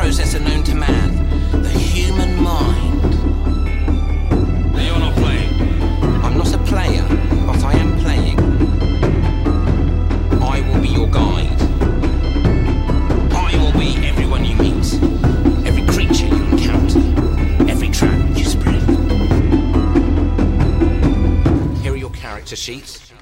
[0.00, 1.10] processor known to man,
[1.62, 3.02] the human mind.
[4.72, 5.52] Now you're not playing.
[6.24, 7.04] I'm not a player,
[7.46, 8.38] but I am playing.
[10.40, 11.60] I will be your guide.
[13.46, 14.88] I will be everyone you meet,
[15.68, 17.02] every creature you encounter,
[17.70, 18.82] every trap you spread.
[21.82, 23.12] Here are your character sheets.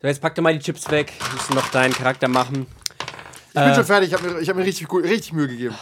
[0.00, 1.12] So, jetzt pack dir mal die Chips weg.
[1.18, 2.66] Wir müssen noch deinen Charakter machen.
[3.54, 5.74] Ich bin schon fertig, ich habe mir, ich hab mir richtig, richtig Mühe gegeben.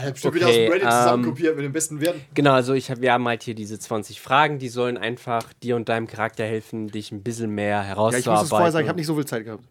[0.00, 2.20] Ich hab schon Okay, wieder aus dem Reddit ähm, zusammenkopiert mit den besten Werten.
[2.34, 5.76] Genau, also ich hab, wir haben halt hier diese 20 Fragen, die sollen einfach dir
[5.76, 8.20] und deinem Charakter helfen, dich ein bisschen mehr Ja, herauszuarbeiten.
[8.20, 9.62] ich muss es vorher sagen, ich habe nicht so viel Zeit gehabt.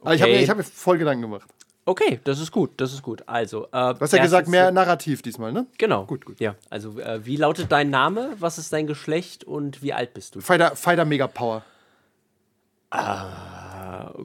[0.00, 0.38] Aber ich habe Okay.
[0.38, 1.48] mir, ich hab mir voll Gedanken gemacht.
[1.84, 3.24] Okay, das ist gut, das ist gut.
[3.26, 5.66] Also, äh, Du hast ja gesagt, mehr Narrativ diesmal, ne?
[5.78, 6.06] Genau.
[6.06, 6.38] Gut, gut.
[6.38, 10.36] Ja, also äh, wie lautet dein Name, was ist dein Geschlecht und wie alt bist
[10.36, 10.40] du?
[10.40, 11.64] Fighter, Fighter Mega Power.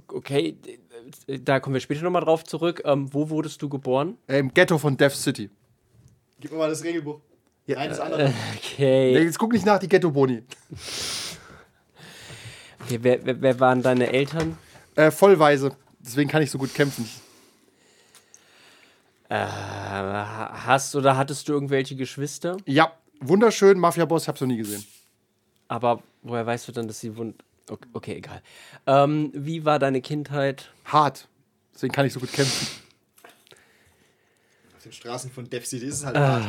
[0.09, 0.79] Okay, d-
[1.27, 2.81] da kommen wir später nochmal drauf zurück.
[2.85, 4.17] Ähm, wo wurdest du geboren?
[4.27, 5.49] Äh, Im Ghetto von Death City.
[6.39, 7.19] Gib mir mal das Regelbuch.
[7.67, 8.29] Nein, das andere.
[8.29, 9.23] Nee, Okay.
[9.23, 10.43] Jetzt guck nicht nach, die Ghetto-Boni.
[12.83, 14.57] okay wer, wer, wer waren deine Eltern?
[14.95, 15.75] Äh, vollweise.
[15.99, 17.09] Deswegen kann ich so gut kämpfen.
[19.29, 22.55] Äh, hast oder hattest du irgendwelche Geschwister?
[22.65, 23.77] Ja, wunderschön.
[23.77, 24.85] Mafia-Boss, ich hab's noch nie gesehen.
[25.67, 27.43] Aber woher weißt du dann, dass sie wund.
[27.69, 28.41] Okay, okay egal.
[28.85, 30.71] Ähm, wie war deine Kindheit?
[30.85, 31.27] Hart.
[31.73, 32.67] Deswegen kann ich so gut kämpfen.
[34.75, 36.45] Auf den Straßen von Death City ist es halt hart.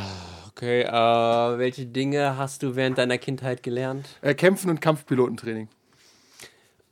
[0.50, 4.08] Okay, äh, welche Dinge hast du während deiner Kindheit gelernt?
[4.22, 5.68] Äh, kämpfen und Kampfpilotentraining.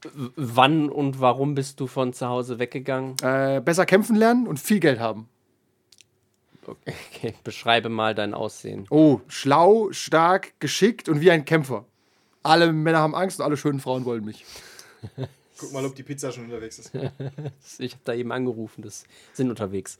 [0.02, 3.16] W wann und warum bist du von zu Hause weggegangen?
[3.22, 5.28] Äh, besser kämpfen lernen und viel Geld haben.
[6.66, 8.86] Okay, beschreibe mal dein Aussehen.
[8.91, 11.86] Oh, schlau, stark, geschickt und wie ein Kämpfer.
[12.47, 14.44] Alle Männer haben Angst und alle schönen Frauen wollen mich.
[15.58, 16.92] Guck mal, ob die Pizza schon unterwegs ist.
[17.78, 19.98] Ich habe da eben angerufen, das sind unterwegs.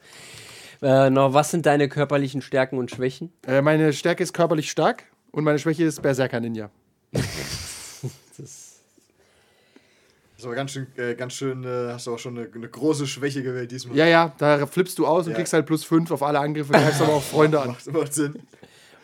[0.81, 3.31] Äh, noch, was sind deine körperlichen Stärken und Schwächen?
[3.47, 6.69] Äh, meine Stärke ist körperlich stark und meine Schwäche ist Berserker Ninja.
[10.37, 12.69] Das ist aber ganz schön, äh, ganz schön, äh, hast du auch schon eine, eine
[12.69, 13.97] große Schwäche gewählt diesmal.
[13.97, 15.37] Ja, ja, da flippst du aus und Ja.
[15.37, 17.69] kriegst halt plus 5 auf alle Angriffe, greifst aber auch Freunde an.
[17.69, 18.35] Macht, macht Sinn.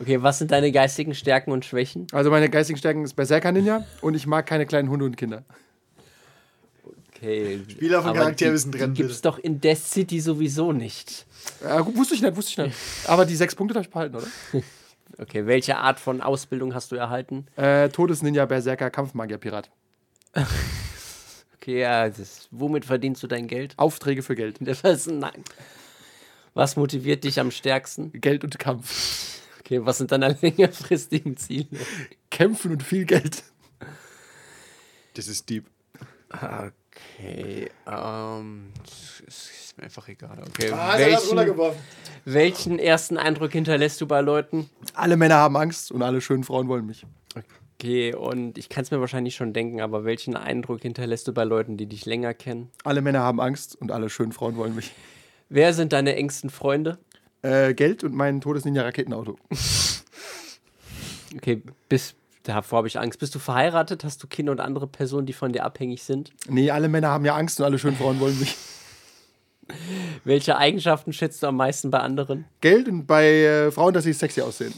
[0.04, 2.08] Okay, was sind deine geistigen Stärken und Schwächen?
[2.12, 5.44] Also meine geistigen Stärken ist Berserker Ninja und ich mag keine kleinen Hunde und Kinder.
[7.16, 7.62] Okay.
[7.70, 9.30] Spieler von aber Charakter die- müssen trennen, die Gibt's bitte.
[9.30, 11.26] doch in Death City sowieso nicht.
[11.66, 12.78] Äh, gut, wusste ich nicht, wusste ich nicht.
[13.08, 14.28] Aber die sechs Punkte darf ich behalten, oder?
[15.20, 17.46] Okay, welche Art von Ausbildung hast du erhalten?
[17.56, 19.70] Äh, Todesninja, Berserker, Kampfmagier, Pirat.
[21.56, 23.74] Okay, ja, das, womit verdienst du dein Geld?
[23.78, 24.58] Aufträge für Geld.
[24.62, 25.44] Das ist, nein.
[26.56, 28.12] Was motiviert dich am stärksten?
[28.14, 29.40] Geld und Kampf.
[29.74, 31.68] Okay, was sind deine längerfristigen Ziele?
[32.30, 33.44] Kämpfen und viel Geld.
[35.16, 35.66] Das ist deep.
[36.30, 38.72] Okay, ähm,
[39.28, 40.38] ist mir einfach egal.
[40.48, 41.38] Okay, Ah, welchen,
[42.26, 44.70] welchen ersten Eindruck hinterlässt du bei Leuten?
[44.94, 47.06] Alle Männer haben Angst und alle schönen Frauen wollen mich.
[47.80, 51.44] Okay, und ich kann es mir wahrscheinlich schon denken, aber welchen Eindruck hinterlässt du bei
[51.44, 52.72] Leuten, die dich länger kennen?
[52.84, 54.92] Alle Männer haben Angst und alle schönen Frauen wollen mich.
[55.50, 56.98] Wer sind deine engsten Freunde?
[57.44, 59.38] Äh, Geld und mein Todesninja-Raketenauto.
[61.36, 63.20] Okay, bis davor habe ich Angst.
[63.20, 64.04] Bist du verheiratet?
[64.04, 66.32] Hast du Kinder und andere Personen, die von dir abhängig sind?
[66.48, 68.56] Nee, alle Männer haben ja Angst und alle schönen Frauen wollen mich.
[70.24, 72.46] Welche Eigenschaften schätzt du am meisten bei anderen?
[72.62, 74.74] Geld und bei äh, Frauen, dass sie sexy aussehen.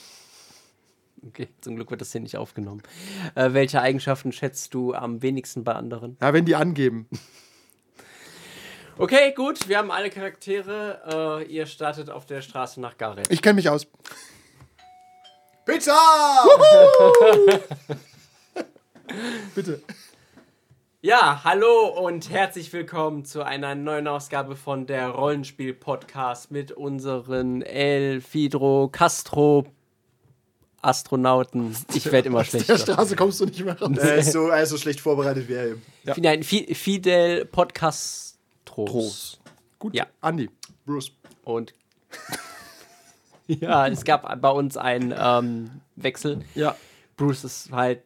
[1.27, 2.81] Okay, zum Glück wird das hier nicht aufgenommen.
[3.35, 6.17] Äh, welche Eigenschaften schätzt du am wenigsten bei anderen?
[6.21, 7.07] Ja, wenn die angeben.
[8.97, 11.41] Okay, gut, wir haben alle Charaktere.
[11.45, 13.27] Äh, ihr startet auf der Straße nach Gareth.
[13.29, 13.87] Ich kenne mich aus.
[15.65, 15.97] Pizza!
[19.53, 19.81] Bitte.
[21.01, 28.21] Ja, hallo und herzlich willkommen zu einer neuen Ausgabe von der Rollenspiel-Podcast mit unseren El
[28.21, 29.65] Fidro Castro
[30.81, 31.75] Astronauten.
[31.93, 32.93] Ich werde immer Auf der schlechter.
[32.93, 33.91] Straße kommst du nicht mehr raus.
[33.97, 35.81] er, ist so, er ist so schlecht vorbereitet wie er eben.
[36.13, 38.24] Fi- Nein, Fi- Fidel Podcastros.
[38.75, 39.39] Groß.
[39.79, 40.05] Gut, Ja.
[40.21, 40.49] Andi.
[40.85, 41.11] Bruce.
[41.43, 41.73] Und
[43.47, 46.43] ja, es gab bei uns einen ähm, Wechsel.
[46.55, 46.75] Ja.
[47.17, 48.01] Bruce ist halt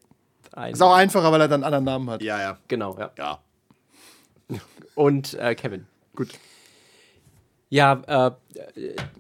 [0.54, 0.74] ein.
[0.74, 2.22] Ist auch einfacher, weil er dann einen anderen Namen hat.
[2.22, 2.58] Ja, ja.
[2.68, 3.12] Genau, ja.
[3.18, 3.40] Ja.
[4.96, 5.88] Und äh, Kevin.
[6.16, 6.30] Gut.
[7.70, 8.32] Ja, äh,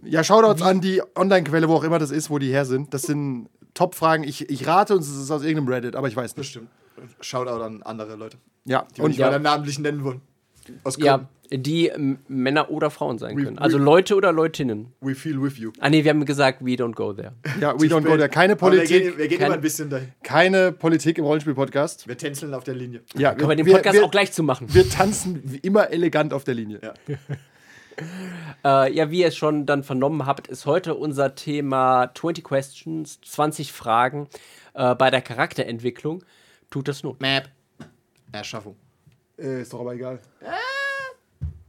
[0.04, 2.94] Ja, Shoutouts an die Online-Quelle, wo auch immer das ist, wo die her sind.
[2.94, 4.24] Das sind Top-Fragen.
[4.24, 6.48] Ich, ich rate uns, es ist aus irgendeinem Reddit, aber ich weiß nicht.
[6.50, 6.70] stimmt.
[7.22, 9.38] Shoutout an andere Leute, Ja, die wir und nicht ja.
[9.40, 10.22] namentlich nennen wollen.
[10.84, 11.92] Aus ja, die
[12.28, 13.58] Männer oder Frauen sein We- können.
[13.58, 14.94] we- Also Leute oder Leutinnen.
[15.02, 15.72] We feel with you.
[15.80, 17.34] Ah nee, wir haben gesagt, we don't go there.
[17.60, 18.30] ja, we don't go there.
[18.30, 20.10] Keine Aber Wir Politik, gehen, wir gehen Keine- immer ein bisschen dahin.
[20.24, 22.08] keine Politik im Rollenspiel-Podcast.
[22.08, 23.02] Wir tänzeln auf der Linie.
[23.18, 24.74] Ja, Können wir den wir, Podcast wir, auch gleich zu machen.
[24.74, 26.80] wir tanzen wie immer elegant auf der Linie.
[26.84, 26.94] Ja.
[28.64, 33.20] Äh, ja, wie ihr es schon dann vernommen habt, ist heute unser Thema 20 Questions,
[33.22, 34.30] 20 Fragen
[34.74, 36.24] äh, bei der Charakterentwicklung.
[36.70, 37.20] Tut das Not.
[37.20, 37.50] Map.
[38.32, 38.78] Erschaffung.
[39.42, 40.20] Äh, ist doch aber egal.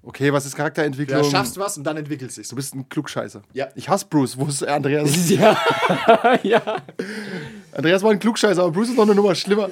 [0.02, 1.20] Okay, was ist Charakterentwicklung?
[1.20, 2.48] Du erschaffst was und dann entwickelt sich.
[2.48, 3.42] Du bist ein Klugscheißer.
[3.52, 3.68] Ja.
[3.74, 4.38] Ich hasse Bruce.
[4.38, 5.28] Wo ist Andreas?
[5.30, 5.56] ja.
[6.42, 6.82] ja.
[7.72, 9.68] Andreas war ein Klugscheißer, aber Bruce ist noch eine Nummer schlimmer.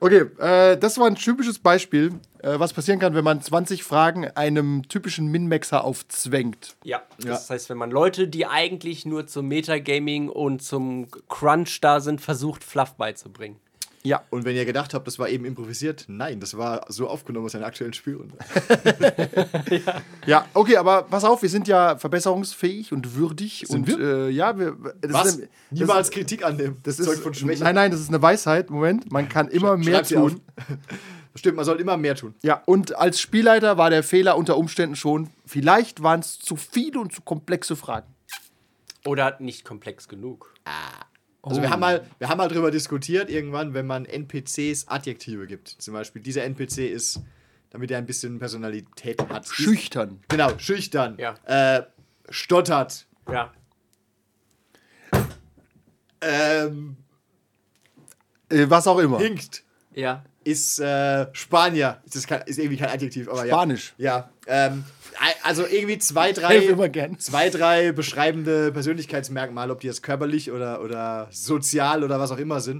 [0.00, 4.26] Okay, äh, das war ein typisches Beispiel, äh, was passieren kann, wenn man 20 Fragen
[4.26, 6.74] einem typischen Min-Maxer aufzwängt.
[6.82, 12.00] Ja, das heißt, wenn man Leute, die eigentlich nur zum Metagaming und zum Crunch da
[12.00, 13.56] sind, versucht, Fluff beizubringen.
[14.04, 14.24] Ja.
[14.30, 17.54] Und wenn ihr gedacht habt, das war eben improvisiert, nein, das war so aufgenommen aus
[17.54, 18.34] einer aktuellen Spielrunde.
[20.26, 23.64] Ja, okay, aber pass auf, wir sind ja verbesserungsfähig und würdig.
[23.66, 23.98] Sind und wir?
[23.98, 24.76] äh, ja, wir.
[25.00, 25.36] Das Was?
[25.36, 26.76] Ist Niemals ist- Kritik annehmen.
[26.82, 27.64] Das Zeug ist, von Schwäche.
[27.64, 28.70] nein, nein, das ist eine Weisheit.
[28.70, 30.30] Moment, man kann immer mehr sie auf.
[30.32, 30.40] tun.
[31.34, 32.34] Stimmt, man soll immer mehr tun.
[32.42, 37.00] Ja, und als Spielleiter war der Fehler unter Umständen schon, vielleicht waren es zu viele
[37.00, 38.06] und zu komplexe Fragen.
[39.06, 40.52] Oder nicht komplex genug.
[41.44, 45.68] Also wir haben mal, wir haben mal drüber diskutiert irgendwann, wenn man NPCs Adjektive gibt.
[45.68, 47.20] Zum Beispiel, dieser NPC ist,
[47.70, 49.44] damit er ein bisschen Personalität hat.
[49.44, 50.20] ist- Schüchtern.
[50.28, 51.16] Genau, schüchtern.
[51.18, 51.34] Ja.
[51.44, 51.82] Äh,
[52.28, 53.06] stottert.
[53.30, 53.52] Ja.
[56.20, 56.96] Ähm,
[58.48, 59.18] Äh, was auch immer.
[59.18, 59.64] hinkt.
[59.94, 60.24] Ja.
[60.44, 62.00] Ist äh, Spanier.
[62.04, 63.94] Ist, das kein, ist irgendwie kein Adjektiv, aber Spanisch.
[63.98, 64.30] ja.
[64.46, 64.66] Ja.
[64.66, 64.84] Ähm,
[65.42, 67.18] also irgendwie zwei, drei, immer gern.
[67.18, 72.60] zwei, drei beschreibende Persönlichkeitsmerkmale, ob die jetzt körperlich oder, oder sozial oder was auch immer
[72.60, 72.78] sind.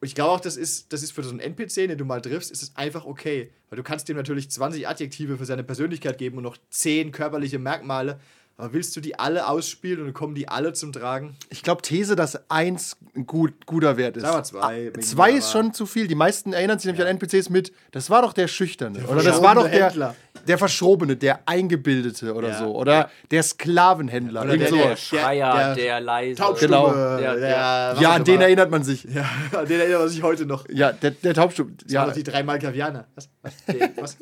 [0.00, 2.20] Und ich glaube auch, das ist, das ist für so einen NPC, den du mal
[2.20, 3.52] triffst, ist es einfach okay.
[3.70, 7.58] Weil du kannst dem natürlich 20 Adjektive für seine Persönlichkeit geben und noch 10 körperliche
[7.60, 8.18] Merkmale.
[8.56, 11.36] Aber willst du die alle ausspielen und dann kommen die alle zum Tragen?
[11.50, 14.24] Ich glaube, These, dass eins ein gut, guter Wert ist.
[14.24, 14.90] Wir zwei.
[14.94, 16.06] Ah, Zwei Aber- ist schon zu viel.
[16.06, 19.06] Die meisten erinnern sich nämlich an NPCs mit, das war doch der Schüchterne.
[19.06, 20.16] oder das war doch der, Händler.
[20.46, 22.58] Der Verschrobene, der Eingebildete oder Ja.
[22.58, 22.74] so.
[22.76, 24.42] Oder der Sklavenhändler.
[24.42, 25.00] Oder der- Der sowas.
[25.02, 26.36] Schreier, der, der leise.
[26.36, 26.68] Taubstumme.
[26.76, 26.92] Genau.
[26.92, 28.44] Der- Der, der- was ja, an den immer.
[28.44, 29.04] erinnert man sich.
[29.04, 29.24] Ja,
[29.56, 30.68] an den erinnert man sich heute noch.
[30.68, 31.76] Ja, der, der Taubstumm.
[31.88, 32.10] Ja.
[32.10, 33.06] Die drei Malkavianer.
[33.14, 33.28] Was?
[33.66, 34.16] Der, Was?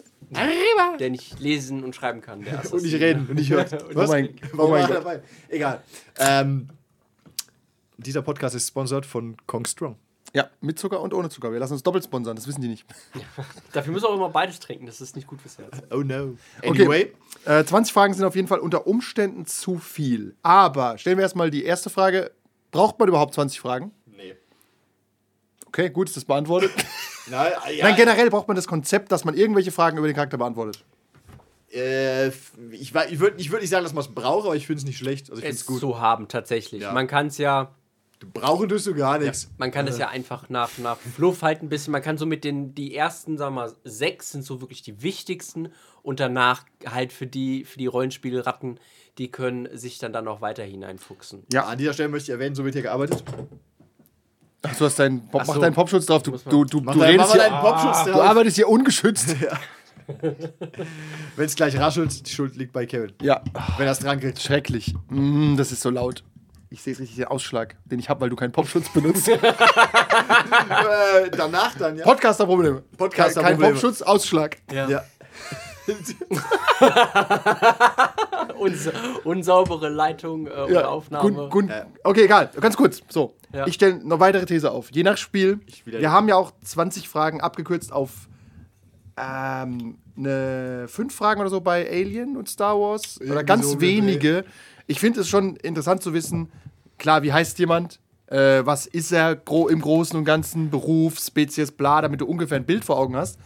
[1.00, 2.42] der nicht lesen und schreiben kann.
[2.42, 3.66] Der Und nicht reden und nicht hören.
[3.94, 4.96] Oh mein- Warum oh mein war er Gott.
[4.96, 5.20] dabei?
[5.48, 5.80] Egal.
[6.18, 6.68] Ähm,
[7.96, 9.96] dieser Podcast ist sponsert von Kong Strong.
[10.32, 11.52] Ja, mit Zucker und ohne Zucker.
[11.52, 12.86] Wir lassen uns doppelt sponsern, das wissen die nicht.
[13.72, 14.86] Dafür müssen wir auch immer beides trinken.
[14.86, 15.82] Das ist nicht gut fürs Herz.
[15.90, 16.36] Oh no.
[16.62, 16.82] Okay.
[16.82, 17.12] Anyway,
[17.44, 20.36] Äh, 20 Fragen sind auf jeden Fall unter Umständen zu viel.
[20.42, 22.30] Aber stellen wir erstmal die erste Frage.
[22.70, 23.92] Braucht man überhaupt 20 Fragen?
[24.06, 24.34] nee.
[25.66, 26.70] Okay, gut, ist das beantwortet.
[27.30, 30.36] Nein, ja, Nein, generell braucht man das Konzept, dass man irgendwelche Fragen über den Charakter
[30.38, 30.84] beantwortet.
[31.72, 32.28] äh,
[32.72, 34.84] ich ich würde ich würd nicht sagen, dass man es braucht, aber ich finde es
[34.86, 35.30] nicht schlecht.
[35.30, 35.78] Also ich finde Es es gut.
[35.80, 36.82] zu haben, tatsächlich.
[36.82, 36.92] Ja.
[36.92, 37.72] Man kann es ja,
[38.26, 39.50] brauchen tust du gar nichts.
[39.58, 41.92] man kann es ja einfach nach, nach Fluff halt ein bisschen.
[41.92, 45.02] Man kann so mit den, die ersten, sagen wir mal, sechs sind so wirklich die
[45.02, 45.70] wichtigsten.
[46.02, 48.80] Und danach halt für die, für die Rollenspielratten,
[49.18, 51.44] die können sich dann da noch weiter hineinfuchsen.
[51.52, 53.22] Ja, an dieser Stelle möchte ich erwähnen, so wird hier gearbeitet.
[54.62, 55.60] Ach, du hast deinen Pop, Ach mach so.
[55.60, 56.22] deinen Popschutz drauf.
[56.22, 59.36] Du, du, du, du redest hier, deinen Popschutz du arbeitest hier ungeschützt.
[61.36, 63.12] Wenn es gleich raschelt, die Schuld liegt bei Kevin.
[63.22, 63.42] Ja,
[63.76, 64.40] Wenn er es dran kriegt.
[64.40, 64.94] schrecklich.
[65.08, 66.24] Mm, das ist so laut.
[66.72, 69.26] Ich sehe richtig den Ausschlag, den ich habe, weil du keinen Popschutz benutzt.
[69.28, 69.38] äh,
[71.36, 72.04] danach dann, ja.
[72.04, 72.84] Podcaster-Probleme.
[72.96, 73.60] Podcaster-Probleme.
[73.62, 74.56] Kein Popschutz, Ausschlag.
[74.72, 75.02] ja.
[78.58, 78.88] Uns,
[79.24, 81.30] unsaubere Leitung äh, oder Ja, Aufnahme.
[81.32, 81.68] gut, gut.
[81.68, 81.86] Ja.
[82.04, 82.50] Okay, egal.
[82.60, 83.02] Ganz kurz.
[83.08, 83.66] So, Ja.
[83.66, 84.90] ich stelle noch weitere These auf.
[84.92, 85.60] Je nach Spiel.
[85.84, 88.28] Wir haben ja auch 20 Fragen abgekürzt auf
[89.16, 93.16] ähm, eine fünf Fragen oder so bei Alien und Star Wars.
[93.16, 94.44] oder Irgendwie ganz so wenige.
[94.86, 96.52] Ich finde es schon interessant zu wissen,
[97.00, 97.98] klar, wie heißt jemand?
[98.28, 100.70] Äh, was ist er gro im Großen und Ganzen?
[100.70, 103.38] Beruf, Spezies, bla, damit du ungefähr ein Bild vor Augen hast.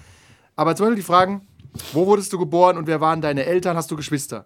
[0.57, 1.47] Aber zum Beispiel die Fragen,
[1.95, 3.77] wo wurdest du geboren und wer waren deine Eltern?
[3.77, 4.45] Hast du Geschwister?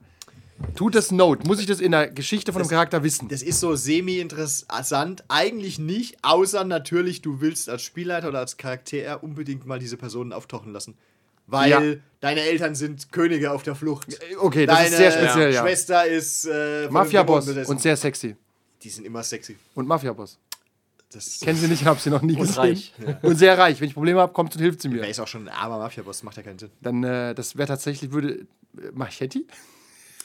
[0.75, 1.47] Tut das Note?
[1.47, 3.29] Muss ich das in der Geschichte von einem Charakter wissen?
[3.29, 5.25] Das ist so semi-interessant.
[5.29, 10.33] Eigentlich nicht, außer natürlich, du willst als Spielleiter oder als Charakter unbedingt mal diese Personen
[10.33, 10.97] auftauchen lassen.
[11.47, 11.83] Weil Ja.
[12.21, 14.19] deine Eltern sind Könige auf der Flucht.
[14.38, 15.62] Okay, das Deine ist sehr speziell, ja.
[15.62, 18.37] Schwester ist äh, Mafia-Boss und sehr sexy.
[18.82, 19.56] Die sind immer sexy.
[19.75, 20.38] Und Mafia-Boss.
[21.11, 22.54] Das Kennen sie nicht, habe sie noch nie gesehen.
[22.54, 22.92] reich.
[23.23, 23.80] Und sehr reich.
[23.80, 25.08] Wenn ich Probleme habe, kommt und hilft sie er mir.
[25.08, 26.70] ist auch schon ein armer Mafia-Boss, macht ja keinen Sinn.
[26.82, 28.47] Dann, äh, das wäre tatsächlich, würde.
[28.76, 29.47] Äh, Machetti?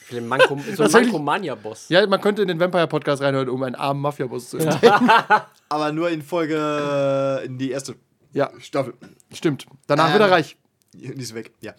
[0.04, 1.88] Für den Manko, so ein Mankomania-Boss.
[1.88, 5.08] Ja, man könnte in den Vampire-Podcast reinhören, um einen armen Mafia-Boss zu entdecken.
[5.70, 7.96] Aber nur in Folge, in die erste
[8.32, 8.92] Ja, Staffel.
[9.32, 9.66] stimmt.
[9.86, 10.58] Danach Ähm, wird er reich.
[10.92, 11.74] Die ist weg, ja.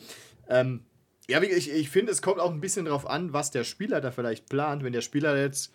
[0.50, 0.82] Ähm,
[1.29, 4.10] ja, ich, ich finde, es kommt auch ein bisschen drauf an, was der Spieler da
[4.12, 4.84] vielleicht plant.
[4.84, 5.72] Wenn der Spieler jetzt,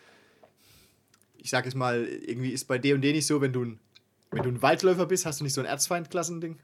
[1.42, 3.80] ich sag es mal, irgendwie ist bei D&D nicht so, wenn du ein,
[4.30, 6.58] wenn du ein Waldläufer bist, hast du nicht so ein Erzfeind-Klassending?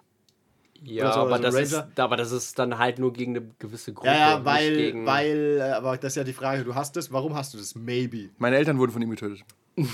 [0.82, 3.92] Ja, so, aber, so das ist, aber das ist dann halt nur gegen eine gewisse
[3.92, 4.08] Gruppe.
[4.08, 7.10] Ja, ja, weil, gegen, weil, äh, aber das ist ja die Frage, du hast es,
[7.12, 7.74] warum hast du das?
[7.74, 8.28] Maybe.
[8.38, 9.40] Meine Eltern wurden von ihm getötet.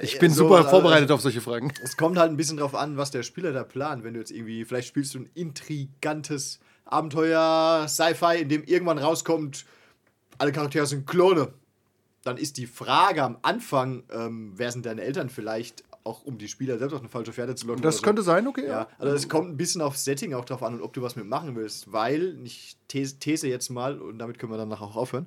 [0.00, 1.72] Ich bin so, super also- vorbereitet auf solche Fragen.
[1.82, 4.04] Es kommt halt ein bisschen drauf an, was der Spieler da plant.
[4.04, 9.64] Wenn du jetzt irgendwie, vielleicht spielst du ein intrigantes Abenteuer, Sci-Fi, in dem irgendwann rauskommt,
[10.36, 11.52] alle Charaktere sind Klone.
[12.24, 16.48] Dann ist die Frage am Anfang, ähm, wer sind deine Eltern vielleicht, auch um die
[16.48, 17.82] Spieler selbst auf eine falsche Pferde zu locken.
[17.82, 18.02] Das so.
[18.02, 18.66] könnte sein, okay.
[18.66, 21.16] Ja, also es kommt ein bisschen aufs Setting auch drauf an und ob du was
[21.16, 24.96] mitmachen willst, weil, ich these, these jetzt mal, und damit können wir dann nachher auch
[24.96, 25.26] aufhören,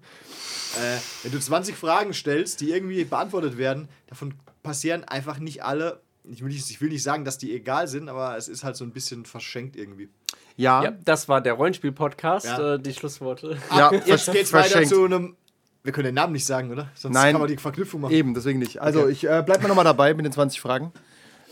[0.82, 4.34] äh, wenn du 20 Fragen stellst, die irgendwie beantwortet werden, davon
[4.64, 8.10] passieren einfach nicht alle, ich will nicht, ich will nicht sagen, dass die egal sind,
[8.10, 10.10] aber es ist halt so ein bisschen verschenkt irgendwie.
[10.58, 12.74] Ja, Ja, das war der Rollenspiel-Podcast, Ja.
[12.76, 13.58] äh, die Schlussworte.
[13.72, 14.90] ja, Jetzt geht's weiter verschenkt.
[14.90, 15.36] zu einem,
[15.84, 16.90] wir können den Namen nicht sagen, oder?
[16.96, 17.32] Sonst Nein.
[17.34, 18.14] kann man die Verknüpfung machen.
[18.14, 18.82] Eben, deswegen nicht.
[18.82, 19.12] Also Okay.
[19.12, 20.92] ich äh, bleib mal nochmal dabei mit den 20 Fragen.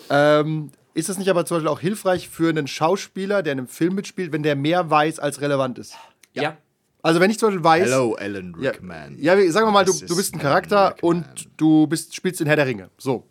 [0.10, 3.68] Ähm, ist es nicht aber zum Beispiel auch hilfreich für einen Schauspieler, der in einem
[3.68, 5.96] Film mitspielt, wenn der mehr weiß, als relevant ist?
[6.34, 6.58] Ja.
[7.02, 7.86] Also wenn ich zum Beispiel weiß...
[7.90, 9.16] Hello, Alan Ja, Rickman.
[9.20, 11.26] ja, wie- sagen wir mal, du, du bist is ein Charakter und
[11.58, 12.90] du bist, spielst in Herr der Ringe.
[12.98, 13.26] So.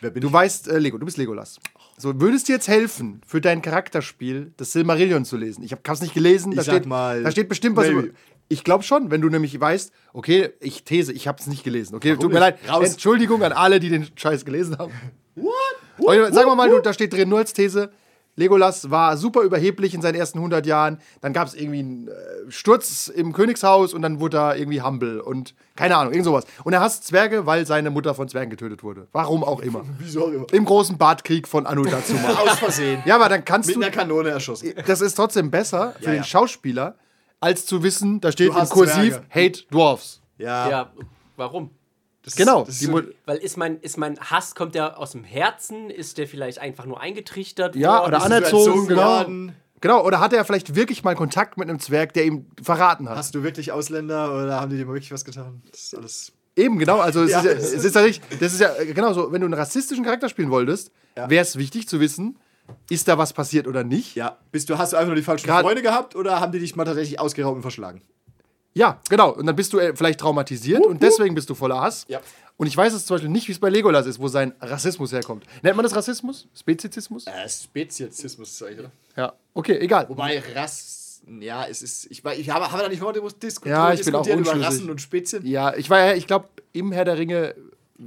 [0.00, 0.32] Wer bin Du ich?
[0.32, 1.60] weißt, äh, Lego, du bist Legolas.
[1.98, 5.62] So, würdest dir jetzt helfen, für dein Charakterspiel das Silmarillion zu lesen?
[5.62, 6.50] Ich habe es nicht gelesen.
[6.52, 8.00] Da Ich sag steht, mal, da steht bestimmt was maybe.
[8.00, 8.14] über.
[8.52, 11.94] Ich glaube schon, wenn du nämlich weißt, okay, ich these, ich habe es nicht gelesen.
[11.94, 12.58] Okay, tut mir leid.
[12.68, 12.92] Raus.
[12.92, 14.92] Entschuldigung an alle, die den Scheiß gelesen haben.
[15.36, 16.34] What?
[16.34, 17.90] Sagen wir mal, du, da steht drin nur als These.
[18.36, 20.98] Legolas war super überheblich in seinen ersten 100 Jahren.
[21.20, 22.12] Dann gab es irgendwie einen äh,
[22.50, 26.44] Sturz im Königshaus und dann wurde er irgendwie humble und keine Ahnung, irgend sowas.
[26.64, 29.06] Und er hasst Zwerge, weil seine Mutter von Zwergen getötet wurde.
[29.12, 29.84] Warum auch immer.
[29.98, 30.46] Wieso auch immer.
[30.52, 32.34] Im großen Bartkrieg von Anu dazu mal.
[32.36, 33.02] Aus Versehen.
[33.04, 33.80] Ja, aber dann kannst Mit du.
[33.82, 34.72] einer Kanone erschossen.
[34.86, 36.24] Das ist trotzdem besser für Ja, den ja.
[36.24, 36.96] Schauspieler,
[37.42, 39.26] als zu wissen, da steht hast Kursiv Zwerge.
[39.30, 40.20] Hate Dwarfs.
[40.38, 40.70] Ja.
[40.70, 40.92] Ja,
[41.36, 41.70] warum?
[42.22, 42.64] das ist- Genau.
[42.64, 45.90] das ist so- Weil ist mein, ist mein Hass, kommt der aus dem Herzen?
[45.90, 48.08] Ist der vielleicht einfach nur eingetrichtert ja, worden?
[48.14, 49.02] oder anerzogen, erzogen genau.
[49.18, 49.56] worden?
[49.80, 53.16] Genau, oder hat er vielleicht wirklich mal Kontakt mit einem Zwerg, der ihm verraten hat?
[53.16, 55.60] Hast du wirklich Ausländer oder haben die dir mal wirklich was getan?
[55.72, 56.32] Das ist alles.
[56.54, 56.98] Eben, genau.
[57.00, 57.40] Also, es Ja.
[57.40, 60.04] ist ja, es ist ja nicht, das ist ja genau so, wenn du einen rassistischen
[60.04, 61.28] Charakter spielen wolltest, Ja.
[61.28, 62.38] wäre es wichtig zu wissen,
[62.90, 64.14] ist da was passiert oder nicht.
[64.16, 64.38] Ja.
[64.50, 66.76] Bist du, hast du einfach nur die falschen Grad- Freunde gehabt oder haben die dich
[66.76, 68.02] mal tatsächlich ausgeraubt und verschlagen?
[68.74, 69.30] Ja, genau.
[69.32, 72.06] Und dann bist du äh, vielleicht traumatisiert und deswegen bist du voller Hass.
[72.08, 72.20] Ja.
[72.56, 75.12] Und ich weiß es zum Beispiel nicht, wie es bei Legolas ist, wo sein Rassismus
[75.12, 75.44] herkommt.
[75.62, 76.46] Nennt man das Rassismus?
[76.54, 77.26] Spezizismus?
[77.26, 78.90] Äh, Speziesismus, oder?
[79.16, 79.32] Ja.
[79.54, 80.08] Okay, egal.
[80.08, 81.20] Wobei Rass.
[81.40, 82.06] Ja, es ist.
[82.10, 84.60] Ich, ich habe, haben wir da nicht vorher diskutiert, Ja, ich bin auch über.
[84.60, 85.46] Rassen und Spezien?
[85.46, 87.54] Ja, ich war ja, ich glaube, im Herr der Ringe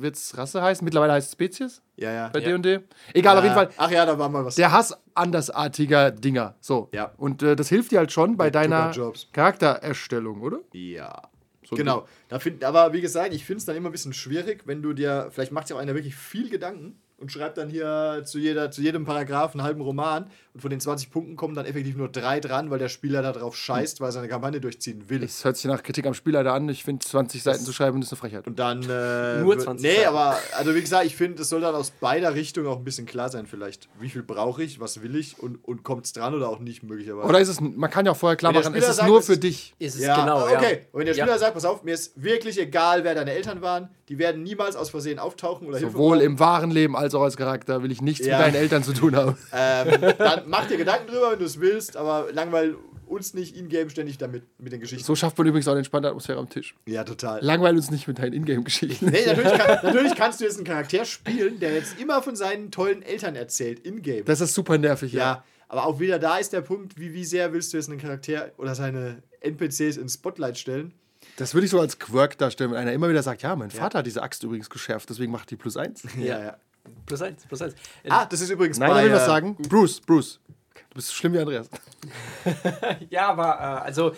[0.01, 0.83] wird es Rasse heißen.
[0.83, 2.29] Mittlerweile heißt es Spezies Ja, ja.
[2.29, 2.57] bei ja.
[2.57, 2.81] D&D.
[3.13, 3.69] Egal, auf jeden Fall.
[3.77, 4.55] Ach ja, da war mal was.
[4.55, 6.55] Der Hass andersartiger Dinger.
[6.59, 6.89] So.
[6.93, 7.11] Ja.
[7.17, 9.27] Und äh, das hilft dir halt schon bei deiner Jobs.
[9.31, 10.59] Charaktererstellung, oder?
[10.73, 11.29] Ja.
[11.67, 12.05] So genau.
[12.29, 14.93] Da find, aber wie gesagt, ich finde es dann immer ein bisschen schwierig, wenn du
[14.93, 18.71] dir, vielleicht macht sich auch einer wirklich viel Gedanken und schreibt dann hier zu, jeder,
[18.71, 22.09] zu jedem Paragraph einen halben Roman und von den 20 Punkten kommen dann effektiv nur
[22.09, 25.23] drei dran, weil der Spieler da drauf scheißt, weil er seine Kampagne durchziehen will.
[25.23, 26.67] Es hört sich nach Kritik am Spielleiter an.
[26.69, 28.47] Ich finde, 20 Seiten zu schreiben ist eine Frechheit.
[28.47, 28.83] Und dann.
[28.83, 30.07] Äh, Nur wird- 20 Nee, Seiten.
[30.09, 33.05] aber, also wie gesagt, ich finde, es soll dann aus beider Richtungen auch ein bisschen
[33.05, 33.87] klar sein, vielleicht.
[33.99, 36.83] Wie viel brauche ich, was will ich und, und kommt es dran oder auch nicht,
[36.83, 37.27] möglicherweise.
[37.27, 39.19] Oder ist es, man kann ja auch vorher klar machen, es Spieler ist sagt, nur
[39.19, 39.73] es für ist- dich.
[39.79, 40.57] Ist es ja, genau, ja.
[40.57, 40.81] okay.
[40.91, 41.23] Und wenn der Ja.
[41.25, 44.75] Spieler sagt, pass auf, mir ist wirklich egal, wer deine Eltern waren, die werden niemals
[44.75, 48.01] aus Versehen auftauchen oder Hilfe Sowohl im wahren Leben als auch als Charakter will ich
[48.01, 48.37] nichts Ja.
[48.37, 49.37] mit deinen Eltern zu tun haben.
[49.53, 52.75] Ähm, dann mach dir Gedanken drüber, wenn du es willst, aber langweil
[53.07, 55.03] uns nicht in-game ständig damit mit den Geschichten.
[55.05, 56.75] So schafft man übrigens auch eine entspannte Atmosphäre am Tisch.
[56.87, 57.39] Ja, total.
[57.43, 59.05] Langweil uns nicht mit deinen Ingame-Geschichten.
[59.11, 62.71] Nee, natürlich, kann, natürlich kannst du jetzt einen Charakter spielen, der jetzt immer von seinen
[62.71, 64.25] tollen Eltern erzählt, in-game.
[64.25, 65.19] Das ist super nervig, ja.
[65.19, 67.99] Ja, aber auch wieder da ist der Punkt, wie, wie sehr willst du jetzt einen
[67.99, 70.93] Charakter oder seine NPCs ins Spotlight stellen?
[71.37, 73.99] Das würde ich so als Quirk darstellen, wenn einer immer wieder sagt, ja, mein Vater
[73.99, 76.03] hat diese Axt übrigens geschärft, deswegen macht die plus eins.
[76.17, 76.57] Ja, ja.
[77.05, 77.75] Plus eins, plus eins.
[78.07, 79.55] Ah, das ist übrigens Nein, bei, er will was äh, sagen.
[79.69, 80.39] Bruce, Bruce.
[80.95, 81.69] Du bist schlimm wie Andreas.
[83.09, 84.13] Ja, aber äh, also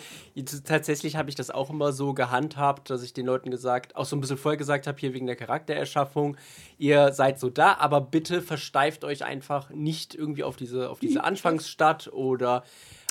[0.64, 4.14] tatsächlich habe ich das auch immer so gehandhabt, dass ich den Leuten gesagt, auch so
[4.14, 6.36] ein bisschen vorher gesagt habe, hier wegen der Charaktererschaffung,
[6.76, 11.24] ihr seid so da, aber bitte versteift euch einfach nicht irgendwie auf diese, auf diese
[11.24, 12.62] Anfangsstadt oder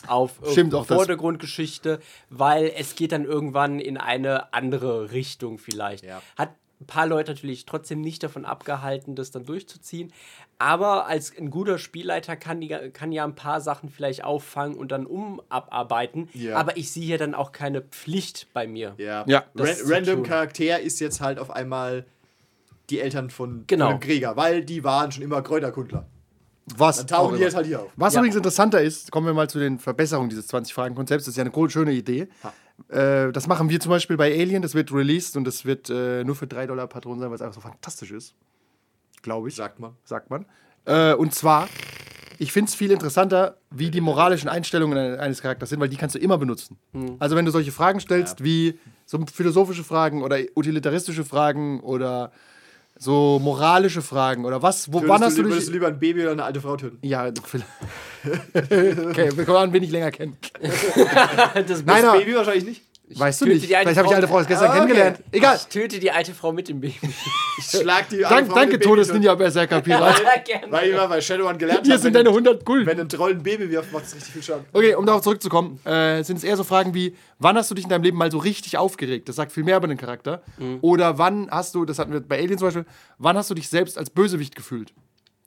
[0.08, 0.40] auf.
[0.42, 2.00] Vordergrundgeschichte,
[2.30, 6.06] weil es geht dann irgendwann in eine andere Richtung vielleicht.
[6.06, 6.22] Ja.
[6.38, 10.14] Hat ein paar Leute natürlich trotzdem nicht davon abgehalten, das dann durchzuziehen.
[10.60, 14.92] Aber als ein guter Spielleiter kann, die, kann ja ein paar Sachen vielleicht auffangen und
[14.92, 16.30] dann umabarbeiten.
[16.34, 16.56] Ja.
[16.56, 18.94] Aber ich sehe hier dann auch keine Pflicht bei mir.
[18.98, 19.46] Ja, Ja.
[19.56, 20.24] Das Ran Random.
[20.24, 22.06] Charakter ist jetzt halt auf einmal
[22.90, 23.92] die Eltern von, Genau.
[23.92, 26.06] von Krieger, weil die waren schon immer Kräuterkundler.
[26.76, 26.98] Was?
[26.98, 27.92] Dann tauchen auch die jetzt halt hier auf.
[27.96, 28.20] Was Ja.
[28.20, 31.26] übrigens interessanter ist, kommen wir mal zu den Verbesserungen dieses 20-Fragen-Konzepts.
[31.26, 32.28] Das ist ja eine cool, schöne Idee.
[32.90, 34.62] Äh, das machen wir zum Beispiel bei Alien.
[34.62, 37.42] Das wird released und das wird äh, nur für 3 Dollar Patronen sein, weil es
[37.42, 38.36] einfach so fantastisch ist.
[39.22, 39.56] Glaube ich.
[39.56, 39.94] Sagt man.
[40.04, 40.46] sagt man.
[40.86, 41.68] Äh, und zwar
[42.40, 45.96] ich finde es viel interessanter, wie die moralischen Einstellungen eine- eines Charakters sind, weil die
[45.98, 46.78] kannst du immer benutzen.
[47.18, 52.32] Also wenn du solche Fragen stellst, wie so philosophische Fragen oder utilitaristische Fragen oder
[53.00, 55.80] so moralische Fragen oder was, wo, wann Würdest, hast du, du würdest du dich...
[55.80, 56.98] lieber ein Baby oder eine alte Frau töten?
[57.02, 57.68] Ja, vielleicht.
[58.54, 60.34] okay, wir kommen an, wen ich länger kenne.
[61.68, 62.82] Das Nein, Das aber, Baby wahrscheinlich nicht.
[63.16, 63.66] Weißt du nicht.
[63.66, 64.38] Vielleicht habe ich die alte Frau.
[64.40, 64.80] Erst gestern Ah, okay.
[64.80, 65.20] kennengelernt.
[65.32, 65.56] Egal.
[65.56, 66.96] Ich töte die alte Frau mit dem Baby.
[67.60, 69.16] Ich schlag die alte Dank, Frau danke, mit dem Baby Todes tot.
[69.16, 70.22] Ninja Berserker Pirat.
[70.46, 70.72] Gerne.
[70.72, 72.86] Weil ich mal bei Shadowrun gelernt Hier habe, sind wenn, deine 100 Gulden.
[72.86, 74.66] wenn ein Troll ein Baby wirft, macht es richtig viel Schaden.
[74.74, 77.86] Okay, um darauf zurückzukommen, äh, sind es eher so Fragen wie, wann hast du dich
[77.86, 79.28] in deinem Leben mal so richtig aufgeregt?
[79.28, 80.44] Das sagt viel mehr über den Charakter.
[80.82, 82.86] Oder wann hast du, das hatten wir bei Alien zum Beispiel,
[83.18, 84.94] wann hast du dich selbst als Bösewicht gefühlt?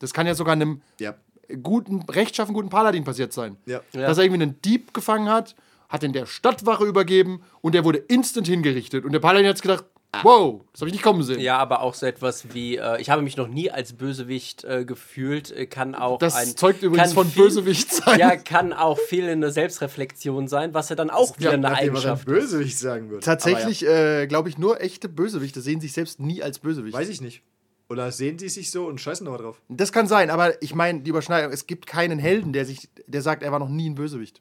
[0.00, 1.14] Das kann ja sogar einem Ja.
[1.62, 3.56] guten, rechtschaffen guten Paladin passiert sein.
[3.66, 3.82] Ja.
[3.92, 5.54] Dass er irgendwie einen Dieb gefangen hat,
[5.90, 9.04] hat den der Stadtwache übergeben und der wurde instant hingerichtet.
[9.04, 9.84] Und der Paladin hat gedacht,
[10.22, 11.38] wow, das habe ich nicht kommen sehen.
[11.40, 14.84] Ja, aber auch so etwas wie, äh, ich habe mich noch nie als Bösewicht äh,
[14.84, 16.56] gefühlt, äh, kann auch Das ein.
[16.56, 18.18] zeugt übrigens kann von viel- Bösewicht sein.
[18.18, 22.10] Ja, kann auch fehlende Selbstreflexion sein, was ja dann auch wieder eine Nachdem, was ein
[22.12, 23.24] Eigenschaft Bösewicht sagen würde.
[23.24, 26.94] Tatsächlich, äh, glaube ich, nur echte Bösewichte sehen sich selbst nie als Bösewicht.
[26.94, 27.42] Ja, weiß ich nicht.
[27.88, 29.60] Oder sehen die sich so und scheißen aber drauf?
[29.68, 33.20] Das kann sein, aber ich meine, die Überschneidung, es gibt keinen Helden, der sich, der
[33.22, 34.40] sagt, er war noch nie ein Bösewicht.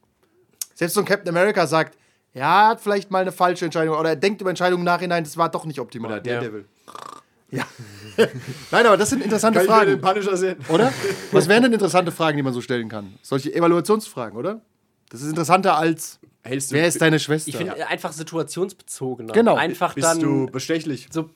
[0.79, 1.97] Selbst so ein Captain America sagt,
[2.33, 5.25] ja, er hat vielleicht mal eine falsche Entscheidung oder er denkt über Entscheidungen im Nachhinein,
[5.25, 6.09] das war doch nicht optimal.
[6.09, 6.39] Oder Ja.
[6.39, 6.65] Daredevil.
[8.71, 10.55] Nein, aber das sind interessante Kann ich mir den Fragen, Punisher sehen?
[10.69, 10.93] oder?
[11.33, 13.15] Was wären denn interessante Fragen, die man so stellen kann?
[13.21, 14.61] Solche Evaluationsfragen, oder?
[15.09, 17.49] Das ist interessanter als, Hältst du, wer ist deine Schwester?
[17.49, 19.33] Ich finde einfach situationsbezogener.
[19.33, 19.55] Genau.
[19.55, 20.19] Einfach bist dann.
[20.21, 21.09] du bestechlich?
[21.11, 21.29] so,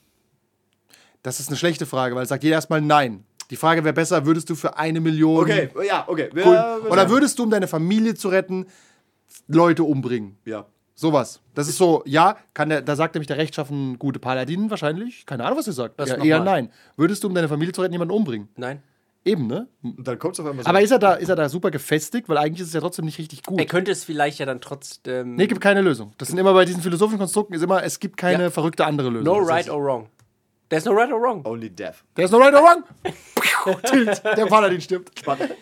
[1.22, 3.24] das ist eine schlechte Frage, weil es sagt jeder erstmal nein.
[3.50, 5.42] Die Frage wäre besser, würdest du für eine Million.
[5.42, 6.30] Okay, ja, okay.
[6.34, 6.88] Cool.
[6.88, 8.66] Oder würdest du, um deine Familie zu retten,
[9.48, 10.36] Leute umbringen?
[10.44, 10.66] Ja.
[10.96, 11.40] Sowas.
[11.54, 15.26] Das ist so, ja, kann der, da sagt nämlich der rechtschaffen gute Paladin wahrscheinlich.
[15.26, 15.98] Keine Ahnung, was er sagt.
[15.98, 16.70] Was Ja, noch eher nein.
[16.96, 18.48] Würdest du, um deine Familie zu retten, jemanden umbringen?
[18.56, 18.82] nein.
[19.26, 19.68] Eben, ne?
[19.82, 20.68] Und dann kommt es auf einmal so.
[20.68, 22.28] Aber ist er, da, ist er da super gefestigt?
[22.28, 23.58] Weil eigentlich ist es ja trotzdem nicht richtig gut.
[23.58, 25.36] Er könnte es vielleicht ja dann trotzdem.
[25.36, 26.12] Nee, gibt keine Lösung.
[26.18, 28.50] Das sind immer bei diesen philosophischen Konstrukten, ist immer, es gibt keine Ja.
[28.50, 29.24] verrückte andere Lösung.
[29.24, 30.08] no Das right ist- or wrong.
[30.68, 31.42] There's no right or wrong.
[31.46, 32.04] Only death.
[32.14, 32.84] There's no right or wrong.
[33.84, 34.22] Tilt.
[34.24, 35.18] Der Paladin stirbt.
[35.18, 35.52] Spannend.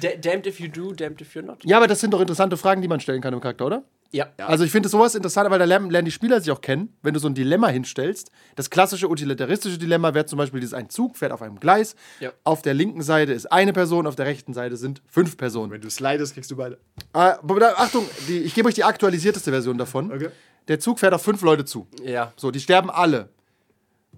[0.00, 1.64] Da- damned if you do, damned if you're not.
[1.64, 3.84] Ja, aber das sind doch interessante Fragen, die man stellen kann im Charakter, oder?
[4.14, 4.28] Ja.
[4.38, 7.14] Also ich finde sowas interessant, weil da lernen, lernen die Spieler sich auch kennen, wenn
[7.14, 8.30] du so ein Dilemma hinstellst.
[8.54, 11.96] Das klassische utilitaristische Dilemma wäre zum Beispiel dieses ein Zug fährt auf einem Gleis.
[12.20, 12.32] Ja.
[12.44, 15.72] Auf der linken Seite ist eine Person, auf der rechten Seite sind fünf Personen.
[15.72, 16.78] Wenn du slidest, kriegst du beide.
[17.12, 17.32] Äh,
[17.76, 20.12] Achtung, die, ich gebe euch die aktualisierteste Version davon.
[20.12, 20.28] Okay.
[20.68, 21.88] Der Zug fährt auf fünf Leute zu.
[22.04, 22.32] Ja.
[22.36, 23.30] So, die sterben alle.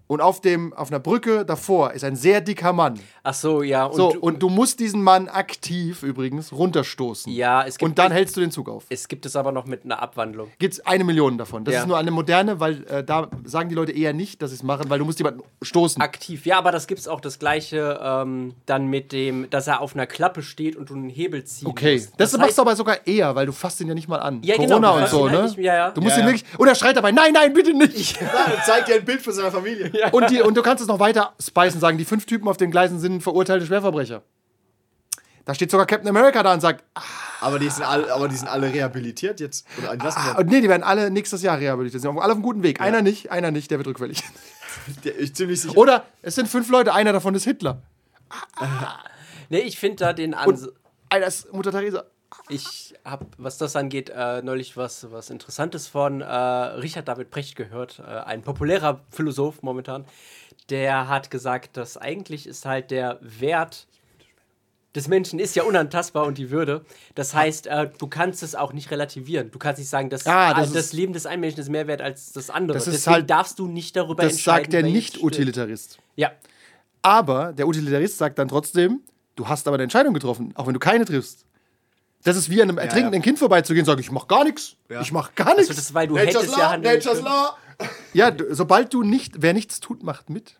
[0.08, 3.00] Und auf, dem, auf einer Brücke davor ist ein sehr dicker Mann.
[3.24, 3.86] Ach so, ja.
[3.86, 7.32] Und So, du- und du musst diesen Mann aktiv übrigens runterstoßen.
[7.32, 8.84] Ja, es gibt- Und dann hältst du den Zug auf.
[8.88, 10.48] es gibt es aber noch mit einer Abwandlung.
[10.60, 11.64] Gibt es eine Million davon.
[11.64, 11.80] Das Ja.
[11.80, 14.62] ist nur eine moderne, weil äh, da sagen die Leute eher nicht, dass sie es
[14.62, 16.00] machen, weil du musst jemanden stoßen.
[16.00, 16.46] Aktiv.
[16.46, 19.94] Ja, aber das gibt es auch das gleiche ähm, dann mit dem, dass er auf
[19.94, 22.12] einer Klappe steht und du einen Hebel ziehen Okay, musst.
[22.18, 24.40] das, heißt- machst du aber sogar eher, weil du fasst ihn ja nicht mal an.
[24.44, 25.42] Ja, genau, Corona du und so, halt ne?
[25.46, 25.90] nicht- ja, ja.
[25.90, 26.32] Du musst Ja, ihn ja.
[26.34, 26.58] wirklich.
[26.58, 28.20] Und er schreit dabei: Nein, nein, bitte nicht!
[28.36, 29.90] Ja, und zeigt dir ein Bild von seiner Familie.
[30.12, 32.70] Und, die, und du kannst es noch weiter speisen, sagen: Die fünf Typen auf den
[32.70, 34.22] Gleisen sind verurteilte Schwerverbrecher.
[35.44, 36.84] Da steht sogar Captain America da und sagt:
[37.40, 39.66] Aber die sind alle, aber die sind alle rehabilitiert jetzt.
[39.78, 42.02] Oder entlassen ah, Nee, die werden alle nächstes Jahr rehabilitiert.
[42.02, 42.80] Sie sind alle auf einem guten Weg.
[42.80, 44.22] Einer nicht, einer nicht, der wird rückfällig.
[45.04, 45.76] Der, ich ziemlich sicher.
[45.76, 47.82] Oder es sind fünf Leute, einer davon ist Hitler.
[49.48, 50.68] Nee, ich finde da den Ans
[51.08, 52.04] Einer ist Mutter Teresa.
[52.48, 57.56] Ich habe, was das angeht, äh, neulich was, was Interessantes von äh, Richard David Brecht
[57.56, 60.04] gehört, äh, ein populärer Philosoph momentan.
[60.70, 63.86] Der hat gesagt, dass eigentlich ist halt der Wert
[64.94, 66.84] des Menschen ist ja unantastbar und die Würde.
[67.14, 69.50] Das heißt, äh, du kannst es auch nicht relativieren.
[69.50, 72.00] Du kannst nicht sagen, dass Ah, das das Leben des einen Menschen ist mehr wert
[72.00, 72.78] als das andere.
[72.78, 74.62] Das ist Deswegen halt- darfst du nicht darüber Das entscheiden.
[74.64, 74.82] sagt der.
[74.82, 75.98] Nicht-Utilitarist.
[76.16, 76.32] Ja,
[77.02, 79.00] Aber der Utilitarist sagt dann trotzdem,
[79.36, 81.44] du hast aber eine Entscheidung getroffen, auch wenn du keine triffst.
[82.26, 83.24] Das ist wie an einem ertrinkenden ja.
[83.24, 84.74] Kind vorbeizugehen und sagen, ich mach gar nichts.
[84.90, 85.00] Ja.
[85.00, 85.68] Ich mach gar nichts.
[85.70, 87.56] also das ist, weil du Nature's hättest ja Law, handeln Nature's können, Law.
[88.12, 90.58] ja, du, sobald du nicht, wer nichts tut, macht mit.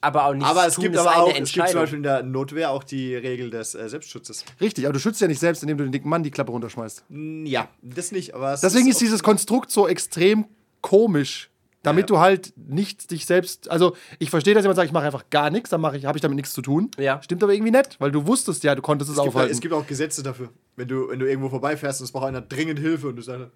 [0.00, 2.02] aber auch nichts Aber es tun gibt ist aber auch, es gibt zum Beispiel in
[2.04, 4.44] der Notwehr auch die Regel des äh, Selbstschutzes.
[4.60, 7.04] Richtig, aber du schützt ja nicht selbst, indem du den dicken Mann die Klappe runterschmeißt.
[7.44, 8.60] Ja, das nicht, aber es.
[8.60, 10.46] Deswegen ist auch- dieses Konstrukt so extrem
[10.80, 11.50] komisch,
[11.82, 12.06] damit Ja.
[12.16, 13.70] du halt nicht dich selbst.
[13.70, 16.18] Also, ich verstehe, dass jemand sagt, ich mache einfach gar nichts, dann mache ich, habe
[16.18, 16.90] ich damit nichts zu tun.
[16.98, 17.22] Ja.
[17.22, 19.52] Stimmt aber irgendwie nicht, weil du wusstest ja, du konntest es, es gibt, aufhalten.
[19.52, 20.48] es gibt auch Gesetze dafür.
[20.76, 23.46] Wenn du, wenn du irgendwo vorbeifährst und es braucht einer dringend Hilfe und du sagst,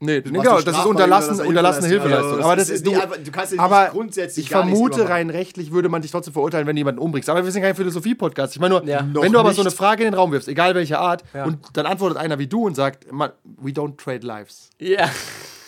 [0.00, 2.32] Nee, nee genau, das ist unterlassen, unterlassene Hilfeleistung.
[2.32, 4.50] Also, aber das ist ist nicht du, einfach- du kannst ja nicht aber grundsätzlich ich
[4.50, 7.30] vermute, rein rechtlich würde man dich trotzdem verurteilen, wenn du jemanden umbringst.
[7.30, 8.54] Aber wir sind kein Philosophie-Podcast.
[8.54, 9.06] Ich meine nur, Ja.
[9.12, 9.68] wenn du aber so nicht.
[9.68, 11.44] eine Frage in den Raum wirfst, egal welcher Art, Ja.
[11.44, 14.68] und dann antwortet einer wie du und sagt, "Man, we don't trade lives.
[14.78, 15.08] Ja.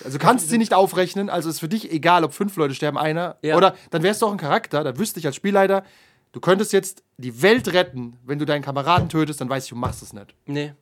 [0.07, 2.97] Also du kannst sie nicht aufrechnen, also ist für dich egal, ob fünf Leute sterben,
[2.97, 3.37] einer.
[3.43, 3.57] Ja.
[3.57, 5.83] Oder dann wärst du auch ein Charakter, da wüsste ich als Spielleiter,
[6.31, 9.77] du könntest jetzt die Welt retten, wenn du deinen Kameraden tötest, dann weiß ich, du
[9.77, 10.35] machst es nicht.
[10.47, 10.75] Nee.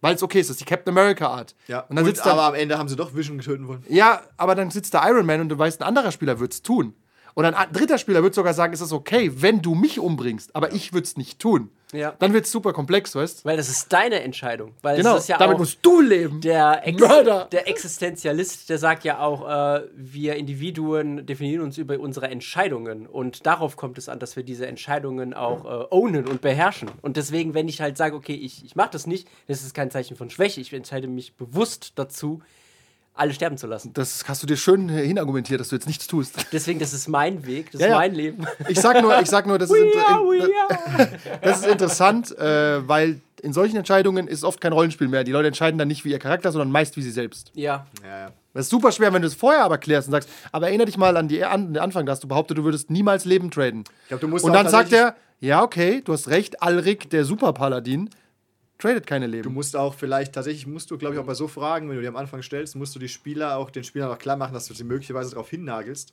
[0.00, 1.54] Weil es okay ist, das ist die Captain America Art.
[1.68, 3.84] Ja, Und dann und, sitzt da, aber am Ende haben sie doch Vision töten wollen.
[3.88, 6.62] ja, aber dann sitzt da Iron Man und du weißt, ein anderer Spieler wird es
[6.62, 6.94] tun.
[7.34, 10.72] Und ein dritter Spieler wird sogar sagen, es ist okay, wenn du mich umbringst, aber
[10.72, 11.70] ich würde es nicht tun.
[11.92, 12.14] Ja.
[12.18, 14.74] Dann wird es super komplex, weißt Weil das ist deine Entscheidung.
[14.82, 16.40] Weil Genau, es ist ja damit musst du leben.
[16.40, 17.48] der, Ex Mörder.
[17.52, 23.06] der Existenzialist, der sagt ja auch, äh, wir Individuen definieren uns über unsere Entscheidungen.
[23.06, 26.90] Und darauf kommt es an, dass wir diese Entscheidungen auch äh, ownen und beherrschen.
[27.02, 29.90] Und deswegen, wenn ich halt sage, okay, ich, ich mache das nicht, das ist kein
[29.90, 30.60] Zeichen von Schwäche.
[30.60, 32.40] Ich entscheide mich bewusst dazu,
[33.14, 33.92] alle sterben zu lassen.
[33.92, 36.46] Das hast du dir schön hinargumentiert, dass du jetzt nichts tust.
[36.52, 37.98] Deswegen, das ist mein Weg, das Ja, ist ja.
[37.98, 38.46] mein Leben.
[38.68, 40.48] Ich sag nur, ich sag nur das, ist, are, in,
[41.42, 45.24] das ist interessant, äh, weil in solchen Entscheidungen ist oft kein Rollenspiel mehr.
[45.24, 47.50] Die Leute entscheiden dann nicht wie ihr Charakter, sondern meist wie sie selbst.
[47.54, 48.32] Ja, Ja, ja.
[48.54, 50.98] Das ist super schwer, wenn du es vorher aber klärst und sagst, aber erinnere dich
[50.98, 53.84] mal an, die, an den Anfang, da hast du behauptet, du würdest niemals Leben traden.
[54.02, 57.24] Ich glaub, du musst und dann sagt er, ja, okay, du hast recht, Alrik, der
[57.24, 58.10] Superpaladin,
[58.82, 59.54] tradet keine Du Leben.
[59.54, 62.08] musst auch vielleicht, tatsächlich musst du, glaube ich, auch bei so Fragen, wenn du die
[62.08, 64.74] am Anfang stellst, musst du die Spieler auch den Spielern auch klar machen, dass du
[64.74, 66.12] sie möglicherweise darauf hinnagelst.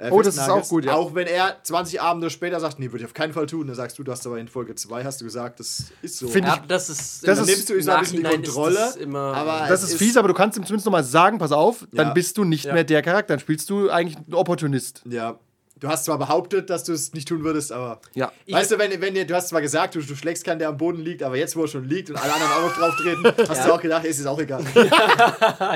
[0.00, 0.94] Äh, Oh, das ist auch gut, ja.
[0.94, 3.74] Auch wenn er 20 Abende später sagt, nee, würde ich auf keinen Fall tun, dann
[3.74, 6.28] sagst du, du hast aber in Folge 2 hast du gesagt, das ist so.
[6.28, 7.26] Find ja das ist.
[7.26, 9.90] das ist- nimmst du so ein bisschen die ist Kontrolle, das immer, aber Das es
[9.90, 12.12] ist fies, aber du kannst ihm zumindest nochmal sagen, pass auf, dann Ja.
[12.12, 12.74] bist du nicht Ja.
[12.74, 15.02] mehr der Charakter, dann spielst du eigentlich ein Opportunist.
[15.04, 15.38] Ja.
[15.80, 18.00] Du hast zwar behauptet, dass du es nicht tun würdest, aber.
[18.14, 18.32] Ja.
[18.48, 21.02] weißt du, wenn, wenn du hast zwar gesagt, du, du schlägst keinen, der am Boden
[21.02, 23.66] liegt, aber jetzt, wo er schon liegt und alle anderen auch noch drauf treten, hast
[23.66, 24.64] du auch gedacht, es ist auch egal.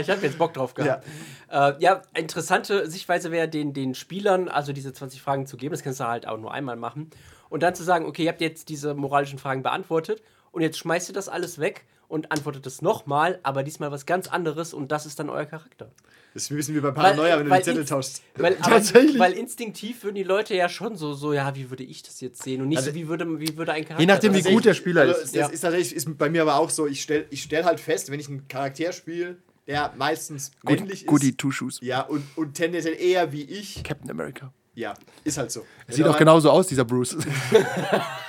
[0.00, 1.04] Ich habe jetzt Bock drauf gehabt.
[1.50, 5.72] Ja, äh, ja interessante Sichtweise wäre, den, den Spielern also diese 20 Fragen zu geben.
[5.72, 7.10] Das kannst du halt auch nur einmal machen.
[7.48, 11.10] Und dann zu sagen, okay, ihr habt jetzt diese moralischen Fragen beantwortet und jetzt schmeißt
[11.10, 15.07] ihr das alles weg und antwortet es nochmal, aber diesmal was ganz anderes und das
[15.07, 15.90] ist dann euer Charakter.
[16.35, 18.22] Das ist ein bisschen wie bei Paranoia, wenn du die Zettel tauschst.
[18.37, 19.18] Weil, aber, Tatsächlich.
[19.18, 22.42] weil instinktiv würden die Leute ja schon so, so, ja, wie würde ich das jetzt
[22.42, 24.64] sehen und nicht Also- so, wie würde, wie würde ein Charakter Je nachdem, wie gut
[24.66, 25.22] der Spieler Also, ist.
[25.25, 25.46] Das Ja.
[25.48, 28.20] ist tatsächlich ist bei mir aber auch so, ich stelle ich stell halt fest, wenn
[28.20, 31.38] ich einen Charakter spiele, der meistens männlich Goody ist.
[31.38, 31.79] Two-Shoes.
[31.83, 33.83] Ja, und, und tendenziell eher wie ich.
[33.85, 34.53] Captain America.
[34.75, 34.94] Ja,
[35.25, 35.64] ist halt so.
[35.88, 37.16] Sieht auch genauso aus, dieser Bruce.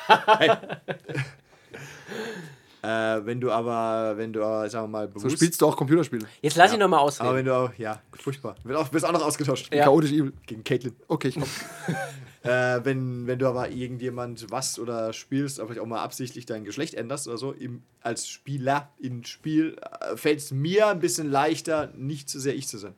[2.84, 5.38] Äh, wenn du aber, wenn du, aber, sagen wir mal, So bewusst.
[5.38, 6.28] spielst du auch Computerspiele.
[6.42, 7.36] Jetzt lass ihn noch mal aber ausreden.
[7.36, 8.56] wenn du auch, ja, furchtbar.
[8.66, 9.74] Wird auch, wirst auch noch ausgetauscht.
[9.74, 9.86] Ja.
[9.86, 10.34] Chaotisch evil.
[10.46, 10.94] Gegen Caitlyn.
[11.08, 11.48] Okay, ich komm.
[12.44, 16.66] Äh, wenn, wenn du aber irgendjemand was oder spielst, aber vielleicht auch mal absichtlich dein
[16.66, 21.32] Geschlecht änderst oder so, im, als Spieler im Spiel, äh, fällt es mir ein bisschen
[21.32, 22.96] leichter, nicht zu sehr ich zu sein.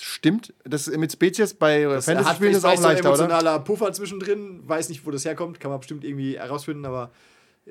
[0.00, 0.52] Stimmt.
[0.64, 3.24] Das mit Spezies bei Fantasy-Spielen ist auch so leichter, oder?
[3.24, 7.12] emotionaler Puffer zwischendrin, weiß nicht, wo das herkommt, kann man bestimmt irgendwie herausfinden, aber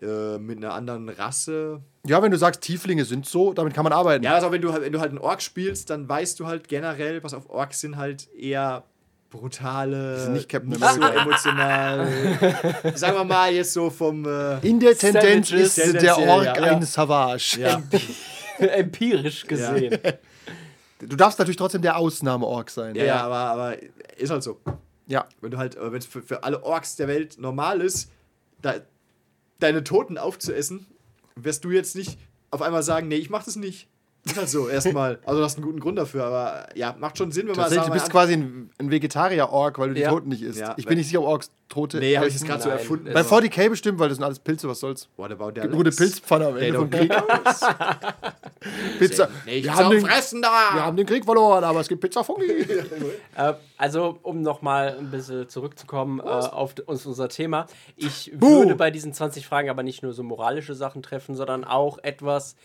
[0.01, 1.81] äh, mit einer anderen Rasse.
[2.05, 4.23] Ja, wenn du sagst, Tieflinge sind so, damit kann man arbeiten.
[4.23, 6.67] Ja, also wenn du, halt- wenn du halt einen Ork spielst, dann weißt du halt
[6.67, 8.83] generell, was auf Orks sind halt eher
[9.29, 11.21] brutale, sind nicht Captain so America.
[11.21, 12.07] emotional.
[12.95, 16.53] sagen wir mal jetzt so vom äh, In der Tendenz ist der Ork ja.
[16.53, 17.57] ein Savage.
[17.59, 17.81] ja,
[18.65, 19.99] Empirisch gesehen.
[20.99, 22.95] Du darfst natürlich trotzdem der Ausnahme-Ork sein.
[22.95, 23.75] ja, ja, aber, aber
[24.17, 24.59] ist halt so.
[25.07, 25.25] Ja.
[25.41, 28.09] Wenn du halt, wenn es für, für alle Orks der Welt normal ist,
[28.61, 28.75] da,
[29.59, 30.87] deine Toten aufzuessen,
[31.35, 32.17] wirst du jetzt nicht
[32.51, 33.87] auf einmal sagen, nee, ich mach das nicht.
[34.27, 35.19] Ist halt so, erstmal.
[35.25, 37.87] Also du hast einen guten Grund dafür, aber ja, macht schon Sinn, wenn man sagen
[37.87, 40.09] du bist quasi ein, ein Vegetarier-Ork, weil du die Ja.
[40.09, 40.59] Toten nicht isst.
[40.59, 43.11] Ja, ich bin nicht sicher, ob Orks Tote Nee, habe ich das gerade so erfunden.
[43.13, 45.09] Bei ist- 40k bestimmt, weil das sind alles Pilze, was soll's.
[45.17, 45.91] What about Eine gute?
[45.91, 47.11] Pilzpfanne am Ende vom Krieg.
[48.99, 49.29] Pizza.
[49.45, 50.49] Wir haben, den, Fressen wir
[50.85, 52.47] haben den Krieg verloren, aber es gibt Pizza Fungi.
[53.37, 57.67] Äh, also, um nochmal ein bisschen zurückzukommen äh, auf unser Thema.
[57.95, 58.61] Ich Buh.
[58.61, 62.55] würde bei diesen 20 Fragen aber nicht nur so moralische Sachen treffen, sondern auch etwas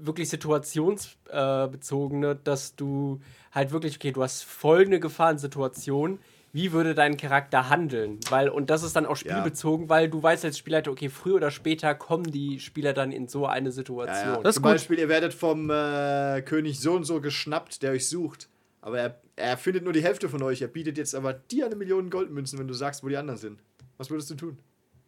[0.00, 3.20] wirklich situationsbezogene, dass du
[3.52, 6.20] halt wirklich, okay, du hast folgende Gefahrensituation.
[6.52, 8.20] Wie würde dein Charakter handeln?
[8.30, 11.50] Weil, und das ist dann auch spielbezogen, weil du weißt als Spielleiter, okay, früher oder
[11.50, 14.14] später kommen die Spieler dann in so eine Situation.
[14.14, 14.62] Ja, Das ist Zum.
[14.62, 18.48] Beispiel, ihr werdet vom äh, König so und so geschnappt, der euch sucht.
[18.82, 20.62] Aber er, er findet nur die Hälfte von euch.
[20.62, 23.58] Er bietet jetzt aber dir eine Million Goldmünzen, wenn du sagst, wo die anderen sind.
[23.96, 24.58] Was würdest du tun?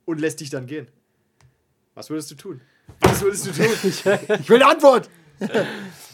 [0.05, 0.89] Und lässt dich dann gehen.
[1.95, 2.61] Was würdest du tun?
[3.01, 3.67] Was würdest du tun?
[4.41, 5.09] Ich will eine Antwort.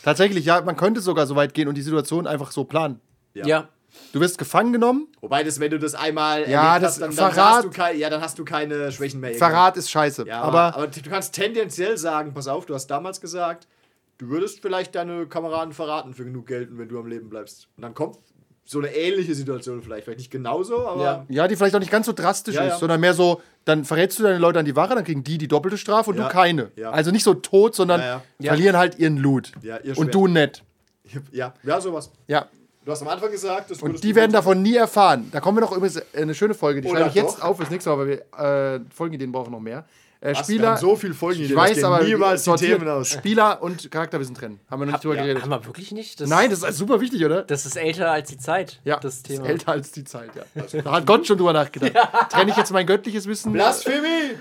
[0.03, 3.01] Tatsächlich, ja, man könnte sogar so weit gehen und die Situation einfach so planen.
[3.35, 3.69] ja.
[4.15, 7.15] Du wirst gefangen genommen, Wobei das, wenn du das einmal Ja, erlebt das hast, dann,
[7.15, 9.33] dann, Verrat- hast du kei- ja, dann hast du keine Schwächen mehr.
[9.33, 9.51] irgendwann.
[9.51, 10.27] Verrat ist scheiße.
[10.27, 13.69] Ja, aber, aber, aber du kannst tendenziell sagen, pass auf, du hast damals gesagt,
[14.17, 17.69] du würdest vielleicht deine Kameraden verraten für genug Geld, wenn du am Leben bleibst.
[17.77, 18.17] Und dann kommt
[18.65, 20.05] so eine ähnliche Situation vielleicht.
[20.05, 21.27] Vielleicht nicht genauso, aber Ja.
[21.29, 22.79] ja, die vielleicht auch nicht ganz so drastisch Ja, ist, ja.
[22.79, 25.49] sondern mehr so, dann verrätst du deine Leute an die Wache, dann kriegen die die
[25.49, 26.25] doppelte Strafe und Ja.
[26.29, 26.71] du keine.
[26.77, 26.91] Ja.
[26.91, 28.53] Also nicht so tot, sondern Ja, ja.
[28.53, 29.53] verlieren halt ihren Loot.
[29.63, 30.63] Ja, ihr und du nett.
[31.33, 32.11] ja, ja, sowas.
[32.29, 32.47] Ja.
[32.85, 35.29] Du hast am Anfang gesagt, das Und die werden davon nie erfahren.
[35.31, 36.81] Da kommen wir noch übrigens äh, eine schöne Folge.
[36.81, 37.45] Die Oder schreibe ich jetzt doch?
[37.45, 39.85] auf fürs nächste Mal, weil wir äh, Folgenideen brauchen noch mehr.
[40.25, 42.55] Äh, wir Spieler, haben so viel Folgen, ich das weiß, aber niemals die.
[42.55, 43.09] Themen aus.
[43.11, 44.61] Spieler und Charakterwissen trennen.
[44.71, 45.43] Haben wir noch nicht drüber Ja, geredet.
[45.43, 46.21] haben wir wirklich nicht?
[46.21, 47.43] Das, Nein, das ist super wichtig, oder?
[47.43, 49.43] das ist älter als die Zeit, Ja, das Thema.
[49.45, 50.81] ist älter als die Zeit, ja.
[50.83, 51.93] Da hat Gott schon drüber nachgedacht.
[52.31, 53.53] Trenne ich jetzt mein göttliches Wissen?
[53.53, 54.37] Blasphemie!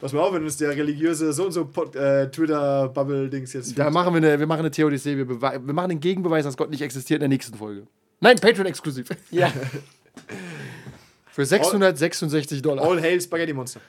[0.00, 1.60] Pass mal auf, wenn uns der religiöse so und so
[1.94, 3.78] äh, Twitter-Bubble-Dings jetzt.
[3.78, 5.16] Da machen wir eine, wir machen eine Theodicee.
[5.16, 7.86] Wir, wir machen den Gegenbeweis, dass Gott nicht existiert in der nächsten Folge.
[8.18, 9.08] Nein, Patreon-exklusiv.
[9.30, 9.52] Ja.
[11.32, 12.84] Für 666 Dollar.
[12.84, 13.80] All Hail Spaghetti Monster.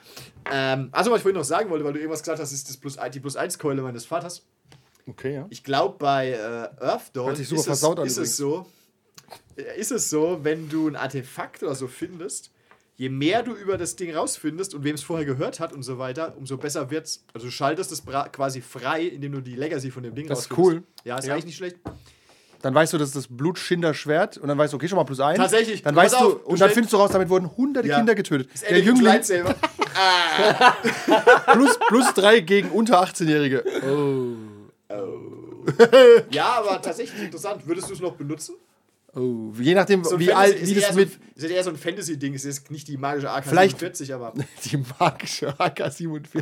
[0.50, 2.76] Ähm, also, was ich vorhin noch sagen wollte, weil du irgendwas gesagt hast, ist das
[2.76, 4.46] plus, die plus 1 Keule meines Vaters.
[5.06, 5.46] Okay, ja.
[5.50, 6.36] Ich glaube, bei äh,
[6.82, 8.66] Earthdawn ist, es, ist es so,
[9.56, 12.50] äh, ist es so, wenn du ein Artefakt oder so findest,
[12.96, 15.98] je mehr du über das Ding rausfindest und wem es vorher gehört hat und so
[15.98, 17.24] weiter, umso besser wird's.
[17.34, 18.02] Also du schaltest es
[18.32, 20.76] quasi frei, indem du die Legacy von dem Ding Das ist rausfindest.
[20.76, 20.82] cool.
[21.04, 21.34] Ja, ist Ja.
[21.34, 21.76] eigentlich nicht schlecht.
[22.64, 25.20] Dann weißt du, das ist das Blutschinder-Schwert und dann weißt du, okay, schon mal plus
[25.20, 25.36] eins.
[25.36, 25.82] Tatsächlich.
[25.82, 27.98] Dann weißt du, und dann findest du raus, damit wurden hunderte Ja.
[27.98, 28.48] Kinder getötet.
[28.54, 29.54] Das Der Jüngling Lightsaber.
[31.52, 33.62] plus, plus drei gegen unter 18-Jährige.
[36.30, 37.66] ja, aber tatsächlich interessant.
[37.66, 38.54] Würdest du es noch benutzen?
[39.14, 41.76] Oh, je nachdem, So wie alt, ist wie das so, mit Ist eher so ein
[41.76, 42.32] Fantasy-Ding.
[42.32, 44.32] Es ist nicht die magische AK Vielleicht- 47, aber.
[44.64, 46.32] die magische AK-47.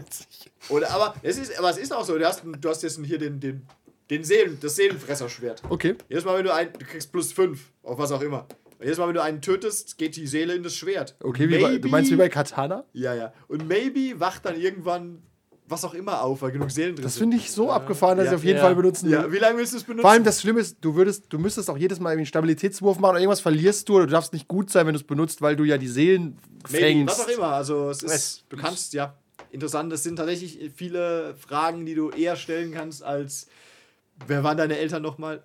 [0.69, 2.17] Oder, aber, es ist, aber es ist auch so.
[2.17, 3.67] Du hast, du hast jetzt hier den, den,
[4.13, 5.63] den Seelen, das Seelenfresserschwert.
[5.69, 5.97] Okay.
[6.09, 8.47] Jedes Mal, wenn du einen, du kriegst plus 5, auf was auch immer.
[8.79, 11.17] Und jedes Mal, wenn du einen tötest, geht die Seele in das Schwert.
[11.23, 12.85] Okay, wie bei, du meinst wie bei Katana?
[12.93, 13.33] Ja, ja.
[13.49, 15.23] Und maybe wacht dann irgendwann
[15.69, 18.33] was auch immer auf, weil genug Seelen drin Das finde ich so abgefahren, dass Ja.
[18.33, 18.65] ich auf jeden Ja.
[18.65, 19.13] Fall benutzen will.
[19.15, 20.03] Ja, wie lange willst du es benutzen?
[20.03, 22.99] Vor allem das Schlimme ist, du würdest, du müsstest auch jedes Mal irgendwie einen Stabilitätswurf
[22.99, 25.41] machen oder irgendwas verlierst du oder du darfst nicht gut sein, wenn du es benutzt,
[25.41, 26.37] weil du ja die Seelen
[26.71, 27.19] maybe, fängst.
[27.19, 27.47] was auch immer.
[27.55, 29.17] Also, es ist, du kannst, ja.
[29.51, 33.47] Interessant, das sind tatsächlich viele Fragen, die du eher stellen kannst, als
[34.27, 35.43] wer waren deine Eltern nochmal?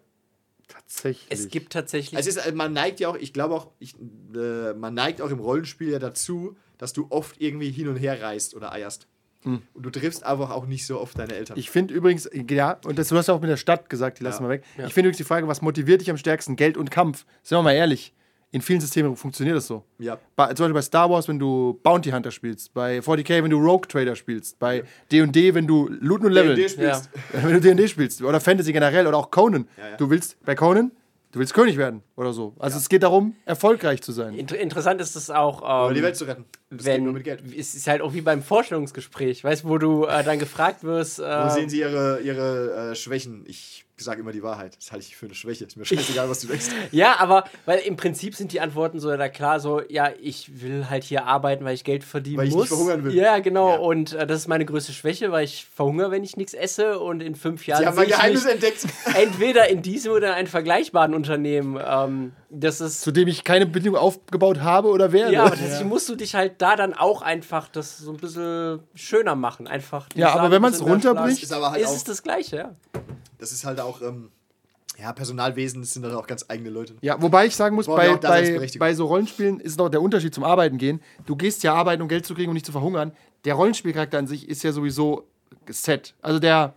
[0.67, 1.27] Tatsächlich.
[1.29, 2.19] Es gibt tatsächlich.
[2.19, 3.95] Es ist, man neigt ja auch, ich glaube auch, ich,
[4.35, 8.21] äh, man neigt auch im Rollenspiel ja dazu, dass du oft irgendwie hin und her
[8.21, 9.07] reist oder eierst.
[9.45, 11.55] Und du triffst einfach auch nicht so oft deine Eltern.
[11.55, 11.59] Hm.
[11.61, 14.23] Ich finde übrigens, ja, und das, du hast ja auch mit der Stadt gesagt, die
[14.25, 14.49] lassen Ja.
[14.49, 14.63] wir weg.
[14.75, 16.57] Ich finde übrigens die Frage, was motiviert dich am stärksten?
[16.57, 17.25] Geld und Kampf.
[17.43, 18.13] Sind wir mal ehrlich.
[18.57, 19.83] In vielen Systemen funktioniert das so.
[19.99, 20.17] ja.
[20.35, 23.59] Bei, zum Beispiel bei Star Wars, wenn du Bounty Hunter spielst, bei 40k, wenn du
[23.59, 27.11] Rogue Trader spielst, bei D&D, wenn du Looten und D&D spielst.
[27.33, 29.67] wenn du D&D spielst oder Fantasy generell oder auch Conan.
[29.77, 29.97] Ja, ja.
[29.97, 30.91] Du willst bei Conan,
[31.33, 32.55] du willst König werden oder so.
[32.57, 34.33] Also es geht darum, erfolgreich zu sein.
[34.33, 36.45] Inter interessant ist es auch, Aber die ähm, Welt zu retten.
[36.71, 37.43] Das geht wenn nur mit Geld.
[37.55, 41.19] es ist halt auch wie beim Vorstellungsgespräch, weißt du, wo du äh, dann gefragt wirst,
[41.19, 43.43] Wo äh, sehen Sie Ihre, ihre äh, Schwächen?
[43.45, 44.77] Ich sage immer die Wahrheit.
[44.77, 45.65] Das halte ich für eine Schwäche.
[45.65, 46.67] Ist mir scheißegal, was du denkst.
[46.91, 50.89] ja, aber weil im Prinzip sind die Antworten so da klar so, ja, ich will
[50.89, 52.63] halt hier arbeiten, weil ich Geld verdienen Weil ich muss.
[52.63, 53.13] nicht verhungern will.
[53.13, 53.71] Ja, genau.
[53.71, 53.79] Ja.
[53.79, 57.21] Und äh, das ist meine größte Schwäche, weil ich verhungere, wenn ich nichts esse und
[57.21, 58.85] in fünf Jahren Sie haben mein ich Geheimnis entdeckt.
[59.15, 61.79] entweder in diesem oder in einem vergleichbaren Unternehmen.
[61.83, 65.33] Ähm, das ist Zu dem ich keine Beziehung aufgebaut habe oder werde.
[65.33, 68.79] ja, aber tatsächlich musst du dich halt da dann auch einfach das so ein bisschen
[68.95, 69.67] schöner machen.
[69.67, 70.07] Einfach.
[70.09, 71.43] die Ja, aber wenn bisschen mehr runterbricht.
[71.43, 72.75] Ist aber halt ist auch- es das Gleiche, ja.
[73.37, 74.31] Das ist halt auch, ähm,
[74.99, 76.95] ja, Personalwesen das sind dann auch ganz eigene Leute.
[77.01, 80.43] Ja, wobei ich sagen muss, bei, bei, bei so Rollenspielen ist noch der Unterschied zum
[80.43, 81.01] Arbeiten gehen.
[81.25, 83.11] Du gehst ja arbeiten, um Geld zu kriegen und nicht zu verhungern.
[83.45, 85.27] Der Rollenspielcharakter an sich ist ja sowieso
[85.69, 86.15] set.
[86.21, 86.73] Also der,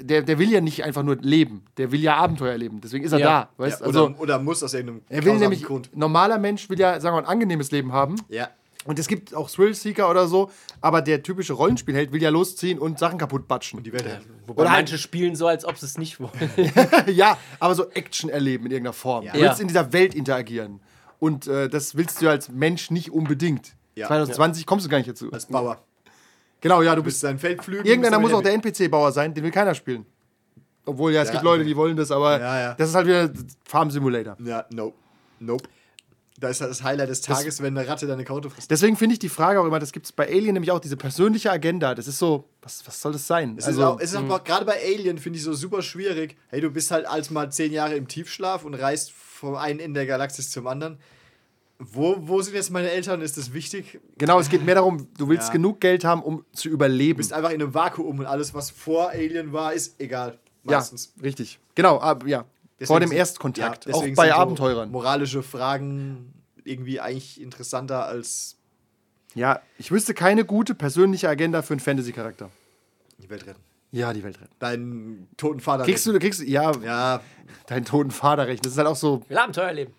[0.00, 1.64] der, der will ja nicht einfach nur leben.
[1.78, 2.80] Der will ja Abenteuer erleben.
[2.82, 3.26] Deswegen ist er Ja.
[3.26, 3.48] da.
[3.56, 3.80] Weißt?
[3.80, 5.90] Ja, also, oder, oder muss aus irgendeinem er will nämlich, Grund.
[5.96, 8.16] normaler Mensch will ja, sagen wir mal, ein angenehmes Leben haben.
[8.28, 8.48] Ja.
[8.86, 10.50] Und es gibt auch Thrill-Seeker oder so,
[10.82, 13.82] aber der typische Rollenspielheld will ja losziehen und Sachen kaputt batschen.
[13.82, 14.26] Die Welt retten.
[14.46, 16.30] Wobei Oder halt- manche spielen so, als ob sie es nicht wollen.
[17.06, 19.22] ja, aber so Action erleben in irgendeiner Form.
[19.32, 19.46] Du Ja.
[19.46, 20.80] willst in dieser Welt interagieren.
[21.18, 23.74] Und äh, das willst du als Mensch nicht unbedingt.
[23.94, 24.08] Ja.
[24.08, 25.32] 2020 kommst du gar nicht dazu.
[25.32, 25.78] Als Bauer.
[26.64, 27.20] Genau, ja, du bist bist.
[27.20, 27.84] sein Feld pflügen.
[27.86, 30.04] Irgendeiner muss auch der NPC-Bauer sein, den will keiner spielen.
[30.86, 31.32] Obwohl, ja, es Ja.
[31.34, 32.74] gibt Leute, die wollen das, aber Ja, ja.
[32.74, 33.30] das ist halt wieder
[33.64, 34.36] Farm Simulator.
[34.42, 34.96] Ja, nope.
[35.40, 35.64] Nope.
[36.40, 38.70] Da ist halt das Highlight des Tages, wenn eine Ratte deine Kaute frisst.
[38.70, 40.96] Deswegen finde ich die Frage auch immer, das gibt es bei Alien nämlich auch, diese
[40.96, 41.94] persönliche Agenda.
[41.94, 43.54] Das ist so, was, was soll das sein?
[43.56, 46.36] Es ist auch, es ist auch gerade bei Alien, finde ich so super schwierig.
[46.48, 50.00] Hey, du bist halt als mal zehn Jahre im Tiefschlaf und reist vom einen Ende
[50.00, 50.98] der Galaxis zum anderen.
[51.92, 53.20] Wo, wo sind jetzt meine Eltern?
[53.20, 54.00] Ist das wichtig?
[54.18, 55.52] genau, es geht mehr darum, du willst Ja.
[55.52, 57.16] genug Geld haben, um zu überleben.
[57.16, 60.38] Du bist einfach in einem Vakuum und alles, was vor Alien war, ist egal.
[60.64, 61.12] ja, Meistens.
[61.22, 61.58] richtig.
[61.74, 62.40] Genau, ab, ja.
[62.40, 62.48] Vor
[62.80, 63.86] Deswegen dem sind- Erstkontakt.
[63.86, 64.90] ja, auch deswegen bei sind so Abenteurern.
[64.90, 66.32] Moralische Fragen
[66.64, 68.56] irgendwie eigentlich interessanter als
[69.34, 72.50] Ja, ich wüsste keine gute persönliche Agenda für einen Fantasy-Charakter.
[73.18, 73.60] die Welt retten.
[73.92, 74.52] Ja, die Welt retten.
[74.58, 77.20] Deinen toten Vater Kriegst du, kriegst du, ja, Ja,
[77.68, 78.64] deinen toten Vater recht.
[78.66, 79.92] Das ist halt auch so, Will Abenteuer erleben.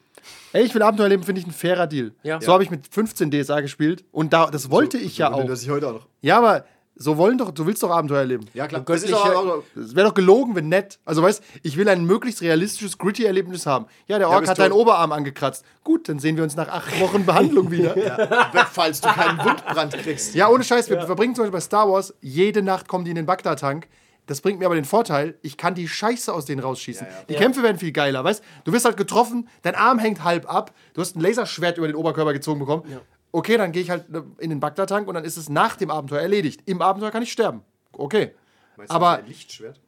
[0.53, 2.13] Ey, ich will Abenteuer leben, finde ich ein fairer Deal.
[2.23, 2.41] Ja.
[2.41, 5.45] So habe ich mit 15 DSA gespielt und da, das wollte ich ja so auch.
[5.47, 6.07] Das ich heute auch noch.
[6.21, 6.65] Ja, aber
[6.97, 8.45] So wollen doch, du willst doch Abenteuer erleben.
[8.53, 8.81] Ja, klar.
[8.81, 10.97] Das Es wäre doch gelogen, wenn nett.
[11.03, 13.87] Also weißt, ich will ein möglichst realistisches, gritty Erlebnis haben.
[14.07, 14.71] Ja, der Ork bist hat deinen.
[14.71, 15.65] Oberarm angekratzt.
[15.83, 17.95] Gut, dann sehen wir uns nach acht Wochen Behandlung wieder.
[18.05, 18.45] Ja.
[18.71, 20.35] falls du keinen Wundbrand kriegst.
[20.49, 20.89] ohne Scheiß.
[20.89, 23.87] Wir verbringen zum Beispiel bei Star Wars, jede Nacht kommen die in den Bagdad-Tank.
[24.27, 27.05] Das bringt mir aber den Vorteil, ich kann die Scheiße aus denen rausschießen.
[27.29, 28.71] Die Kämpfe werden viel geiler, weißt du?
[28.71, 32.33] wirst halt getroffen, dein Arm hängt halb ab, du hast ein Laserschwert über den Oberkörper
[32.33, 32.83] gezogen bekommen.
[33.31, 34.05] Okay, dann gehe ich halt
[34.39, 36.61] in den Bagdad-Tank und dann ist es nach dem Abenteuer erledigt.
[36.65, 37.61] Im Abenteuer kann ich sterben.
[37.91, 38.33] Okay.
[38.77, 39.79] Meinst du, Aber- ein Lichtschwert?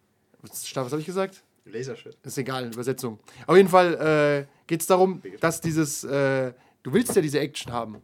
[0.41, 1.43] Was, was habe ich gesagt?
[1.65, 2.17] Laserschwert.
[2.23, 3.19] Ist egal, Übersetzung.
[3.47, 7.73] Auf jeden Fall äh, geht es darum, dass dieses, äh, du willst ja diese Action
[7.73, 8.02] haben.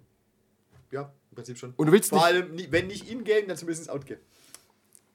[0.91, 1.73] Ja, im Prinzip schon.
[1.77, 4.17] Und du willst Vor nicht- allem, wenn nicht in-game, dann zumindest out-game.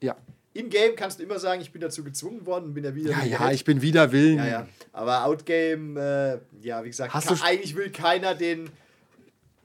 [0.00, 0.16] Ja.
[0.54, 3.10] In-game kannst du immer sagen, ich bin dazu gezwungen worden, bin ja wieder.
[3.10, 4.38] Ja, ja, ich bin wider Willen.
[4.38, 4.68] Ja, ja.
[4.92, 8.70] Aber Outgame, äh, ja, wie gesagt, Hast ka- du- eigentlich will keiner den,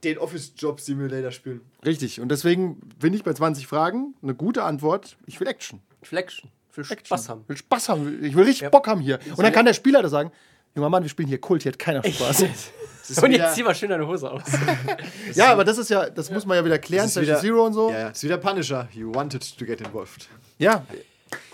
[0.03, 1.61] den Office-Job Simulator spielen.
[1.85, 2.19] Richtig.
[2.19, 5.17] Und deswegen bin ich bei 20 Fragen eine gute Antwort.
[5.25, 5.79] Ich will Action.
[6.03, 6.51] Flexion.
[6.69, 7.05] Für Action.
[7.05, 7.41] Spaß haben.
[7.43, 8.23] Ich will Spaß haben.
[8.25, 9.19] Ich will richtig Bock haben hier.
[9.35, 10.31] Und dann kann der Spieler da sagen:
[10.75, 12.45] Junger Mann, wir spielen hier Kult, hier hat keiner Spaß.
[13.21, 14.43] Und jetzt zieh mal schön deine Hose aus.
[15.35, 17.41] ja, aber das ist ja, das muss man ja wieder klären, das ist Session wieder-
[17.41, 17.91] Zero und so.
[17.91, 18.87] Ja, ist wieder Punisher.
[18.93, 20.29] You wanted to get involved.
[20.57, 20.85] Ja.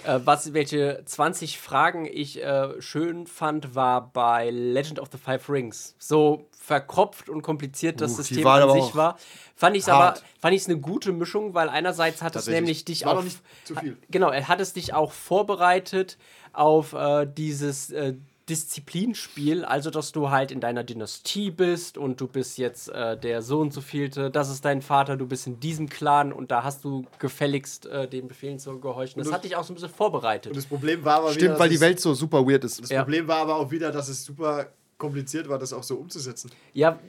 [0.06, 5.50] äh, was, welche 20 Fragen ich äh, schön fand, war bei Legend of the Five
[5.50, 5.96] Rings.
[5.98, 9.18] So verkropft und kompliziert das Uh, System an sich auch war.
[9.56, 10.24] Fand ich es aber hart.
[10.40, 13.24] fand ich's eine gute Mischung, weil einerseits hat es nämlich dich War auch.
[13.24, 13.98] nicht zu viel.
[14.12, 16.20] Genau, er hat es dich auch vorbereitet
[16.54, 18.14] auf äh, dieses äh,
[18.50, 23.42] Disziplinspiel, also dass du halt in deiner Dynastie bist und du bist jetzt äh, der
[23.42, 26.64] so und so vielte, das ist dein Vater, du bist in diesem Clan und da
[26.64, 29.20] hast du gefälligst äh, den Befehlen zu gehorchen.
[29.20, 30.52] Das Und hat dich auch so ein bisschen vorbereitet.
[30.52, 31.34] Und das Problem war aber wieder.
[31.34, 32.82] Stimmt, dass weil die Welt so super weird ist.
[32.82, 33.04] Das Ja.
[33.04, 36.52] Problem war aber auch wieder, dass es super kompliziert war, das auch so umzusetzen.
[36.74, 37.00] Ja,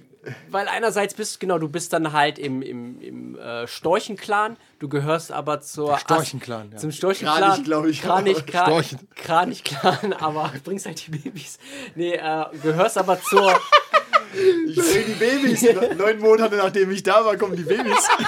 [0.51, 5.33] weil einerseits bist genau, du bist dann halt im, im, im äh, Storchenclan, du gehörst
[5.33, 6.79] aber zur Storchenclan, ja.
[6.79, 8.03] zum Storchenclan, Kranich, glaub ich.
[8.03, 9.09] Kranich, Kran, Storchen.
[9.15, 11.59] Kranichclan, aber bringst halt die Babys.
[11.95, 13.59] Nee, äh, gehörst aber zur
[14.67, 15.63] Ich bringe die Babys.
[15.97, 18.09] Neun Monate nachdem ich da war, kommen die Babys.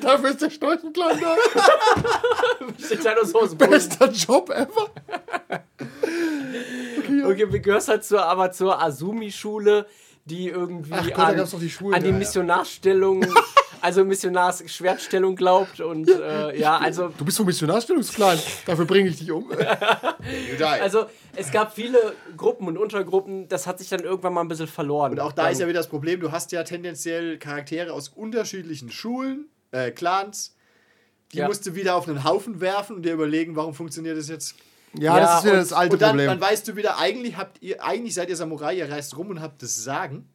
[0.00, 1.36] Dafür ist der Storchenclan da.
[3.66, 4.90] Bester Job ever.
[7.26, 9.86] Okay, du gehörst halt zur, aber zur Asumi-Schule,
[10.24, 12.18] die irgendwie Ach Gott, an, gab's doch die Schulen, an die ja, ja.
[12.18, 13.24] Missionarstellung,
[13.80, 18.38] also Missionarsschwertstellung glaubt und äh, ja, also Du bist vom Missionarstellungsklan.
[18.66, 19.50] Dafür bringe ich dich um.
[20.80, 24.66] Also es gab viele Gruppen und Untergruppen, das hat sich dann irgendwann mal ein bisschen
[24.66, 25.12] verloren.
[25.12, 28.90] Und auch da ist ja wieder das Problem, du hast ja tendenziell Charaktere aus unterschiedlichen
[28.90, 30.56] Schulen, äh, Clans.
[31.32, 31.46] Die Ja.
[31.46, 34.54] musst du wieder auf einen Haufen werfen und dir überlegen, warum funktioniert das jetzt.
[34.94, 36.26] Ja, Ja, das ist wieder und- das alte und dann, Problem.
[36.28, 39.40] dann weißt du wieder, eigentlich habt ihr, eigentlich seid ihr Samurai, ihr reist rum und
[39.42, 40.28] habt das Sagen.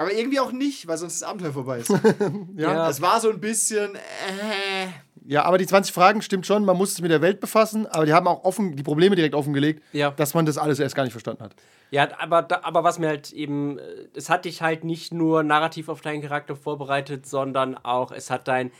[0.00, 1.88] Aber irgendwie auch nicht, weil sonst das Abenteuer vorbei ist.
[2.56, 2.72] ja.
[2.86, 3.96] Das war so ein bisschen.
[3.96, 3.98] Äh,
[5.26, 8.06] Ja, aber die 20 Fragen stimmt schon, man muss sich mit der Welt befassen, aber
[8.06, 10.12] die haben auch offen, die Probleme direkt offengelegt, Ja.
[10.12, 11.54] dass man das alles erst gar nicht verstanden hat.
[11.90, 13.82] ja, aber, aber was mir halt eben, äh,
[14.14, 18.46] es hat dich halt nicht nur narrativ auf deinen Charakter vorbereitet, sondern auch, es hat
[18.48, 18.70] dein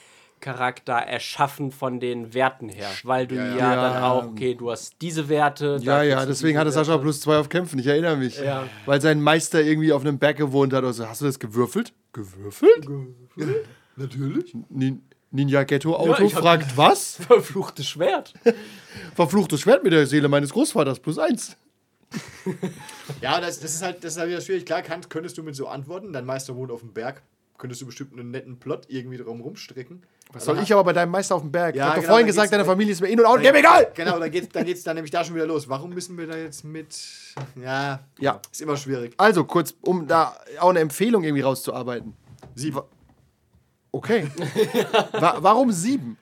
[0.40, 2.88] Charakter erschaffen von den Werten her.
[3.02, 3.76] Weil du ja, ja.
[3.76, 5.78] dann auch, okay, du hast diese Werte.
[5.82, 7.02] Ja, ja, deswegen hatte Sascha Werte.
[7.02, 8.38] plus zwei auf Kämpfen, ich erinnere mich.
[8.38, 8.66] Ja.
[8.86, 11.08] Weil sein Meister irgendwie auf einem Berg gewohnt hat oder so.
[11.08, 11.92] Hast du das gewürfelt?
[12.12, 12.86] Gewürfelt?
[13.96, 14.56] natürlich.
[14.68, 17.16] Nin Ninja Ghetto Auto Ja, fragt was?
[17.16, 18.32] Verfluchtes Schwert.
[19.14, 21.56] Verfluchtes Schwert mit der Seele meines Großvaters plus eins.
[23.20, 24.64] Ja, das, das ist halt das ist halt wieder schwierig.
[24.64, 27.22] Klar, kann, könntest du mit so antworten, dein Meister wohnt auf dem Berg,
[27.58, 30.02] könntest du bestimmt einen netten Plot irgendwie drum rumstricken.
[30.32, 31.74] Was soll ich aber bei deinem Meister auf dem Berg?
[31.74, 33.40] Ja, ich hab doch genau, vorhin gesagt, deine Familie ist mir in- und out.
[33.40, 33.90] Gib egal!
[33.94, 35.68] Genau, dann geht dann geht's dann nämlich da schon wieder los.
[35.68, 36.94] Warum müssen wir da jetzt mit.
[37.62, 38.40] Ja, Ja.
[38.52, 39.14] ist immer schwierig.
[39.16, 42.14] Also kurz, um da auch eine Empfehlung irgendwie rauszuarbeiten.
[42.54, 42.80] Sieben.
[43.90, 44.28] Okay.
[45.12, 46.18] Wa warum sieben?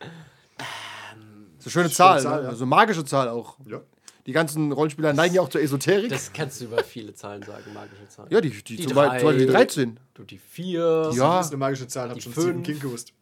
[1.58, 2.42] Das ist eine schöne Zahl, Zahl, ne?
[2.44, 2.48] ja.
[2.50, 3.56] also magische Zahl auch.
[3.68, 3.80] Ja.
[4.26, 6.10] Die ganzen Rollenspieler neigen ja auch zur Esoterik.
[6.10, 8.28] Das kannst du über viele Zahlen sagen, magische Zahlen.
[8.30, 9.64] ja, die, die, Die zum, zum Beispiel die drei.
[9.64, 10.00] 13.
[10.14, 11.36] Du die 4, Ja.
[11.38, 12.64] Das ist eine magische Zahl, hab schon fünf.
[12.64, 13.12] King gewusst.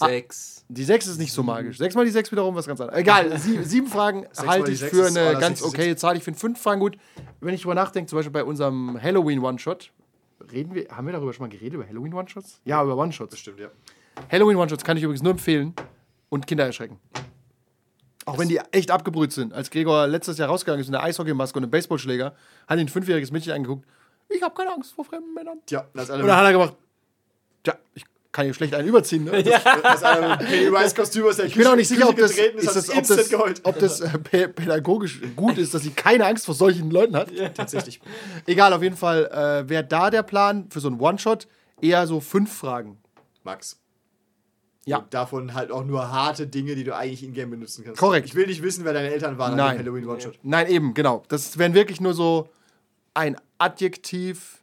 [0.00, 0.64] Die 6.
[0.68, 1.78] Die 6 ist nicht so magisch.
[1.78, 3.00] 6 mal die 6 wiederum was ganz anderes.
[3.00, 6.16] Egal, sie, sieben Fragen halte ich sechs für eine oh, ganz sechs okaye Zahl.
[6.16, 6.96] Ich finde 5 Fragen gut.
[7.40, 9.92] Wenn ich drüber nachdenke, zum Beispiel bei unserem Halloween One-Shot,
[10.52, 12.60] reden wir, haben wir darüber schon mal geredet, über Halloween One-Shots?
[12.64, 13.30] Ja, über One-Shots.
[13.30, 13.68] Das stimmt, ja.
[14.30, 15.74] Halloween One-Shots kann ich übrigens nur empfehlen
[16.28, 16.98] und Kinder erschrecken.
[18.26, 19.52] Auch wenn die echt abgebrüht sind.
[19.52, 22.34] Als Gregor letztes Jahr rausgegangen ist in der Eishockeymaske und einem Baseballschläger,
[22.66, 23.86] hat ihn ein fünfjähriges Mädchen angeguckt.
[24.28, 25.58] Ich habe keine Angst vor fremden Männern.
[25.66, 26.76] Tja, das Und dann hat er gemacht,
[27.64, 29.24] tja, ich kann hier schlecht einen überziehen.
[29.24, 29.42] Ne?
[29.42, 32.86] das mit Pennywise-Kostüm aus der Ich bin auch nicht sicher, ob das, ist, ist das,
[32.86, 36.54] das ob das, ob das äh, pä- pädagogisch gut ist, dass sie keine Angst vor
[36.54, 37.30] solchen Leuten hat.
[37.54, 38.00] Tatsächlich.
[38.46, 41.48] Egal, auf jeden Fall äh, wäre da der Plan für so einen One-Shot
[41.80, 42.98] eher so fünf Fragen.
[43.42, 43.80] Max.
[44.86, 44.98] Ja.
[44.98, 48.00] Und davon halt auch nur harte Dinge, die du eigentlich in-game benutzen kannst.
[48.00, 48.26] Korrekt.
[48.26, 49.76] Ich will nicht wissen, wer deine Eltern waren an Nein.
[49.76, 50.38] dem Halloween One-Shot.
[50.42, 51.22] Nein, eben, genau.
[51.28, 52.48] Das wären wirklich nur so
[53.14, 54.59] ein Adjektiv.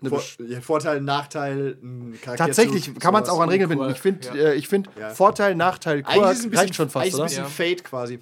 [0.00, 2.46] Eine Vor, ja, Vorteil, Nachteil, ein Charakter.
[2.46, 3.84] Tatsächlich kann man es auch an Regeln binden.
[3.84, 4.34] Quirk, Ich finde, ja.
[4.50, 5.10] äh, ich find Ja.
[5.10, 7.24] Vorteil, Nachteil, Eigentlich Quirk ist es ein bisschen, reicht schon fast, eigentlich ist oder?
[7.24, 8.18] ein bisschen Fate quasi.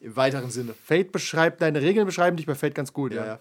[0.00, 0.74] Im weiteren Sinne.
[0.84, 3.12] Fate beschreibt, deine Regeln beschreiben dich bei Fate ganz gut.
[3.12, 3.38] Ja, Ja, ja.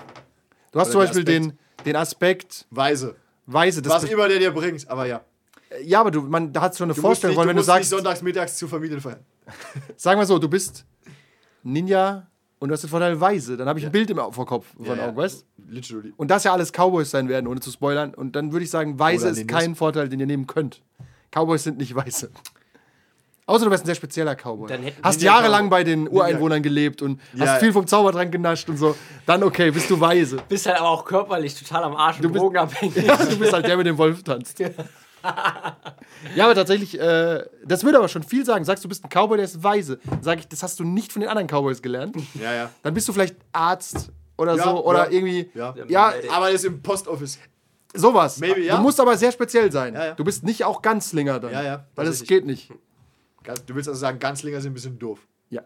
[0.72, 3.16] Du hast Oder zum Beispiel den, den Aspekt Weise.
[3.46, 3.82] Weise.
[3.82, 5.22] Das Was immer der dir bringt, aber ja.
[5.84, 7.60] ja, aber du, man, da hat schon eine Du musst Vorstellung, nicht, du wenn du
[7.62, 9.20] musst nicht sagst, sonntags mittags zu Familienfeiern.
[9.96, 10.86] sagen wir so, du bist
[11.64, 12.28] Ninja
[12.60, 14.98] und du hast den Vorteil Weise, dann habe ich ein Bild im vor Kopf von
[14.98, 15.08] ja.
[15.08, 16.14] Augen, weißt Literally.
[16.18, 18.14] Und das ja alles Cowboys sein werden, ohne zu spoilern.
[18.14, 20.82] Und dann würde ich sagen, Weise ist kein Vorteil, den ihr nehmen könnt.
[21.32, 22.30] Cowboys sind nicht Weiße.
[23.48, 24.68] Außer du wärst ein sehr spezieller Cowboy.
[24.68, 27.46] Dann Hast jahrelang bei den Ureinwohnern gelebt und Ja.
[27.46, 28.96] hast viel vom Zaubertrank genascht und so.
[29.28, 30.38] Dann okay, bist du weise.
[30.50, 32.96] Bist halt aber auch körperlich total am Arsch und bist- drogenabhängig.
[33.06, 34.60] Ja, du bist halt der mit dem Wolf tanzt.
[36.36, 38.66] Ja, aber tatsächlich, äh, das würde aber schon viel sagen.
[38.66, 40.00] Sagst du bist ein Cowboy, der ist weise.
[40.22, 42.16] Sag ich, das hast du nicht von den anderen Cowboys gelernt.
[42.36, 42.70] Ja, ja.
[42.84, 45.12] Dann bist du vielleicht Arzt oder Ja, so oder ja.
[45.12, 45.50] irgendwie.
[45.54, 45.74] Ja.
[45.88, 47.40] Ja, Aber das ist im Postoffice.
[47.94, 48.40] sowas.
[48.40, 48.76] Maybe, ja.
[48.78, 49.94] Du musst aber sehr speziell sein.
[49.94, 50.14] Ja, ja.
[50.14, 51.52] Du bist nicht auch Ganzlinger dann.
[51.52, 52.72] Ja, ja, Weil das geht nicht.
[53.68, 55.20] Du willst also sagen, Ganzlinger sind ein bisschen doof.
[55.50, 55.62] Ja.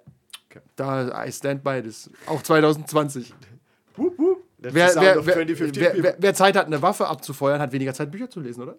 [0.76, 2.10] Da, I stand by this.
[2.26, 3.34] Auch 2020.
[3.96, 4.39] Wup, wup.
[4.62, 8.42] Wer, wer, wer, 2015 wer, Zeit hat, eine Waffe abzufeuern, hat weniger Zeit, Bücher zu
[8.42, 8.78] lesen, oder?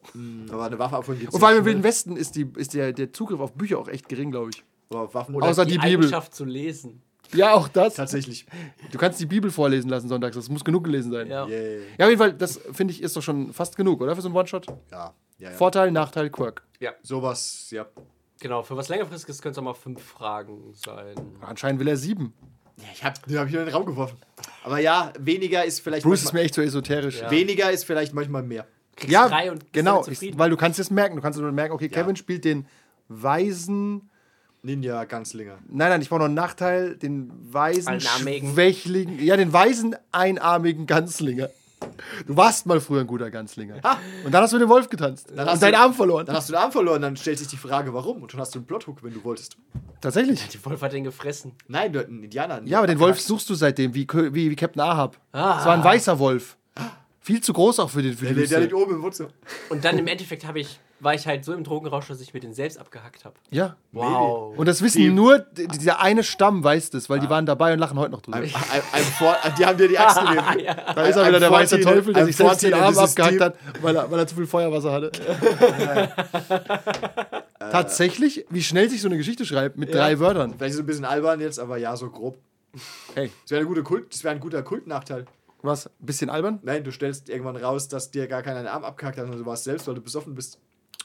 [0.53, 1.83] Aber eine Waffe abholen gibt's Und vor allem im Wilden.
[1.83, 4.62] Westen ist, die, ist der, der Zugriff auf Bücher auch echt gering, glaube ich.
[4.91, 6.05] Aber auf Waffen Oder Außer die, die Bibel.
[6.05, 7.03] Eigenschaft zu lesen.
[7.33, 7.95] Ja, auch das.
[7.95, 8.45] tatsächlich.
[8.91, 10.37] Du kannst die Bibel vorlesen lassen sonntags.
[10.37, 11.28] Das muss genug gelesen sein.
[11.28, 11.47] Ja.
[11.47, 11.83] Yeah.
[11.99, 14.14] Ja, auf jeden Fall, das finde ich ist doch schon fast genug, oder?
[14.16, 14.66] Für so einen One-Shot.
[14.91, 15.57] Ja, ja, ja.
[15.57, 16.62] Vorteil, Nachteil, Quirk.
[16.81, 17.87] ja, Sowas, ja.
[18.41, 18.62] genau.
[18.62, 21.14] Für was längerfristiges können es auch mal fünf Fragen sein.
[21.41, 22.35] Anscheinend will er sieben.
[22.83, 24.16] Ja ich habe hab ich in den Raum geworfen.
[24.64, 27.20] Aber ja, weniger ist vielleicht Bruce ist mir echt so esoterisch.
[27.20, 27.31] Ja.
[27.31, 28.66] weniger ist vielleicht manchmal mehr.
[28.97, 30.39] Kriegst Ja, drei und bist genau, ich, zufrieden.
[30.39, 31.16] weil du kannst es merken.
[31.16, 32.03] Du kannst nur merken, okay, Ja.
[32.03, 32.66] Kevin spielt den
[33.09, 34.11] weisen.
[34.62, 35.59] Ninja Ganzlinger.
[35.70, 38.53] Nein, nein, ich brauche noch einen Nachteil, den weisen, Einarmigen.
[38.53, 41.49] schwächligen, ja, den weisen, einarmigen Ganzlinger.
[42.26, 43.76] Du warst mal früher ein guter Ganzlinger.
[44.24, 45.28] Und dann hast du mit dem Wolf getanzt.
[45.30, 46.26] Dann und hast deinen du- Arm verloren.
[46.26, 48.22] Dann hast du den Arm verloren, dann stellt sich die Frage, warum?
[48.22, 49.57] Und schon hast du einen Plothook, wenn du wolltest.
[50.01, 50.46] Tatsächlich.
[50.48, 51.53] Die Wolf hat den gefressen.
[51.68, 52.61] Nein, du einen Indianer.
[52.64, 55.16] Ja, aber den Wolf suchst du seitdem, wie, wie, wie Captain Ahab.
[55.32, 55.59] Ah.
[55.61, 56.57] Es war ein weißer Wolf.
[57.20, 59.28] Viel zu groß auch für, den, für die Der, der liegt oben im Wohnzimmer.
[59.68, 62.40] Und dann im Endeffekt habe ich, war ich halt so im Drogenrausch, dass ich mir
[62.40, 63.34] den selbst abgehackt habe.
[63.51, 63.76] Ja.
[63.92, 64.57] Wow.
[64.59, 67.78] Und das wissen Die- nur, dieser eine Stamm weiß das, weil die waren dabei und
[67.78, 68.36] lachen heute noch drüber.
[68.38, 70.44] Ein, ein, ein For die haben dir die Axt gegeben.
[70.94, 73.55] Da ist er wieder der weiße Teufel, der sich selbst den Arm abgehackt hat.
[73.55, 75.11] hat, weil er, weil er zu viel Feuerwasser hatte.
[77.59, 80.55] Tatsächlich, wie schnell sich so eine Geschichte schreibt mit drei Wörtern.
[80.57, 82.38] Vielleicht ist es ein bisschen albern jetzt, aber ja, so grob.
[83.14, 85.26] Hey, Das wäre eine gute Kult, das wäre ein guter Kultnachteil.
[85.62, 85.86] was?
[85.86, 86.61] Ein bisschen albern?
[86.62, 89.46] Nein, du stellst irgendwann raus, dass dir gar keiner den Arm abgehackt hat, sondern du
[89.46, 90.59] warst selbst, weil du besoffen bist.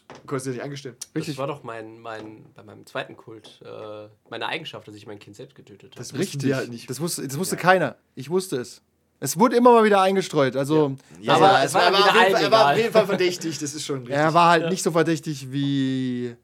[0.07, 0.95] Du konntest dir nicht angestehen.
[0.99, 1.37] Das Richtig.
[1.37, 5.35] war doch mein, mein, bei meinem zweiten Kult, äh, meine Eigenschaft, dass ich mein Kind
[5.35, 5.97] selbst getötet habe.
[5.97, 6.53] Das Richtig.
[6.53, 6.89] halt nicht.
[6.89, 7.95] Das wusste, das wusste keiner.
[8.15, 8.81] Ich wusste es.
[9.19, 10.55] Es wurde immer mal wieder eingestreut.
[10.55, 13.57] Also, Ja, Aber aber es es war war, Fall, er war auf jeden Fall verdächtig,
[13.59, 14.15] das ist schon richtig.
[14.15, 16.35] er war halt nicht so verdächtig wie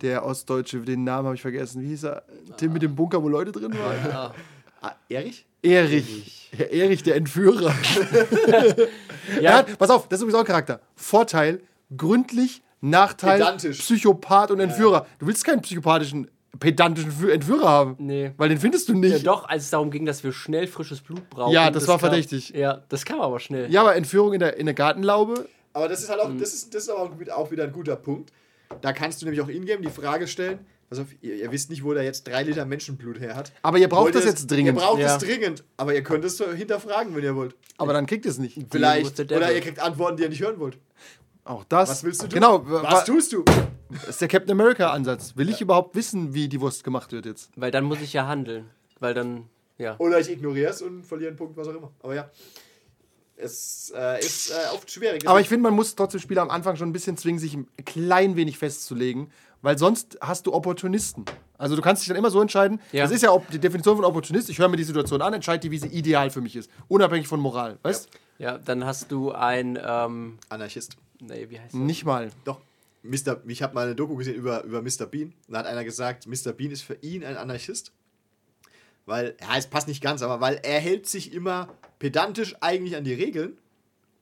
[0.00, 1.82] der Ostdeutsche, den Namen habe ich vergessen.
[1.82, 2.22] Wie hieß er?
[2.56, 4.10] Tim mit dem Bunker, wo Leute drin waren?
[4.10, 4.34] Ja.
[4.80, 5.44] ah, Erich?
[5.62, 6.50] Erich.
[6.56, 7.74] Herr Erich, der Entführer.
[9.36, 10.80] Er Ja, hat, pass auf, das ist übrigens auch ein Charakter.
[10.96, 11.60] Vorteil,
[11.96, 13.78] gründlich, Nachteil, Pedantisch.
[13.78, 15.06] Psychopath und Entführer.
[15.18, 16.30] Du willst keinen psychopathischen,
[16.60, 17.96] pedantischen Fü- Entführer haben.
[17.98, 18.32] Nee.
[18.36, 19.26] Weil den findest du ja, nicht.
[19.26, 21.52] doch, als es darum ging, dass wir schnell frisches Blut brauchen.
[21.52, 22.50] Ja, das war kam, verdächtig.
[22.50, 23.70] Ja, das kam aber schnell.
[23.70, 26.74] Ja, aber Entführung in der, in der Gartenlaube, Aber das ist halt auch, das ist,
[26.74, 28.32] das ist aber auch wieder ein guter Punkt.
[28.80, 30.58] Da kannst du nämlich auch in-game die Frage stellen,
[30.90, 33.52] pass auf, ihr, ihr wisst nicht, wo der jetzt drei Liter Menschenblut her hat.
[33.62, 34.78] aber ihr braucht Wollt das es- jetzt dringend.
[34.78, 35.16] Ihr braucht Ja.
[35.16, 37.54] es dringend, aber ihr könnt es hinterfragen, wenn ihr wollt.
[37.78, 38.58] aber dann kriegt ihr es nicht.
[38.70, 39.18] Vielleicht.
[39.32, 40.78] Oder ihr kriegt Antworten, die ihr nicht hören wollt.
[41.44, 41.88] Auch das.
[41.90, 42.34] Was willst du tun?
[42.34, 42.62] Genau.
[42.64, 43.44] Was wa- tust du?
[43.90, 45.36] Das ist der Captain America-Ansatz.
[45.36, 47.50] Will ich überhaupt wissen, wie die Wurst gemacht wird jetzt?
[47.54, 48.68] Weil dann muss ich ja handeln.
[48.98, 49.94] Weil dann, ja.
[49.98, 51.92] Oder ich ignoriere es und verliere einen Punkt, was auch immer.
[52.02, 52.28] Aber ja.
[53.36, 55.28] Es äh, ist äh, oft schwierig.
[55.28, 57.68] Aber ich finde, man muss trotzdem Spieler am Anfang schon ein bisschen zwingen, sich ein
[57.84, 59.30] klein wenig festzulegen,
[59.62, 61.24] weil sonst hast du Opportunisten.
[61.58, 62.80] Also du kannst dich dann immer so entscheiden.
[62.90, 63.04] Ja.
[63.04, 64.48] Das ist ja auch die Definition von Opportunist.
[64.50, 66.70] Ich höre mir die Situation an, entscheide die, wie sie ideal für mich ist.
[66.88, 67.78] Unabhängig von Moral.
[67.82, 70.96] Weißt Ja, dann hast du ein, ähm, Anarchist.
[71.20, 71.80] Nee, wie heißt das?
[71.80, 72.30] Nicht mal.
[72.44, 72.60] Doch.
[73.02, 73.40] Mr.
[73.46, 75.06] Ich habe mal eine Doku gesehen über, über Mr.
[75.06, 75.34] Bean.
[75.48, 76.52] Da hat einer gesagt, Mr.
[76.52, 77.92] Bean ist für ihn ein Anarchist.
[79.06, 83.04] Weil, ja, es passt nicht ganz, aber weil er hält sich immer pedantisch eigentlich an
[83.04, 83.58] die Regeln,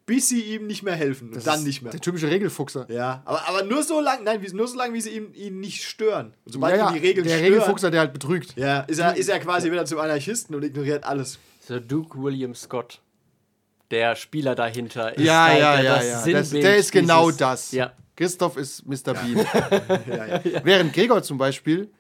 [0.07, 1.28] bis sie ihm nicht mehr helfen.
[1.28, 1.93] Und Das dann ist nicht mehr.
[1.93, 2.86] Der typische Regelfuchser.
[2.90, 5.61] Ja, aber, aber nur so lange, nein, wie- nur so lange, wie sie ihm, ihn
[5.61, 6.34] nicht stören.
[6.45, 8.57] Und sobald Ja, ja, ihn die Regeln der stören, Regelfuchser, der halt betrügt.
[8.57, 11.38] ja, ist, er, ist er quasi wieder zum Anarchisten und ignoriert alles.
[11.61, 13.01] Sir Duke William Scott.
[13.93, 16.32] Der Spieler dahinter ist Ja, ja, der- ja, das ja.
[16.32, 17.72] Das- der ist genau dieses- das.
[17.72, 17.93] Ja.
[18.16, 19.12] Christoph ist Mr.
[19.14, 19.36] Bean.
[20.09, 20.40] Ja, ja.
[20.64, 21.90] Während Gregor zum Beispiel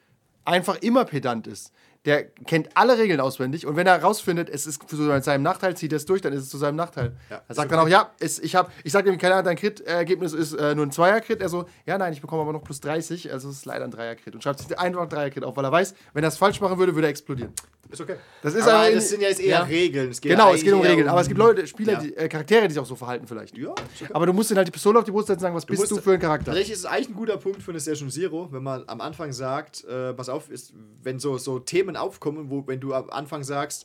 [0.44, 1.72] einfach immer pedant ist.
[2.04, 5.92] Der kennt alle Regeln auswendig und wenn er herausfindet, es ist zu seinem Nachteil, zieht
[5.92, 7.12] er es durch, dann ist es zu seinem Nachteil.
[7.30, 9.56] Ja, er sagt dann auch, ja, es, ich habe, ich sage ihm, keine Ahnung, dein
[9.56, 11.40] Crit-Ergebnis ist äh, nur ein Zweier-Crit.
[11.40, 13.92] Er so, ja, nein, ich bekomme aber noch plus 30, also es ist leider ein
[13.92, 14.34] Dreier-Crit.
[14.34, 16.76] Und schreibt sich einfach ein Dreier-Crit auf, weil er weiß, wenn er es falsch machen
[16.78, 17.52] würde, würde er explodieren.
[17.90, 18.16] Ist okay.
[18.42, 19.62] Das ist aber das sind ja jetzt eher ja.
[19.64, 20.10] Regeln.
[20.10, 21.08] Es geht Genau, es geht um Regeln.
[21.08, 22.00] Aber es gibt Leute, Spieler, Ja.
[22.00, 23.56] die, äh, Charaktere, die sich auch so verhalten vielleicht.
[23.58, 24.08] Ja, okay.
[24.12, 25.80] Aber du musst ihnen halt die Pistole auf die Brust setzen und sagen, was bist
[25.80, 26.46] musst- du für ein Charakter?
[26.46, 29.32] Tatsächlich ist es eigentlich ein guter Punkt für eine Session Zero, wenn man am Anfang
[29.32, 30.72] sagt, äh, pass auf, ist,
[31.02, 33.84] wenn so, so Themen aufkommen, wo wenn du am Anfang sagst,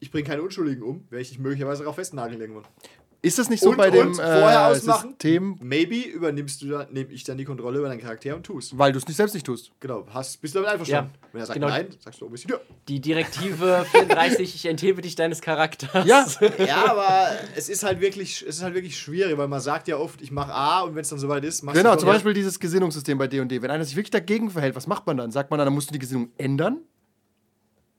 [0.00, 2.64] ich bringe keine Unschuldigen um, werde ich dich möglicherweise darauf festnageln irgendwann.
[3.24, 5.10] Ist das nicht so Und- bei dem und vorher äh, ausmachen?
[5.10, 8.76] System, Maybe übernimmst du dann, nehme ich dann die Kontrolle über deinen Charakter und tust.
[8.78, 9.70] weil du es nicht selbst nicht tust?
[9.80, 11.10] Genau, hast, bist du damit einverstanden?
[11.14, 11.68] Ja, Wenn er sagt genau.
[11.68, 12.60] nein, sagst du, oh, bist du ja.
[12.88, 16.06] Die Direktive 34, ich enthebe dich deines Charakters.
[16.06, 16.26] Ja,
[16.64, 19.96] ja, aber es ist halt wirklich, es ist halt wirklich schwierig, weil man sagt ja
[19.96, 22.14] oft, ich mache A und wenn es dann soweit ist, machst genau, du zum doch-
[22.14, 23.62] Beispiel dieses Gesinnungssystem bei D&D.
[23.62, 25.30] Wenn einer sich wirklich dagegen verhält, was macht man dann?
[25.30, 26.78] Sagt man dann, dann musst du die Gesinnung ändern?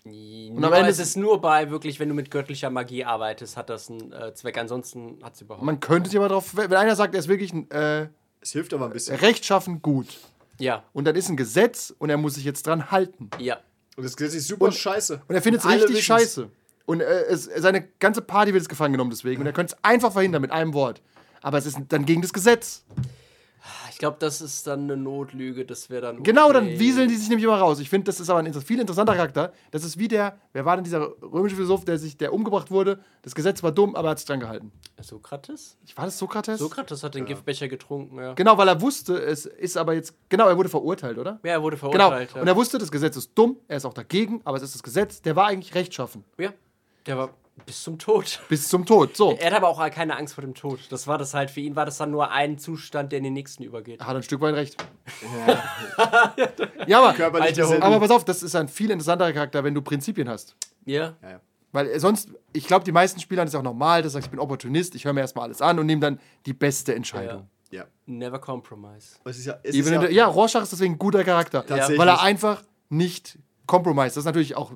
[0.05, 3.69] Und am Ende es ist nur bei wirklich, wenn du mit göttlicher Magie arbeitest, hat
[3.71, 4.57] das einen äh, Zweck.
[4.57, 5.65] Ansonsten hat es überhaupt.
[5.65, 8.07] Man könnte sich aber drauf, wenn einer sagt, er ist wirklich äh,
[8.39, 9.15] Es hilft aber ein bisschen.
[9.15, 10.19] rechtschaffen gut
[10.57, 13.59] ja, und dann ist ein Gesetz und er muss sich jetzt dran halten ja.
[13.97, 15.21] Und das Gesetz ist super scheiße.
[15.27, 16.05] und er findet es richtig wissen's.
[16.05, 16.49] scheiße
[16.85, 19.83] und äh, es, seine ganze Party wird jetzt gefangen genommen deswegen und er könnte es
[19.83, 21.01] einfach verhindern mit einem Wort.
[21.41, 22.83] Aber es ist dann gegen das Gesetz.
[23.89, 25.65] Ich glaube, das ist dann eine Notlüge.
[25.65, 26.23] Das wäre dann.
[26.23, 26.79] Genau, dann okay.
[26.79, 27.79] wieseln die sich nämlich immer raus.
[27.79, 29.53] Ich finde, das ist aber ein viel interessanter Charakter.
[29.71, 32.99] Das ist wie der, wer war denn dieser römische Philosoph, der sich, der umgebracht wurde?
[33.21, 34.71] Das Gesetz war dumm, aber er hat sich dran gehalten.
[35.01, 35.77] Sokrates?
[35.85, 36.59] Ich war das Sokrates?
[36.59, 38.33] Sokrates hat den Giftbecher getrunken, ja.
[38.33, 41.39] Genau, weil er wusste, es ist aber jetzt, genau, er wurde verurteilt, oder?
[41.43, 42.33] Ja, er wurde Genau, verurteilt.
[42.35, 42.47] und ja.
[42.47, 45.21] er wusste, das Gesetz ist dumm, er ist auch dagegen, aber es ist das Gesetz,
[45.21, 46.23] der war eigentlich rechtschaffen.
[46.37, 46.53] ja,
[47.05, 47.29] der war
[47.65, 48.41] bis zum Tod.
[48.49, 49.15] Bis zum Tod.
[49.15, 49.35] So.
[49.37, 50.79] Er hat aber auch keine Angst vor dem Tod.
[50.89, 53.33] Das war das halt, für ihn war das dann nur ein Zustand, der in den
[53.33, 54.01] nächsten übergeht.
[54.01, 54.75] Hat ein Stück weit recht.
[56.87, 60.29] ja, aber, Körperlich aber pass auf, das ist ein viel interessanterer Charakter, wenn du Prinzipien
[60.29, 60.55] hast.
[60.85, 61.15] Ja.
[61.21, 61.41] Ja, ja.
[61.71, 64.39] Weil äh, sonst, ich glaube, die meisten Spielern ist auch normal, dass sagt, ich bin
[64.39, 67.49] Opportunist, ich höre mir erstmal alles an und nehme dann die beste Entscheidung.
[67.71, 67.85] ja.
[68.05, 69.17] Never compromise.
[69.25, 71.65] Es ist ja, es ist ja, der, ja, Rorschach ist deswegen ein guter Charakter.
[71.67, 73.37] Weil er einfach nicht
[73.67, 74.07] compromise.
[74.09, 74.71] Das ist natürlich auch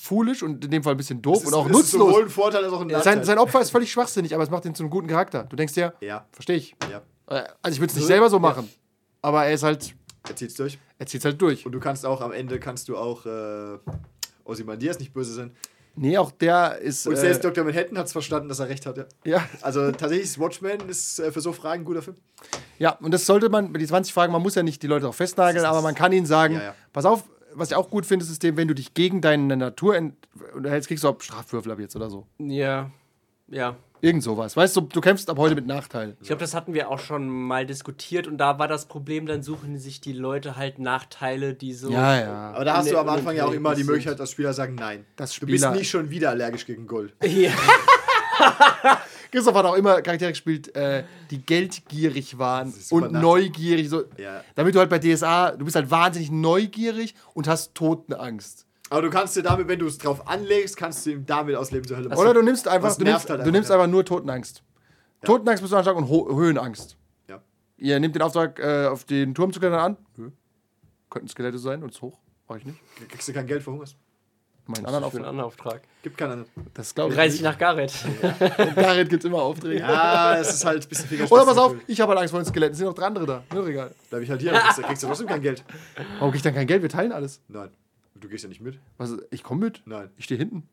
[0.00, 2.06] foolish und in dem Fall ein bisschen doof es und ist, auch es ist sowohl
[2.08, 2.24] nutzlos.
[2.24, 3.02] ein Vorteil als auch ein Nachteil.
[3.16, 5.44] Sein, sein Opfer ist völlig schwachsinnig, aber es macht ihn zu einem guten Charakter.
[5.44, 6.74] Du denkst dir, ja, verstehe ich.
[6.90, 7.02] ja.
[7.28, 8.68] Äh, Also ich würde es nicht selber so machen.
[9.20, 9.94] Aber er ist halt,
[10.28, 10.78] Er zieht's durch.
[10.98, 11.64] er zieht halt durch.
[11.66, 13.78] Und du kannst auch am Ende kannst du auch äh,
[14.44, 15.52] Ozymandias nicht böse sein.
[15.94, 17.06] Nee, auch der ist.
[17.06, 17.64] Und Äh, selbst Dr.
[17.64, 19.04] Manhattan hat es verstanden, dass er recht hat, ja.
[19.24, 22.16] ja, Also tatsächlich ist Watchmen ist äh, für so Fragen ein guter Film.
[22.78, 25.06] ja, und das sollte man, bei die 20 Fragen, man muss ja nicht die Leute
[25.06, 26.74] auch festnageln, aber man kann ihnen sagen, Ja, ja.
[26.94, 27.24] pass auf,
[27.54, 29.96] was ich auch gut finde, das System, wenn du dich gegen deine Natur
[30.54, 32.26] unterhältst, kriegst du auch Strafwürfel ab jetzt oder so.
[32.38, 32.90] Ja.
[33.48, 33.76] Ja.
[34.00, 34.56] Irgend sowas.
[34.56, 36.16] Weißt du, du kämpfst ab heute mit Nachteil.
[36.20, 39.42] Ich glaube, das hatten wir auch schon mal diskutiert und da war das Problem, dann
[39.44, 41.88] suchen sich die Leute halt Nachteile, die so.
[41.90, 42.50] Ja, ja.
[42.52, 43.84] Aber da hast du am Anfang ja auch immer die.
[43.84, 45.04] Möglichkeit, dass Spieler sagen, nein.
[45.14, 47.14] Das du bist Spieler- nicht schon wieder allergisch gegen Gold.
[47.22, 47.52] Ja.
[49.32, 53.88] Christoph hat auch immer Charaktere gespielt, äh, die geldgierig waren und nach- neugierig.
[53.88, 54.04] So.
[54.18, 54.44] Ja.
[54.54, 58.66] Damit du halt bei DSA, du bist halt wahnsinnig neugierig und hast Totenangst.
[58.90, 61.70] Aber du kannst dir damit, wenn du es drauf anlegst, kannst du ihm damit aus
[61.70, 62.18] Leben zur Hölle machen.
[62.20, 63.76] Oder du nimmst einfach, Das du nimmst, halt du einfach, nimmst ja.
[63.76, 64.62] einfach nur Totenangst.
[65.24, 66.98] Totenangst bist du anschlagen und Ho Höhenangst.
[67.26, 67.40] Ja.
[67.78, 69.96] Ihr nehmt den Auftrag, äh, auf den Turm zu klettern an.
[70.16, 70.30] Nö.
[71.08, 72.18] Könnten Skelette sein und ist hoch.
[72.48, 72.78] Mach ich nicht.
[73.08, 73.96] Kriegst du kein Geld für Hungers.
[74.66, 75.28] Meinen anderen für einen Auftrag.
[75.28, 75.82] anderen Auftrag.
[76.02, 76.50] Gibt keinen anderen.
[76.74, 77.20] Das glaube ich.
[77.20, 77.42] Dich nicht.
[77.42, 77.92] nach Gareth.
[78.76, 79.80] Gareth gibt immer Aufträge.
[79.80, 82.40] Ja, es ist halt ein bisschen viel Oder pass auf, ich habe halt Angst vor
[82.40, 82.72] den Skeletten.
[82.72, 83.42] Es sind noch drei andere da.
[83.50, 83.90] Doch egal.
[84.10, 85.64] Bleib ich halt hier, dann kriegst du, kriegst du trotzdem kein Geld.
[86.18, 86.82] Warum krieg ich dann kein Geld?
[86.82, 87.40] Wir teilen alles.
[87.48, 87.70] Nein.
[88.14, 88.78] Du gehst ja nicht mit.
[88.98, 89.82] Was, ich komme mit.
[89.84, 90.10] Nein.
[90.16, 90.68] Ich stehe hinten.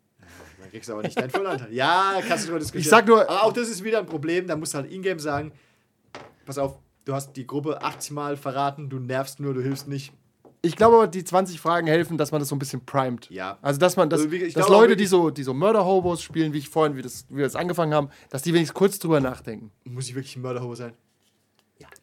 [0.62, 1.74] Dann kriegst du aber nicht deinen vollen Anteil.
[1.74, 2.84] Ja, kannst du drüber diskutieren.
[2.84, 4.46] Ich sag nur- Aber auch das ist wieder ein Problem.
[4.46, 5.52] Da musst du halt in-game sagen:
[6.46, 10.14] Pass auf, du hast die Gruppe 80 Mal verraten, du nervst nur, du hilfst nicht.
[10.62, 13.30] Ich glaube aber, die 20 Fragen helfen, dass man das so ein bisschen primet.
[13.30, 13.58] Ja.
[13.62, 16.58] Also, dass man, dass, Also, dass glaube Leute, die so, die so Mörder-Hobos spielen, wie
[16.58, 19.72] ich vorhin, wie, das, wie wir das angefangen haben, dass die wenigstens kurz drüber nachdenken.
[19.86, 20.94] Muss ich wirklich ein Mörderhobo sein?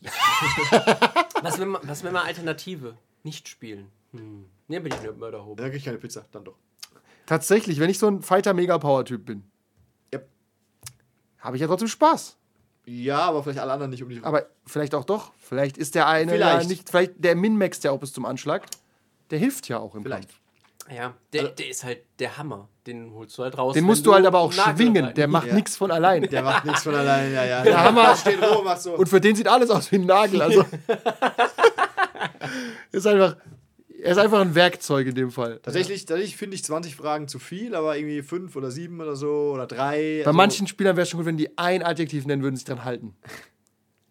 [1.43, 2.97] Was wenn, man, was wenn man Alternative?
[3.23, 3.89] Nicht spielen.
[4.13, 4.47] Hm.
[4.69, 5.61] Nee, bin ich eine Mörderhobe.
[5.61, 6.57] Dann krieg ich keine Pizza, dann doch.
[7.27, 9.45] Tatsächlich, wenn ich so ein Fighter-Mega-Power-Typ bin,
[10.15, 10.29] Yep.
[11.39, 12.37] habe ich ja trotzdem Spaß.
[12.87, 14.25] Ja, aber vielleicht alle anderen nicht um dich rum.
[14.25, 15.33] Aber vielleicht auch doch.
[15.39, 16.63] Vielleicht ist der eine Vielleicht.
[16.63, 18.65] ja nicht, vielleicht der Min-Max ja auch bis zum Anschlag.
[19.31, 20.29] Der hilft ja auch im Vielleicht.
[20.29, 20.41] Kampf.
[20.97, 22.69] Ja, der, der ist halt der Hammer.
[22.87, 23.75] Den holst du halt raus.
[23.75, 25.13] Den musst du halt aber auch schwingen.
[25.15, 25.55] Der macht Ja.
[25.55, 26.23] nichts von allein.
[26.23, 27.63] Der macht nichts von allein, ja, ja.
[27.65, 28.93] Der Hammer steht roh, macht so.
[28.95, 30.41] Und für den sieht alles aus wie ein Nagel.
[30.41, 30.65] Also
[32.93, 33.37] ist einfach,
[34.07, 35.61] er ist einfach ein Werkzeug in dem Fall.
[35.63, 39.53] Tatsächlich, tatsächlich finde ich 20 Fragen zu viel, aber irgendwie 5 oder 7 oder so
[39.53, 40.23] oder 3.
[40.25, 42.85] Bei manchen Spielern wäre es schon gut, wenn die ein Adjektiv nennen würden, sich dran
[42.85, 43.15] halten.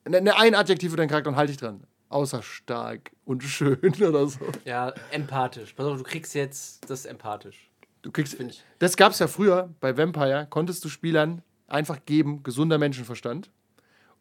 [0.08, 1.86] Ne, ne, ein Adjektiv für deinen Charakter und halte dich dran.
[2.10, 4.40] Außer stark und schön oder so.
[4.64, 5.74] Ja, empathisch.
[5.74, 7.72] Pass auf, du kriegst jetzt das empathisch.
[8.04, 8.64] Du kriegst, Find ich.
[8.78, 13.50] das gab es ja früher bei Vampire, konntest du Spielern einfach geben, gesunder Menschenverstand.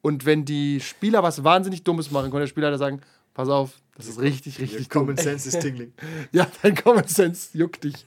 [0.00, 3.02] Und wenn die Spieler was wahnsinnig Dummes machen, konnte der Spieler sagen,
[3.34, 5.06] pass auf, das ist richtig, richtig dumm.
[5.06, 5.92] Common Sense ist Tingling.
[6.32, 8.04] Ja, dein Common Sense juckt dich.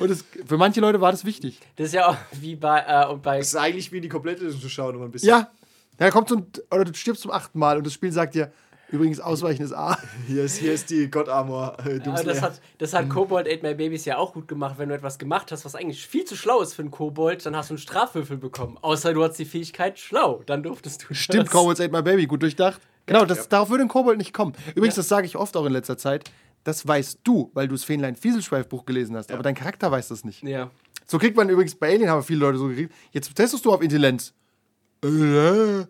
[0.00, 1.60] Und es, für manche Leute war das wichtig.
[1.76, 4.08] Das ist ja auch wie bei, äh, und bei Das ist eigentlich wie in die
[4.08, 5.28] komplette zu schauen, um ein bisschen.
[5.28, 5.50] Ja,
[5.98, 8.52] da kommt so ein, oder du stirbst zum achten Mal und das Spiel sagt dir,
[8.90, 9.98] übrigens, Ausweichen ist A.
[10.26, 11.76] Hier ist, hier ist die God Armor.
[11.84, 14.76] Äh, das hat, das hat Kobold Ate My Babies ja auch gut gemacht.
[14.78, 17.54] Wenn du etwas gemacht hast, was eigentlich viel zu schlau ist für einen Kobold, dann
[17.54, 18.78] hast du einen Strafwürfel bekommen.
[18.80, 20.42] Außer du hast die Fähigkeit schlau.
[20.46, 21.52] Dann durftest du Stimmt, das.
[21.52, 22.80] Kobolds Ate My Baby, gut durchdacht.
[23.06, 24.52] Genau, das, darauf würde ein Kobold nicht kommen.
[24.74, 26.30] Übrigens, das sage ich oft auch in letzter Zeit,
[26.64, 30.24] das weißt du, weil du das Fähnlein Fieselschweif-Buch gelesen hast, aber dein Charakter weiß das
[30.24, 30.42] nicht.
[30.42, 30.70] Ja.
[31.06, 32.92] So kriegt man übrigens bei Alien, haben viele Leute so gekriegt.
[33.10, 34.32] Jetzt testest du auf Intelligenz.
[35.04, 35.84] Äh,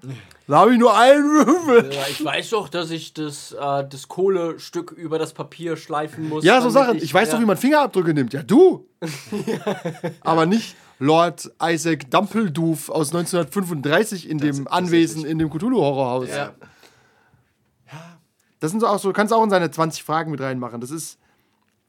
[0.47, 1.93] da habe ich nur einen Würfel.
[1.93, 2.01] ja.
[2.11, 6.45] Ich weiß doch, dass ich das, äh, das Kohlestück über das Papier schleifen muss.
[6.45, 6.97] Ja, so Sachen.
[6.97, 7.35] Ich weiß ja.
[7.35, 8.33] doch, wie man Fingerabdrücke nimmt.
[8.33, 8.89] Ja, du.
[10.23, 16.29] Aber nicht Lord Isaac Dumpledoof aus 1935 in dem Anwesen in dem Cthulhu-Horrorhaus.
[16.31, 16.55] Ja.
[18.63, 20.81] Das sind so auch so, du kannst auch in seine 20 Fragen mit reinmachen.
[20.81, 21.19] Das ist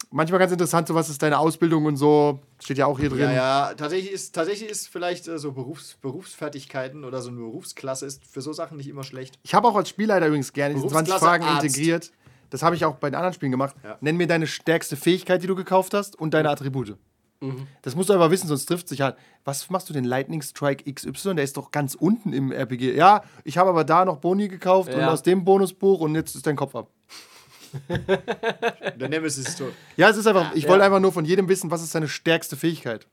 [0.10, 2.40] manchmal ganz interessant, so was ist deine Ausbildung und so.
[2.60, 3.20] Steht ja auch hier drin.
[3.20, 8.08] Ja, ja, tatsächlich ist, tatsächlich ist vielleicht äh, so Berufs, Berufsfertigkeiten oder so eine Berufsklasse
[8.08, 9.38] ist für so Sachen nicht immer schlecht.
[9.44, 11.64] Ich habe auch als Spielleiter übrigens gerne diese 20 Berufsklasse Fragen Arzt.
[11.64, 12.12] integriert.
[12.50, 13.76] Das habe ich auch bei den anderen Spielen gemacht.
[13.84, 14.00] Ja.
[14.02, 16.98] Nenn mir deine stärkste Fähigkeit, die du gekauft hast und deine Attribute.
[17.44, 17.68] Mhm.
[17.82, 19.16] Das musst du aber wissen, sonst trifft sich halt.
[19.46, 21.36] Was machst du den Lightning Strike XY?
[21.36, 22.96] Der ist doch ganz unten im RPG.
[22.96, 25.12] Ja, ich habe aber da noch Boni gekauft und Ja.
[25.12, 26.88] aus dem Bonusbuch und jetzt ist dein Kopf ab.
[29.00, 29.74] Der Nemesis ist tot.
[29.98, 30.70] Ja, es ist einfach, ich Ja.
[30.70, 33.08] wollte einfach nur von jedem wissen, was ist seine stärkste Fähigkeit.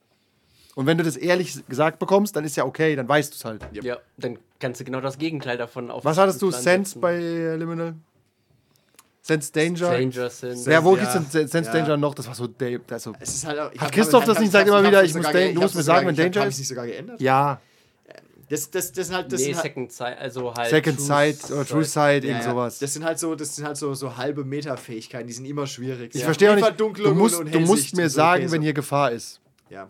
[0.77, 3.45] Und wenn du das ehrlich gesagt bekommst, dann ist ja okay, dann weißt du es
[3.45, 3.67] halt.
[3.83, 6.05] Ja, dann kannst du genau das Gegenteil davon auf.
[6.05, 6.51] Was hattest du?
[6.51, 7.01] Sense setzen.
[7.01, 7.95] bei Liminal?
[9.23, 9.77] Sense Danger?
[9.93, 10.67] Stranger Things.
[10.67, 11.01] Ja, wo Ja.
[11.01, 11.77] gibt's denn Sen- Sense Ja.
[11.79, 12.15] Danger noch?
[12.15, 12.81] Das war so Dave.
[12.87, 14.53] Das so Es ist halt auch, ich Hat hab- Christoph hab- das hab- nicht?
[14.53, 16.41] Sagt hab- immer hab- wieder, ich muss du ich musst mir sagen, wenn ge- Danger
[16.41, 16.53] hab ist.
[16.55, 17.21] ich's nicht sogar geändert?
[17.21, 17.61] ja,
[18.49, 20.71] Das, das, das sind halt, das nee, sind halt, Second Sight, also halt.
[20.71, 22.51] Second True Sight oder True Sight, irgend ja.
[22.51, 22.81] sowas.
[22.81, 26.13] Das sind halt so, das sind halt so, so halbe Meter-Fähigkeiten, die sind immer schwierig.
[26.15, 26.25] Ich Ja.
[26.25, 26.81] verstehe auch nicht.
[26.81, 29.39] Du musst, du musst mir sagen, okay, wenn hier Gefahr ist.
[29.69, 29.89] Ja.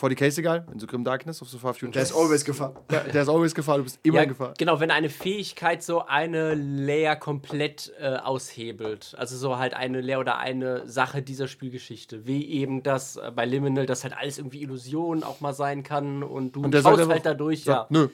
[0.00, 1.92] 40k ist egal, in so Grim Darkness of the Far Future.
[1.92, 2.74] Der ist always Gefahr.
[2.90, 4.54] Ja, der ist always Gefahr, du bist immer Ja, in Gefahr.
[4.58, 9.14] genau, wenn eine Fähigkeit so eine Layer komplett äh, aushebelt.
[9.18, 12.26] Also so halt eine Layer oder eine Sache dieser Spielgeschichte.
[12.26, 16.22] Wie eben das äh, bei Liminal, dass halt alles irgendwie Illusion auch mal sein kann
[16.22, 17.98] und du Und der schaust sagt halt dadurch, Sagt, ja.
[18.00, 18.08] Nö.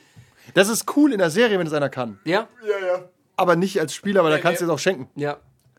[0.55, 2.19] Das ist cool in der Serie, wenn es einer kann.
[2.25, 3.05] Ja, Ja, ja.
[3.37, 4.71] Aber nicht als Spieler, weil da Nee, kannst du nee.
[4.71, 5.09] es auch schenken.
[5.21, 5.37] ja.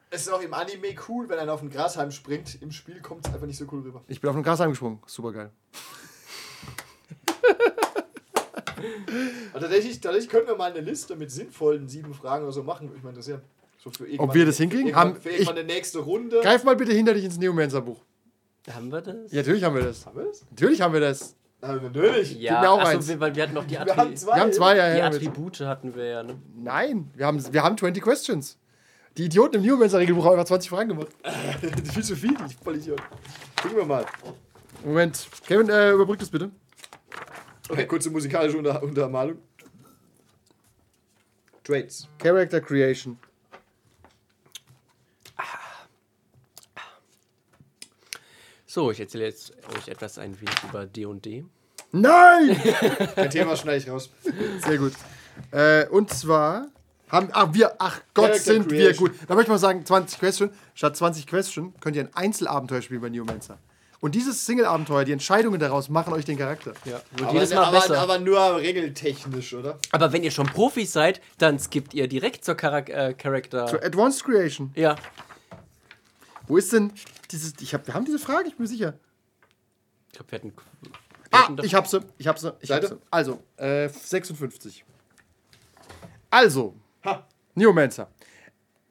[0.10, 2.62] Es ist auch im Anime cool, wenn einer auf den Grashalm springt.
[2.62, 4.03] Im Spiel kommt es einfach nicht so cool rüber.
[4.08, 4.99] Ich bin auf den Gras angesprungen.
[5.05, 5.51] Super geil.
[9.51, 12.88] Aber tatsächlich, tatsächlich könnten wir mal eine Liste mit sinnvollen sieben Fragen oder so machen,
[12.88, 13.41] würde mich mal interessieren.
[13.84, 14.86] So für irgendwann- wir das hinkriegen?
[14.88, 16.39] Für irgendwann, Haben- für irgendwann ich- eine nächste Runde.
[16.41, 17.99] Greif mal bitte hinter dich ins Neomancer-Buch.
[18.72, 19.32] Haben wir das?
[19.32, 20.05] Ja, natürlich haben wir das.
[20.05, 20.45] Haben wir das?
[20.49, 21.36] Natürlich haben wir das.
[21.62, 22.36] Ja, natürlich.
[22.39, 23.08] Ja, Gib mir auch ach so, eins.
[23.08, 24.36] wir- weil wir hatten noch die, Wir Attri haben zwei.
[24.36, 25.05] Wir haben zwei, ja, die ja.
[25.08, 26.36] Attribute hatten wir ja, ne?
[26.55, 28.58] Nein, wir haben, wir haben 20 Questions.
[29.18, 31.07] Die Idioten im Neomancer-Regelbuch haben einfach 20 Fragen gemacht.
[31.91, 33.01] Viel zu viel, ich voll Idiot.
[33.59, 34.05] Gucken wir mal.
[34.86, 35.28] Moment.
[35.47, 36.51] Kevin, äh, überbrück das bitte.
[37.68, 39.39] Okay, kurze musikalische Unter Untermalung.
[41.63, 42.07] Traits.
[42.20, 43.18] Character Creation.
[48.68, 51.43] So, ich erzähle jetzt euch etwas ein wenig über D&D.
[51.91, 52.61] Nein!
[53.15, 54.11] Kein Thema schneide ich raus.
[54.63, 54.93] Sehr gut.
[55.51, 56.68] Äh, und zwar
[57.10, 57.30] haben.
[57.34, 57.74] Ach, wir.
[57.80, 59.10] Ach Gott, Character sind wir Creation.
[59.10, 59.18] gut.
[59.28, 60.51] Da möchte ich mal sagen: 20 Question.
[60.76, 63.58] Statt 20 Question könnt ihr ein Einzelabenteuer spielen bei Neomancer.
[63.99, 66.74] Und dieses Single-Abenteuer, die Entscheidungen daraus machen euch den Charakter.
[66.86, 67.97] Ja, wird Aber, jedes Mal aber, besser.
[67.99, 69.80] aber nur regeltechnisch, oder?
[69.91, 73.68] Aber wenn ihr schon Profis seid, dann skippt ihr direkt zur Charak äh, Charakter.
[73.68, 74.72] So, Advanced Creation.
[74.76, 74.95] ja.
[76.45, 76.93] Wo ist denn
[77.32, 77.53] dieses.
[77.60, 78.93] Ich hab, wir haben diese Frage, ich bin mir sicher.
[80.08, 80.53] Ich glaube, wir hatten.
[80.82, 80.91] Wir
[81.32, 81.99] Ah, hatten doch- ich hab sie.
[82.20, 82.53] Ich hab sie.
[82.62, 82.97] Ich hab sie.
[83.12, 84.86] Also, äh, 56.
[86.30, 86.76] Also,
[87.08, 87.28] Ha.
[87.55, 88.10] Neomancer.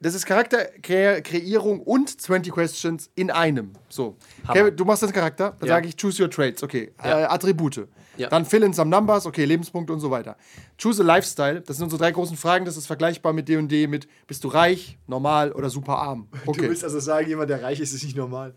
[0.01, 3.73] Das ist Charakterkreierung und 20 Questions in einem.
[3.89, 4.17] So.
[4.47, 4.71] Hammer.
[4.71, 5.77] Du machst den Charakter, dann Ja.
[5.77, 6.63] sage ich Choose Your Traits.
[6.63, 6.93] Okay.
[7.03, 7.21] Ja.
[7.21, 7.89] Äh, Attribute.
[8.19, 8.29] Ja.
[8.29, 9.27] Dann Fill in some Numbers.
[9.27, 10.37] Okay, Lebenspunkte und so weiter.
[10.81, 11.61] Choose a Lifestyle.
[11.63, 12.65] Das sind unsere drei großen Fragen.
[12.67, 16.29] Das ist vergleichbar mit D&D mit bist du reich, normal oder super arm.
[16.45, 16.63] Du Okay.
[16.69, 18.55] willst also sagen, jemand, der reich ist, ist nicht normal.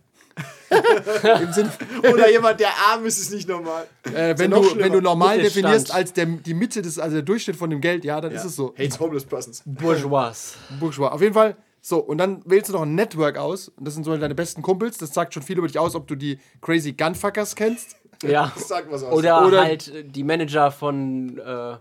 [1.42, 1.70] Im Sinn,
[2.14, 3.88] Oder jemand, der arm ist, ist nicht normal.
[4.14, 5.66] äh, wenn, noch du, wenn du normal Mittelstand.
[5.66, 8.44] definierst als der, die Mitte des, also der Durchschnitt von dem Geld, ja, dann ist
[8.46, 8.74] es so.
[8.78, 9.64] Hates homeless persons.
[9.66, 10.54] Bourgeois.
[10.80, 11.08] Bourgeois.
[11.10, 11.56] Auf jeden Fall.
[11.82, 13.70] So, und dann wählst du noch ein Network aus.
[13.70, 14.98] Und das sind so deine besten Kumpels.
[14.98, 17.96] Das sagt schon viel über dich aus, ob du die Crazy Gunfuckers kennst.
[18.22, 18.52] Ja.
[18.54, 19.14] Das sagt was aus.
[19.18, 21.38] Oder, Oder- halt die Manager von.
[21.40, 21.78] Äh,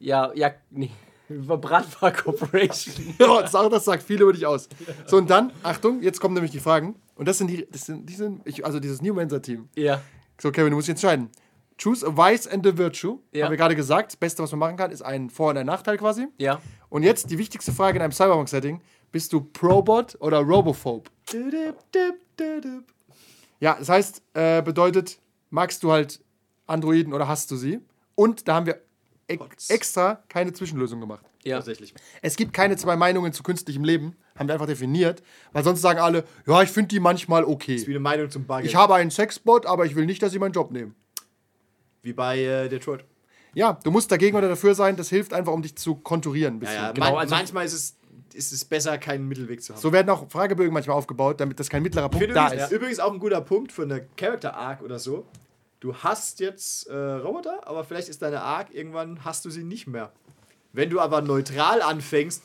[0.00, 0.90] ja, ja, nee.
[1.28, 3.14] Über Brandbar Corporation.
[3.18, 4.68] Ja, das, sagt viel über dich aus.
[5.06, 6.96] So, und dann, Achtung, jetzt kommen nämlich die Fragen.
[7.14, 9.68] Und das sind die, das sind, die sind ich, also dieses New Mensa-Team.
[9.76, 10.00] ja.
[10.40, 11.30] So, Kevin, du musst dich entscheiden.
[11.80, 13.18] Choose a vice and a virtue.
[13.32, 13.44] Ja.
[13.44, 14.12] Haben wir gerade gesagt.
[14.12, 16.26] Das Beste, was man machen kann, ist ein Vor- und ein Nachteil quasi.
[16.38, 16.60] Ja.
[16.88, 18.80] Und jetzt die wichtigste Frage in einem Cyberpunk-Setting.
[19.12, 21.10] Bist du Probot oder Robophobe?
[23.60, 25.20] Ja, das heißt, äh, bedeutet,
[25.50, 26.20] magst du halt
[26.66, 27.80] Androiden oder hast du sie?
[28.14, 28.80] Und da haben wir
[29.28, 31.24] e extra keine Zwischenlösung gemacht.
[31.44, 31.56] Ja.
[31.56, 31.94] Tatsächlich.
[32.20, 35.98] Es gibt keine zwei Meinungen zu künstlichem Leben, haben wir einfach definiert, weil sonst sagen
[35.98, 37.84] alle, ja, ich finde die manchmal Ist wie okay.
[37.88, 38.60] eine Meinung zum Bug.
[38.64, 40.94] Ich habe einen Sexbot, aber ich will nicht, dass sie meinen Job nehmen.
[42.02, 43.04] Wie bei äh, Detroit.
[43.54, 46.54] Ja, du musst dagegen oder dafür sein, das hilft einfach, um dich zu konturieren.
[46.54, 46.82] ein Ja, bisschen.
[46.82, 46.92] ja.
[46.92, 47.96] Genau, man, also- manchmal ist es,
[48.34, 49.80] ist es besser, keinen Mittelweg zu haben.
[49.80, 52.64] So werden auch Fragebögen manchmal aufgebaut, damit das kein mittlerer Ich Punkt finde da übrigens,
[52.64, 52.72] ist.
[52.72, 55.26] übrigens auch ein guter Punkt für eine Character Arc oder so.
[55.82, 59.88] Du hast jetzt äh, Roboter, aber vielleicht ist deine Arc irgendwann hast du sie nicht
[59.88, 60.12] mehr.
[60.72, 62.40] Wenn du aber neutral anfängst,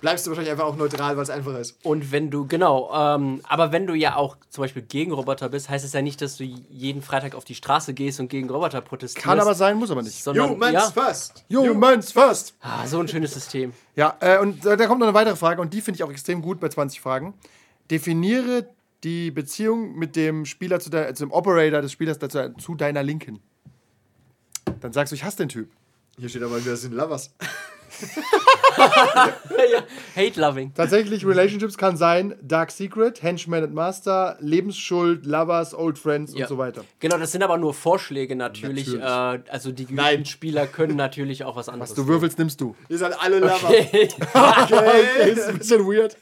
[0.00, 1.76] bleibst du wahrscheinlich einfach auch neutral, weil es einfacher ist.
[1.84, 5.68] Und wenn du, genau, ähm, aber wenn du ja auch zum Beispiel gegen Roboter bist,
[5.68, 8.80] heißt es ja nicht, dass du jeden Freitag auf die Straße gehst und gegen Roboter
[8.80, 9.22] protestierst.
[9.22, 10.24] Kann aber sein, muss aber nicht.
[10.24, 11.44] Sondern, Humans ja, first!
[11.52, 12.54] Humans first!
[12.62, 13.74] ah, so ein schönes System.
[13.96, 16.10] Ja, äh, und äh, da kommt noch eine weitere Frage und die finde ich auch
[16.10, 17.34] extrem gut bei 20 Fragen.
[17.90, 18.70] Definiere
[19.04, 23.02] die Beziehung mit dem Spieler zu, der, zu dem Operator des Spielers dazu, zu deiner
[23.02, 23.40] Linken.
[24.80, 25.70] Dann sagst du, ich hasse den Typ.
[26.18, 27.34] Hier steht aber wieder, das sind Lovers.
[30.16, 30.72] Hate loving.
[30.74, 36.44] Tatsächlich, Relationships kann sein Dark Secret, Henchman and Master, Lebensschuld, Lovers, Old Friends Ja.
[36.44, 36.84] und so weiter.
[37.00, 38.86] Genau, das sind aber nur Vorschläge natürlich.
[38.88, 39.02] Natürlich.
[39.02, 40.24] Äh, also die geübten Nein.
[40.24, 41.90] Spieler können natürlich auch was anderes.
[41.90, 42.74] Was du würfelst, nimmst du.
[42.88, 43.68] Ihr seid alle Lover.
[43.68, 44.08] Okay.
[44.34, 46.16] Okay, ist ein bisschen weird.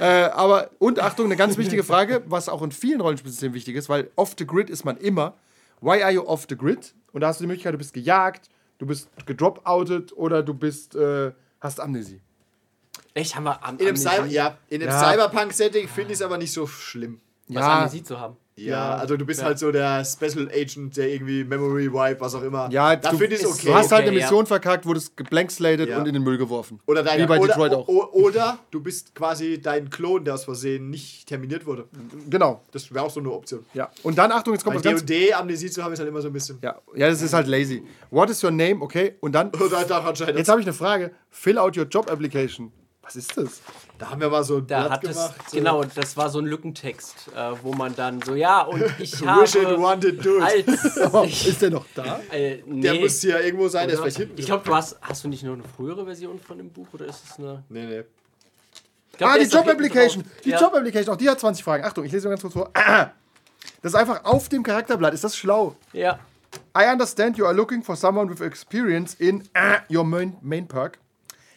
[0.00, 3.88] äh, aber, und Achtung, eine ganz wichtige Frage, was auch in vielen Rollenspielsystemen wichtig ist,
[3.88, 5.34] weil off the grid ist man immer.
[5.80, 6.94] Why are you off the grid?
[7.12, 8.48] Und da hast du die Möglichkeit, du bist gejagt,
[8.78, 12.20] du bist gedropoutet oder du bist, äh, hast Amnesie.
[13.14, 14.98] Echt, haben wir am, In dem, Amnesie- Cyber, ja, in dem Ja.
[15.12, 17.20] Cyberpunk-Setting finde ich es aber nicht so schlimm.
[17.48, 17.78] was Ja.
[17.78, 18.36] Amnesie zu haben.
[18.58, 19.46] Ja, also du bist Ja.
[19.46, 22.70] halt so der Special Agent, der irgendwie Memory Wipe, was auch immer.
[22.72, 23.66] Ja, da du, finde ich es okay.
[23.66, 24.24] du hast halt eine Okay, ja.
[24.24, 25.98] Mission verkackt, wurdest geblankslated Ja.
[25.98, 26.80] und in den Müll geworfen.
[26.86, 27.86] Oder, deine, Wie bei oder, Detroit auch.
[27.86, 31.86] oder du bist quasi dein Klon, der aus Versehen nicht terminiert wurde.
[32.30, 32.62] Genau.
[32.72, 33.66] Das wäre auch so eine Option.
[33.74, 33.90] Ja.
[34.02, 35.04] Und dann, Achtung, jetzt kommt Bei was ganz...
[35.04, 36.58] D&D Amnesie zu haben ist halt immer so ein bisschen.
[36.62, 37.82] Ja, ja, das ist halt lazy.
[38.10, 38.80] What is your name?
[38.80, 39.50] Okay, und dann...
[39.60, 40.38] Oder anscheinend.
[40.38, 41.10] Jetzt habe ich eine Frage.
[41.28, 42.72] Fill out your job application.
[43.02, 43.60] Was ist das?
[43.98, 45.50] Da haben wir mal so ein Da Blatt hat es, gemacht.
[45.50, 45.56] So.
[45.56, 49.54] genau, das war so ein Lückentext, äh, wo man dann so, ja, und ich Wish
[49.54, 50.38] it, habe want it, do
[51.22, 52.20] ist der noch da?
[52.30, 54.38] äh, nee, Der muss hier irgendwo sein, der ist vielleicht hinten.
[54.38, 57.06] Ich glaube, du hast, hast du nicht noch eine frühere Version von dem Buch oder
[57.06, 57.64] ist es eine...
[57.68, 58.02] Nee, nee.
[59.16, 60.24] Glaub, Ah, die Job Application.
[60.44, 60.60] Die ja.
[60.60, 61.84] Job Application, auch die hat 20 Fragen.
[61.84, 62.70] Achtung, ich lese mal ganz kurz vor.
[63.82, 65.12] Das ist einfach auf dem Charakterblatt.
[65.14, 65.74] Ist das schlau?
[65.92, 66.18] Ja.
[66.76, 69.42] I understand you are looking for someone with experience in
[69.90, 70.98] your main, main perk.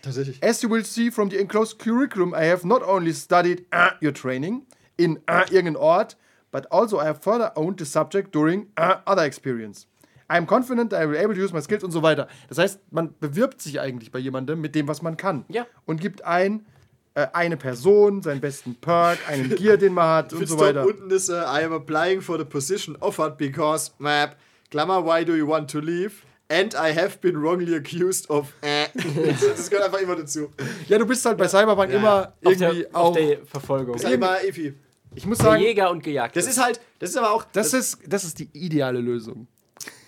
[0.01, 0.41] Tatsächlich.
[0.43, 3.65] As you will see from the enclosed curriculum, I have not only studied
[4.01, 4.65] your training
[4.97, 6.17] in irgendeinem Ort,
[6.51, 9.87] but also I have further owned the subject during other experience.
[10.31, 12.27] I am confident I will be able to use my skills und so weiter.
[12.49, 15.43] Das heißt, man bewirbt sich eigentlich bei jemandem mit dem, was man kann.
[15.49, 15.65] Ja.
[15.85, 16.67] Und gibt ein,
[17.15, 20.85] äh, eine Person, seinen besten Perk, einen Gear, den man hat und so weiter.
[20.85, 24.35] unten ist äh, I am applying for the position offered because map
[24.69, 28.87] Klammer why do you want to leave and I have been wrongly accused of äh.
[29.55, 30.49] das gehört einfach immer dazu.
[30.87, 31.97] Ja, du bist halt bei Cyberpunk Ja.
[31.97, 33.09] immer Auf irgendwie der, auch.
[33.09, 33.95] auf der Verfolgung.
[33.95, 34.73] Ist halt immer Efi.
[35.15, 36.35] ich muss Der sagen, Jäger und gejagt.
[36.35, 39.47] Das ist halt, das ist aber auch das ist, das ist die ideale Lösung.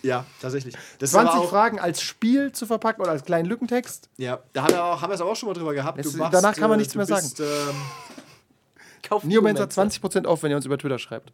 [0.02, 0.74] ja, tatsächlich.
[1.00, 4.10] Das ist 20 aber auch, Fragen als Spiel zu verpacken oder als kleinen Lückentext.
[4.18, 6.00] Ja, da haben wir, auch, haben wir es aber auch schon mal drüber gehabt.
[6.00, 7.46] Es- danach kann man nichts du mehr bist, Ähm,
[9.04, 9.64] Kauf Neomans Neomancer.
[9.64, 9.92] hat
[10.24, 11.34] 20% auf, wenn ihr uns über Twitter schreibt.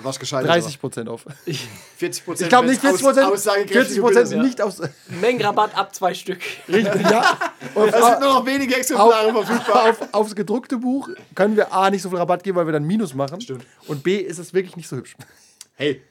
[0.00, 1.24] Was gescheit 30% auf.
[1.96, 2.42] 40 Prozent.
[2.42, 4.80] Ich glaube nicht 40%, Aussagekräftige 40% Bilder sind nicht aus.
[5.20, 6.40] Mengenrabatt ab zwei Stück.
[6.68, 7.36] Richtig, ja.
[7.74, 9.90] Und Es sind nur noch wenige Exemplare auf, verfügbar.
[9.90, 12.84] auf, aufs gedruckte Buch können wir A nicht so viel Rabatt geben, weil wir dann
[12.84, 13.40] Minus machen.
[13.40, 13.64] Stimmt.
[13.86, 15.16] Und B ist es wirklich nicht so hübsch.
[15.74, 16.02] Hey,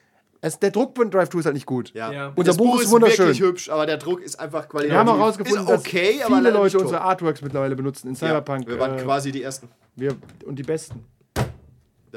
[0.42, 1.92] Es, der Druck von Drive 2 ist halt nicht gut.
[1.94, 2.12] ja.
[2.12, 2.28] Ja.
[2.36, 3.26] Unser das Buch Buch ist ist wunderschön.
[3.28, 4.92] wirklich hübsch, aber der Druck ist einfach qualitativ.
[4.94, 7.02] Wir haben auch herausgefunden, okay, dass viele Leute unsere.
[7.02, 8.68] Artworks mittlerweile benutzen in ja, Cyberpunk.
[8.68, 9.68] Wir waren äh, quasi die Ersten.
[9.96, 10.16] wir,
[10.46, 11.04] und die besten.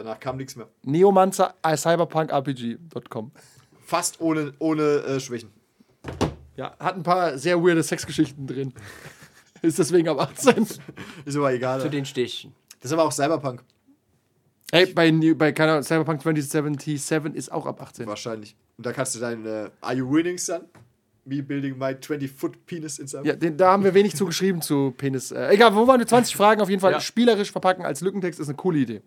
[0.02, 0.66] Danach kam nichts mehr.
[0.82, 3.30] Neomancer cyberpunkrpg.com.
[3.84, 5.50] Fast ohne, ohne äh, Schwächen.
[6.56, 8.72] Ja, hat ein paar sehr weirde Sexgeschichten drin.
[9.62, 10.66] Ist deswegen ab 18.
[11.26, 11.80] Ist aber egal.
[11.82, 12.54] Zu den Stichen.
[12.80, 13.62] Das ist aber auch Cyberpunk.
[14.72, 18.06] Hey, bei, New- bei keine Ahnung, Cyberpunk 2077 ist auch ab 18.
[18.06, 18.56] Wahrscheinlich.
[18.78, 20.62] Und da kannst du dein äh, Are you winning, son?
[21.26, 23.26] Me building my 20-foot penis in Cyberpunk.
[23.26, 25.30] Ja, den, da haben wir wenig zu geschrieben zu Penis.
[25.30, 26.06] Äh, egal, wo waren wir?
[26.06, 26.92] 20 Fragen auf jeden Fall.
[26.92, 27.00] Ja.
[27.00, 29.02] Spielerisch verpacken als Lückentext ist eine coole Idee.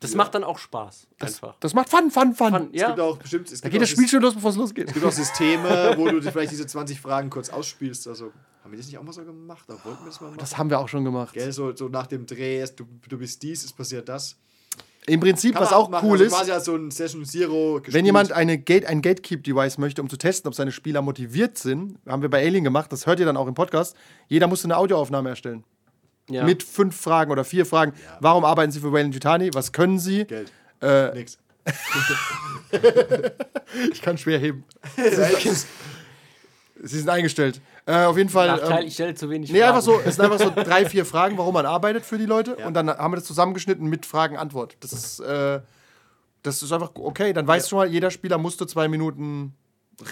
[0.00, 1.06] Das macht dann auch Spaß.
[1.18, 1.56] einfach.
[1.60, 2.50] Das macht Fun, Fun, Fun.
[2.52, 2.88] Fun, Es ja.
[2.88, 3.52] gibt auch bestimmt.
[3.52, 4.88] Es Da gibt geht das Spiel schon los, bevor es losgeht.
[4.88, 8.08] Es gibt auch Systeme, wo du vielleicht diese 20 Fragen kurz ausspielst.
[8.08, 8.32] Also,
[8.64, 9.64] haben wir das nicht auch mal so gemacht?
[9.68, 10.38] Da wollten wir das mal machen.
[10.38, 11.34] Das haben wir auch schon gemacht.
[11.34, 14.36] Gell, so, so nach dem Dreh, du, du bist dies, es passiert das.
[15.06, 17.76] Im Prinzip, Kann was auch machen, cool also ist, quasi als so ein Session Zero
[17.76, 17.94] gespielt.
[17.94, 21.98] wenn jemand eine Gate, ein Gatekeep-Device möchte, um zu testen, ob seine Spieler motiviert sind,
[22.06, 23.96] haben wir bei Alien gemacht, das hört ihr dann auch im Podcast,
[24.28, 25.64] jeder musste eine Audioaufnahme erstellen.
[26.30, 26.44] Ja.
[26.44, 27.92] Mit fünf Fragen oder vier Fragen.
[28.20, 29.50] Warum arbeiten Sie für Wayland Yutani?
[29.52, 30.24] Was können Sie?
[30.24, 30.52] Geld.
[30.80, 31.38] Äh, Nix.
[33.92, 34.64] ich kann schwer heben.
[36.82, 37.60] Sie sind eingestellt.
[37.86, 38.48] Äh, auf jeden Fall.
[38.48, 39.70] Nachteil, ähm, ich stelle zu wenig Nee, Fragen.
[39.70, 42.56] einfach so, es sind einfach so drei, vier Fragen, warum man arbeitet für die Leute.
[42.56, 44.76] Und dann haben wir das zusammengeschnitten mit Fragen-Antwort.
[44.80, 45.60] Das ist, äh,
[46.42, 47.32] das ist einfach okay.
[47.32, 49.54] Dann weiß schon mal, jeder Spieler musste zwei Minuten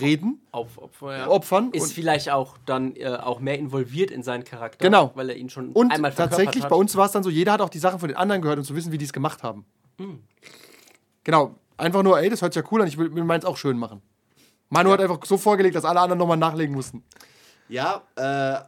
[0.01, 1.29] reden, Auf, auf, ja.
[1.29, 1.71] opfern.
[1.73, 4.85] Ist vielleicht auch dann äh, auch mehr involviert in seinen Charakter.
[4.85, 5.13] Genau.
[5.15, 6.71] Weil er ihn schon und einmal verkörpert tatsächlich, hat.
[6.71, 8.59] bei uns war es dann so, jeder hat auch die Sachen von den anderen gehört,
[8.59, 9.65] um zu wissen, wie die es gemacht haben.
[11.25, 11.55] Genau.
[11.77, 13.79] Einfach nur, ey, das hört sich ja cool an, ich will, will meins auch schön
[13.79, 14.03] machen.
[14.69, 17.03] Manu hat einfach so vorgelegt, dass alle anderen nochmal nachlegen mussten.
[17.69, 18.23] Ja, äh,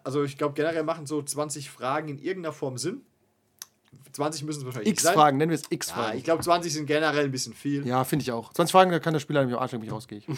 [0.04, 3.02] also ich glaube generell machen so 20 Fragen in irgendeiner Form Sinn.
[4.12, 5.12] 20 müssen es wahrscheinlich nicht sein.
[5.12, 6.18] X-Fragen, nennen wir es Ja, X-Fragen.
[6.18, 7.86] ich glaube 20 sind generell ein bisschen viel.
[7.86, 8.52] Ja, finde ich auch.
[8.52, 10.26] 20 Fragen, da kann der Spieler nämlich auch anstrengen, mich rausgehe ich.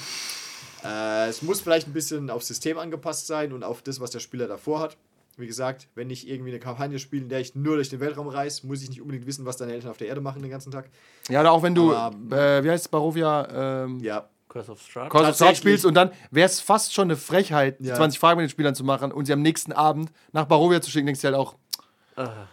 [0.85, 4.19] Äh, es muss vielleicht ein bisschen aufs System angepasst sein und auf das, was der
[4.21, 4.97] Spieler davor hat.
[5.39, 8.29] Wie gesagt, wenn ich irgendwie eine Kampagne spiele, in der ich nur durch den Weltraum
[8.29, 10.71] reise, muss ich nicht unbedingt wissen, was deine Eltern auf der Erde machen den ganzen
[10.71, 10.91] Tag.
[11.31, 14.83] Ja, oder auch wenn du, Aber, äh, wie heißt es, Barovia, ähm, Ja, Curse of
[14.83, 15.09] Strahd.
[15.11, 15.59] Call of Tatsächlich.
[15.59, 17.95] spielst und dann wäre es fast schon eine Frechheit, Ja.
[17.95, 20.91] 20 Fragen mit den Spielern zu machen und sie am nächsten Abend nach Barovia zu
[20.91, 21.55] schicken, denkst du halt auch,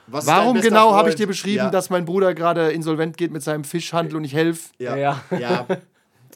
[0.08, 3.18] was ist dein warum genau habe ich dir beschrieben, ja, dass mein Bruder gerade insolvent
[3.18, 4.70] geht mit seinem Fischhandel und ich helfe?
[4.78, 5.22] Ja, Ja.
[5.38, 5.68] ja.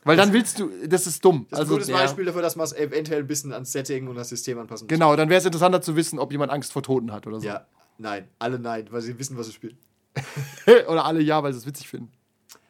[0.04, 0.08] ja.
[0.08, 1.48] Weil dann willst du, das ist dumm.
[1.50, 1.98] Das ist Also, ein gutes ja.
[1.98, 4.90] Beispiel dafür, dass man es eventuell ein bisschen ans Setting und das System anpassen muss.
[4.90, 7.48] genau, dann wäre es interessanter zu wissen, ob jemand Angst vor Toten hat oder so.
[7.48, 7.66] Ja,
[7.98, 9.78] nein, alle nein, weil sie wissen, was sie spielen.
[10.88, 12.12] oder alle ja, weil sie es witzig finden.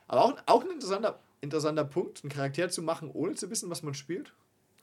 [0.07, 3.83] Aber auch, auch ein interessanter, interessanter Punkt, einen Charakter zu machen, ohne zu wissen, was
[3.83, 4.33] man spielt.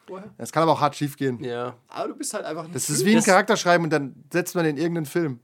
[0.07, 0.31] Vorher.
[0.39, 1.43] Das kann aber auch hart schief gehen.
[1.45, 1.77] Ja.
[1.89, 3.07] Aber du bist halt einfach ein Das ist Typ.
[3.07, 5.41] wie ein Charakter schreiben und dann setzt man den in irgendeinen Film.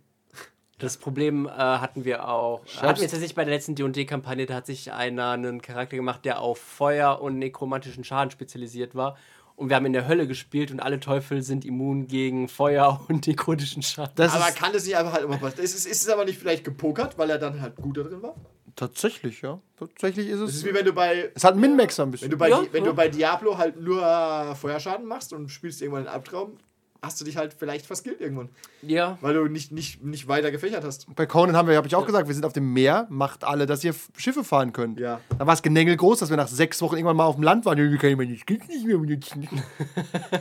[0.79, 2.61] Das Problem äh, hatten wir auch.
[2.67, 6.25] Hatten wir jetzt tatsächlich bei der letzten D&D-Kampagne, da hat sich einer einen Charakter gemacht,
[6.25, 9.17] der auf Feuer und nekromantischen Schaden spezialisiert war.
[9.55, 13.27] Und wir haben in der Hölle gespielt und alle Teufel sind immun gegen Feuer und
[13.27, 14.13] nekrotischen Schaden.
[14.17, 15.65] Das Aber ist kann das nicht einfach halt immer passieren?
[15.65, 18.23] Ist es, ist es aber nicht vielleicht gepokert, weil er dann halt gut da drin
[18.23, 18.35] war?
[18.77, 19.59] tatsächlich, ja.
[19.79, 20.57] Tatsächlich ist Das es.
[20.57, 22.27] ist wie wenn du bei, Es hat einen Min-Maxer ein bisschen.
[22.27, 22.91] wenn du bei, Ja, wenn ja.
[22.91, 26.59] du bei Diablo halt nur äh, Feuerschaden machst und spielst irgendwann einen Albtraum,
[27.07, 28.51] hast du dich halt vielleicht verskillt irgendwann.
[28.83, 29.17] Ja.
[29.21, 31.07] Weil du nicht, nicht, nicht weiter gefächert hast.
[31.15, 33.65] Bei Conan haben wir, habe ich auch gesagt, wir sind auf dem Meer, macht alle,
[33.67, 34.99] dass ihr Schiffe fahren könnt.
[35.01, 35.21] Ja.
[35.39, 37.65] Da war es Genängel groß, dass wir nach sechs Wochen irgendwann mal auf dem Land
[37.65, 37.79] waren.
[37.79, 39.49] Ja, kann ich meine Skills nicht mehr benutzen.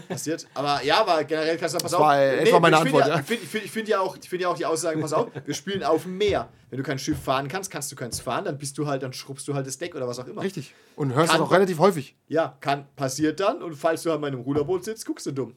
[0.07, 0.47] passiert.
[0.53, 2.01] Aber ja, aber generell kannst du pass Das auf.
[2.01, 3.19] war, äh, etwa meine ich find Antwort, Ja, ja.
[3.21, 5.53] Ich finde find, find ja, auch- ich find ja auch die Aussage, pass auf, wir
[5.53, 6.49] spielen auf dem Meer.
[6.69, 9.13] Wenn du kein Schiff fahren kannst, kannst du keins fahren, dann bist du halt, dann
[9.13, 10.41] schrubbst du halt das Deck oder was auch immer.
[10.41, 10.73] Richtig.
[10.95, 12.15] Und hörst Kann- das auch relativ häufig.
[12.27, 15.31] Ja, kann, passiert dann und falls du halt mal in einem Ruderboot sitzt, guckst du
[15.31, 15.55] dumm.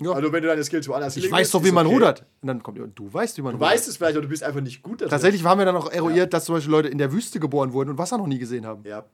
[0.00, 0.12] Ja.
[0.12, 1.94] Also wenn du deine Skills woanders Ich weiß doch, wie man okay.
[1.94, 2.26] rudert.
[2.40, 3.72] Und dann kommt du weißt, wie man Du rudert.
[3.72, 5.10] weißt es vielleicht, aber du bist einfach nicht gut da drin.
[5.10, 7.90] Tatsächlich haben wir dann auch eruiert, dass zum Beispiel Leute in der Wüste geboren wurden
[7.90, 8.82] und Wasser noch nie gesehen haben.
[8.84, 9.04] Ja,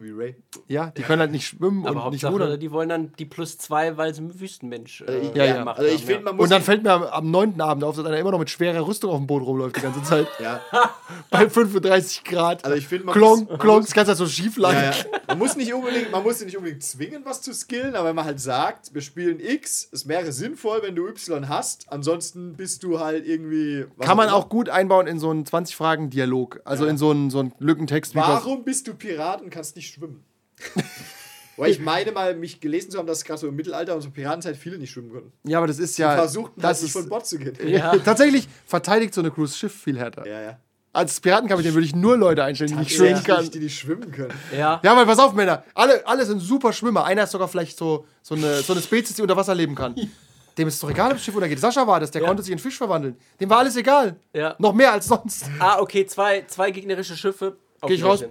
[0.00, 0.36] wie Ray.
[0.66, 2.60] Ja, die können halt nicht schwimmen Aber und nicht Hauptsache, rudern.
[2.60, 5.58] die wollen dann die plus zwei, weil sie ein Wüstenmensch äh, Ja, ja.
[5.58, 6.20] gemacht Also ich haben, ja.
[6.20, 6.44] man muss...
[6.44, 7.60] Und dann fällt mir am, am 9.
[7.60, 10.02] Abend auf, dass einer immer noch mit schwerer Rüstung auf dem Boot rumläuft die ganze
[10.02, 10.26] Zeit.
[10.40, 10.60] ja,
[11.30, 12.64] Bei 35 Grad.
[12.64, 13.58] also ich finde, man Klonk, muss...
[13.58, 14.74] klonk, das Ganze halt so schief lang.
[14.74, 14.96] Ja, ja.
[15.28, 18.24] Man muss nicht unbedingt, man muss nicht unbedingt zwingen, was zu skillen, aber wenn man
[18.24, 23.00] halt sagt, wir spielen X, es wäre sinnvoll, wenn du Y hast, ansonsten bist du
[23.00, 23.86] halt irgendwie.
[24.00, 26.60] Kann man auch gut einbauen in so einen 20-Fragen-Dialog.
[26.64, 28.14] Also in so einen, so einen Lückentext.
[28.14, 30.24] Warum bist du Pirat und kannst nicht schwimmen?
[31.56, 34.10] Weil ich meine mal, mich gelesen zu haben, dass gerade so im Mittelalter und so
[34.10, 35.32] Piratenzeit viele nicht schwimmen konnten.
[35.44, 36.14] ja, aber das ist ja.
[36.14, 37.54] Versuchten das halt nicht ist, von Bord zu gehen.
[37.68, 37.94] Ja.
[38.04, 40.26] Tatsächlich verteidigt so eine Cruise Schiff viel härter.
[40.26, 40.58] Ja, ja.
[40.92, 43.50] Als Piratenkapitän würde ich nur Leute einstellen, die nicht schwimmen können.
[43.50, 44.32] Die nicht schwimmen können.
[44.56, 44.80] Ja.
[44.82, 45.62] Ja, weil pass auf, Männer.
[45.74, 47.04] Alle, alle sind super Schwimmer.
[47.04, 49.94] Einer ist sogar vielleicht so, so, eine, so eine Spezies, die unter Wasser leben kann.
[50.58, 51.60] Dem ist es doch egal, ob das Schiff untergeht.
[51.60, 52.28] Sascha war das, der Ja.
[52.28, 53.16] konnte sich in Fisch verwandeln.
[53.38, 54.16] Dem war alles egal.
[54.32, 54.56] Ja.
[54.58, 55.44] Noch mehr als sonst.
[55.60, 57.56] Ah, okay, zwei, zwei gegnerische Schiffe.
[57.80, 58.24] Auf Geh ich raus.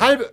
[0.00, 0.32] Halbe.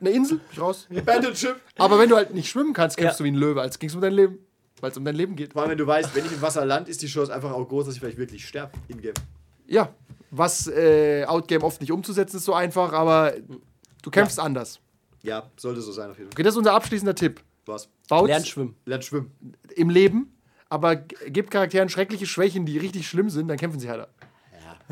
[0.00, 0.88] Eine Insel, ich raus.
[0.94, 1.56] Abandoned Ship.
[1.78, 3.24] Aber wenn du halt nicht schwimmen kannst, kämpfst Ja.
[3.24, 4.38] du wie ein Löwe, als ging es um dein Leben.
[4.80, 5.52] Weil es um dein Leben geht.
[5.52, 7.68] Vor allem, wenn du weißt, wenn ich im Wasser land, ist die Chance einfach auch
[7.68, 8.72] groß, dass ich vielleicht wirklich sterbe.
[8.88, 9.14] In-game.
[9.66, 9.94] Ja.
[10.32, 13.34] Was äh, Outgame oft nicht umzusetzen ist so einfach, aber
[14.02, 14.80] du kämpfst anders.
[15.22, 16.34] Ja, sollte so sein auf jeden Fall.
[16.34, 17.40] Okay, das ist unser abschließender Tipp.
[17.66, 17.88] Was?
[18.08, 18.74] Baut Lernt schwimmen.
[18.86, 19.32] Lernt schwimmen.
[19.76, 20.32] im Leben,
[20.68, 24.08] aber gibt Charakteren schreckliche Schwächen, die richtig schlimm sind, dann kämpfen sie härter.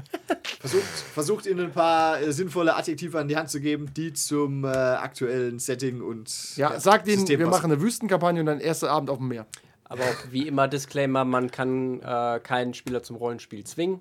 [0.60, 0.82] Versucht,
[1.14, 4.68] versucht ihnen ein paar äh, sinnvolle Adjektive an die Hand zu geben, die zum äh,
[4.68, 7.62] aktuellen Setting und Ja, sagt ihnen, System wir passen.
[7.62, 9.46] machen eine Wüstenkampagne und dann erster Abend auf dem Meer.
[9.84, 14.00] Aber auch wie immer Disclaimer, man kann äh, keinen Spieler zum Rollenspiel zwingen.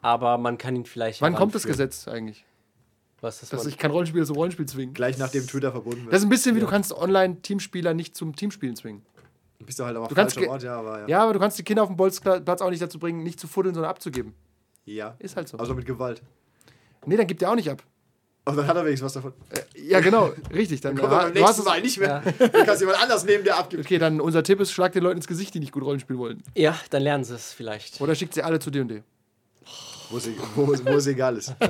[0.00, 1.88] Aber man kann ihn vielleicht Wann kommt das heranführen.
[1.90, 2.44] Gesetz eigentlich?
[3.20, 4.94] Was das Dass ich kein Rollenspiel zum Rollenspiel zwingen.
[4.94, 6.12] Gleich nachdem Twitter verbunden wird.
[6.14, 9.02] Das ist ein bisschen wie du kannst Online-Teamspieler nicht zum Teamspielen zwingen.
[9.58, 11.08] bist du halt aber Du kannst falscher ge- Ort, ja, aber ja.
[11.08, 13.48] Ja, aber du kannst die Kinder auf dem Bolzplatz auch nicht dazu bringen, nicht zu
[13.48, 14.34] fuddeln, sondern abzugeben.
[14.94, 15.14] Ja.
[15.18, 15.56] Ist halt so.
[15.58, 16.22] Also mit Gewalt.
[17.06, 17.82] Nee, dann gibt er auch nicht ab.
[18.44, 19.32] Aber dann hat er wenigstens was davon.
[19.76, 20.80] Ja, genau, richtig.
[20.80, 22.20] Dann, Kommt aber beim du nächsten es, Mal nicht mehr.
[22.38, 23.84] Du kannst jemand anders nehmen, der abgibt.
[23.84, 26.42] Okay, dann unser Tipp ist, schlag den Leuten ins Gesicht, die nicht gut Rollenspielen wollen.
[26.56, 28.00] ja, dann lernen sie es vielleicht.
[28.00, 29.02] Oder schickt sie alle zu D&D.
[30.10, 31.54] Wo es, wo, es- wo es egal ist.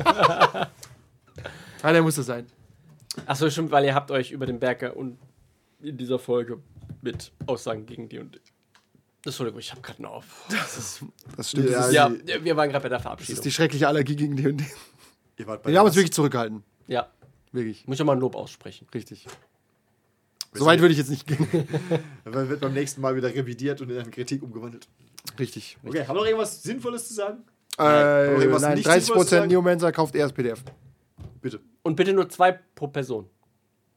[1.82, 2.46] Ah, der muss das sein.
[3.26, 5.18] Achso, stimmt, weil ihr habt euch über den Berg und
[5.80, 6.58] in dieser Folge
[7.00, 8.38] mit Aussagen gegen die und
[9.24, 10.24] Entschuldigung, ich hab gerade noch auf.
[11.36, 11.68] Das stimmt.
[11.70, 12.10] Ja, das, ist, Ja,
[12.42, 13.34] wir waren gerade bei der das Verabschiedung.
[13.34, 14.36] ist die schreckliche Allergie gegen
[15.46, 16.62] wart bei Wir haben uns wirklich zurückgehalten.
[16.86, 17.10] ja,
[17.52, 17.86] Wirklich.
[17.86, 18.86] muss ich mal ein Lob aussprechen.
[18.94, 19.26] Richtig.
[20.52, 21.46] So weit würde ich jetzt nicht gehen.
[22.24, 24.88] Dann wird beim nächsten Mal wieder revidiert und in eine Kritik umgewandelt.
[25.38, 25.76] Richtig.
[25.84, 27.44] Okay, haben wir noch irgendwas Sinnvolles zu sagen?
[27.78, 29.48] Äh, nein, nicht Sinnvolles 30% sagen?
[29.48, 30.62] Neomancer kauft erst PDF.
[31.40, 31.60] Bitte.
[31.82, 33.28] Und bitte nur zwei pro Person.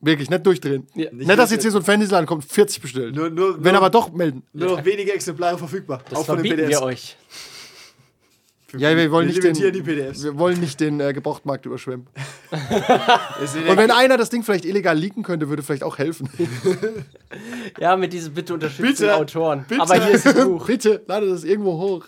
[0.04, 0.86] Wirklich, nicht durchdrehen.
[0.96, 1.10] Ja.
[1.12, 3.16] Nicht, dass jetzt hier so ein Fantasy kommt, 40 bestellt.
[3.16, 4.44] Nur, nur, Wenn nur, aber doch melden.
[4.52, 6.02] nur noch wenige Exemplare verfügbar.
[6.10, 6.82] Das auch von den verbieten PDFs.
[6.82, 7.18] wir euch.
[8.76, 10.24] Ja, wir wollen wir nicht den, limitieren die PDFs.
[10.24, 12.08] wir wollen nicht den äh, Gebrauchtmarkt überschwemmen.
[12.52, 16.30] Und wenn einer das Ding vielleicht illegal leaken könnte, würde vielleicht auch helfen.
[17.80, 19.66] Ja, mit diesem bitte unterstützen Bitte, Autoren.
[19.68, 19.82] bitte.
[19.82, 20.66] Aber hier ist das Buch.
[20.68, 22.06] Bitte, lade das irgendwo hoch.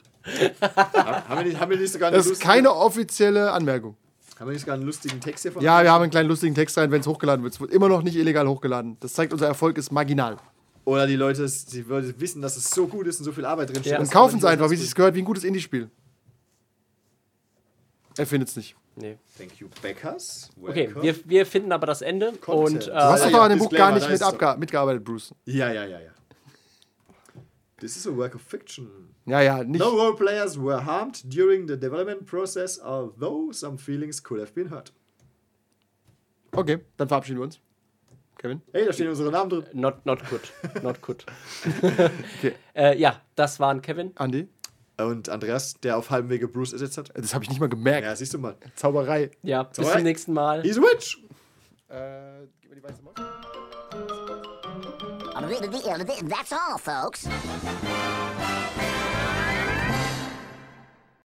[0.62, 3.98] haben, wir nicht, haben wir nicht sogar einen Das ist keine offizielle Anmerkung.
[4.40, 5.64] Haben wir nicht sogar einen lustigen Text hier von?
[5.64, 7.54] Ja, wir haben einen kleinen lustigen Text rein, wenn es hochgeladen wird.
[7.54, 8.98] Es wird immer noch nicht illegal hochgeladen.
[9.00, 10.38] Das zeigt, unser Erfolg ist marginal.
[10.84, 13.70] Oder die Leute, sie würden wissen, dass es so gut ist und so viel Arbeit
[13.70, 13.94] drin steht.
[13.94, 14.00] Ja.
[14.00, 15.90] Und kaufen es einfach, wie es sich gehört, wie ein gutes Indie-Spiel.
[18.18, 18.76] Er findet es nicht.
[18.96, 19.18] Nee.
[19.38, 20.50] Thank you, Beckers.
[20.62, 22.34] Okay, wir, wir finden aber das Ende.
[22.40, 22.76] Content.
[22.76, 25.34] Und Du Du hast äh, doch ja, an dem Buch gar nicht mit mitgearbeitet, Bruce.
[25.46, 26.12] Ja, ja, ja, ja.
[27.80, 29.15] This is a work of fiction.
[29.26, 29.80] Ja, ja, nicht.
[29.80, 34.70] No role players were harmed during the development process, although some feelings could have been
[34.70, 34.94] hurt.
[36.52, 37.60] Okay, dann verabschieden wir uns.
[38.38, 38.62] Kevin?
[38.72, 39.66] Hey, da stehen unsere Namen drin.
[39.74, 40.42] not, not good.
[40.84, 41.26] Not good.
[42.38, 42.54] Okay.
[42.76, 44.12] äh, ja, das waren Kevin.
[44.16, 44.48] Andi?
[44.98, 47.12] Und Andreas, der auf halbem Wege Bruce ersetzt hat.
[47.16, 48.06] Das habe ich nicht mal gemerkt.
[48.06, 48.56] Ja, siehst du mal.
[48.76, 49.32] Zauberei.
[49.42, 49.96] Ja, bis Alright.
[49.96, 50.62] zum nächsten Mal.
[50.62, 51.18] He's a witch!
[51.90, 53.16] Äh, gib mir die weiße Maus.
[56.30, 57.28] That's all, folks.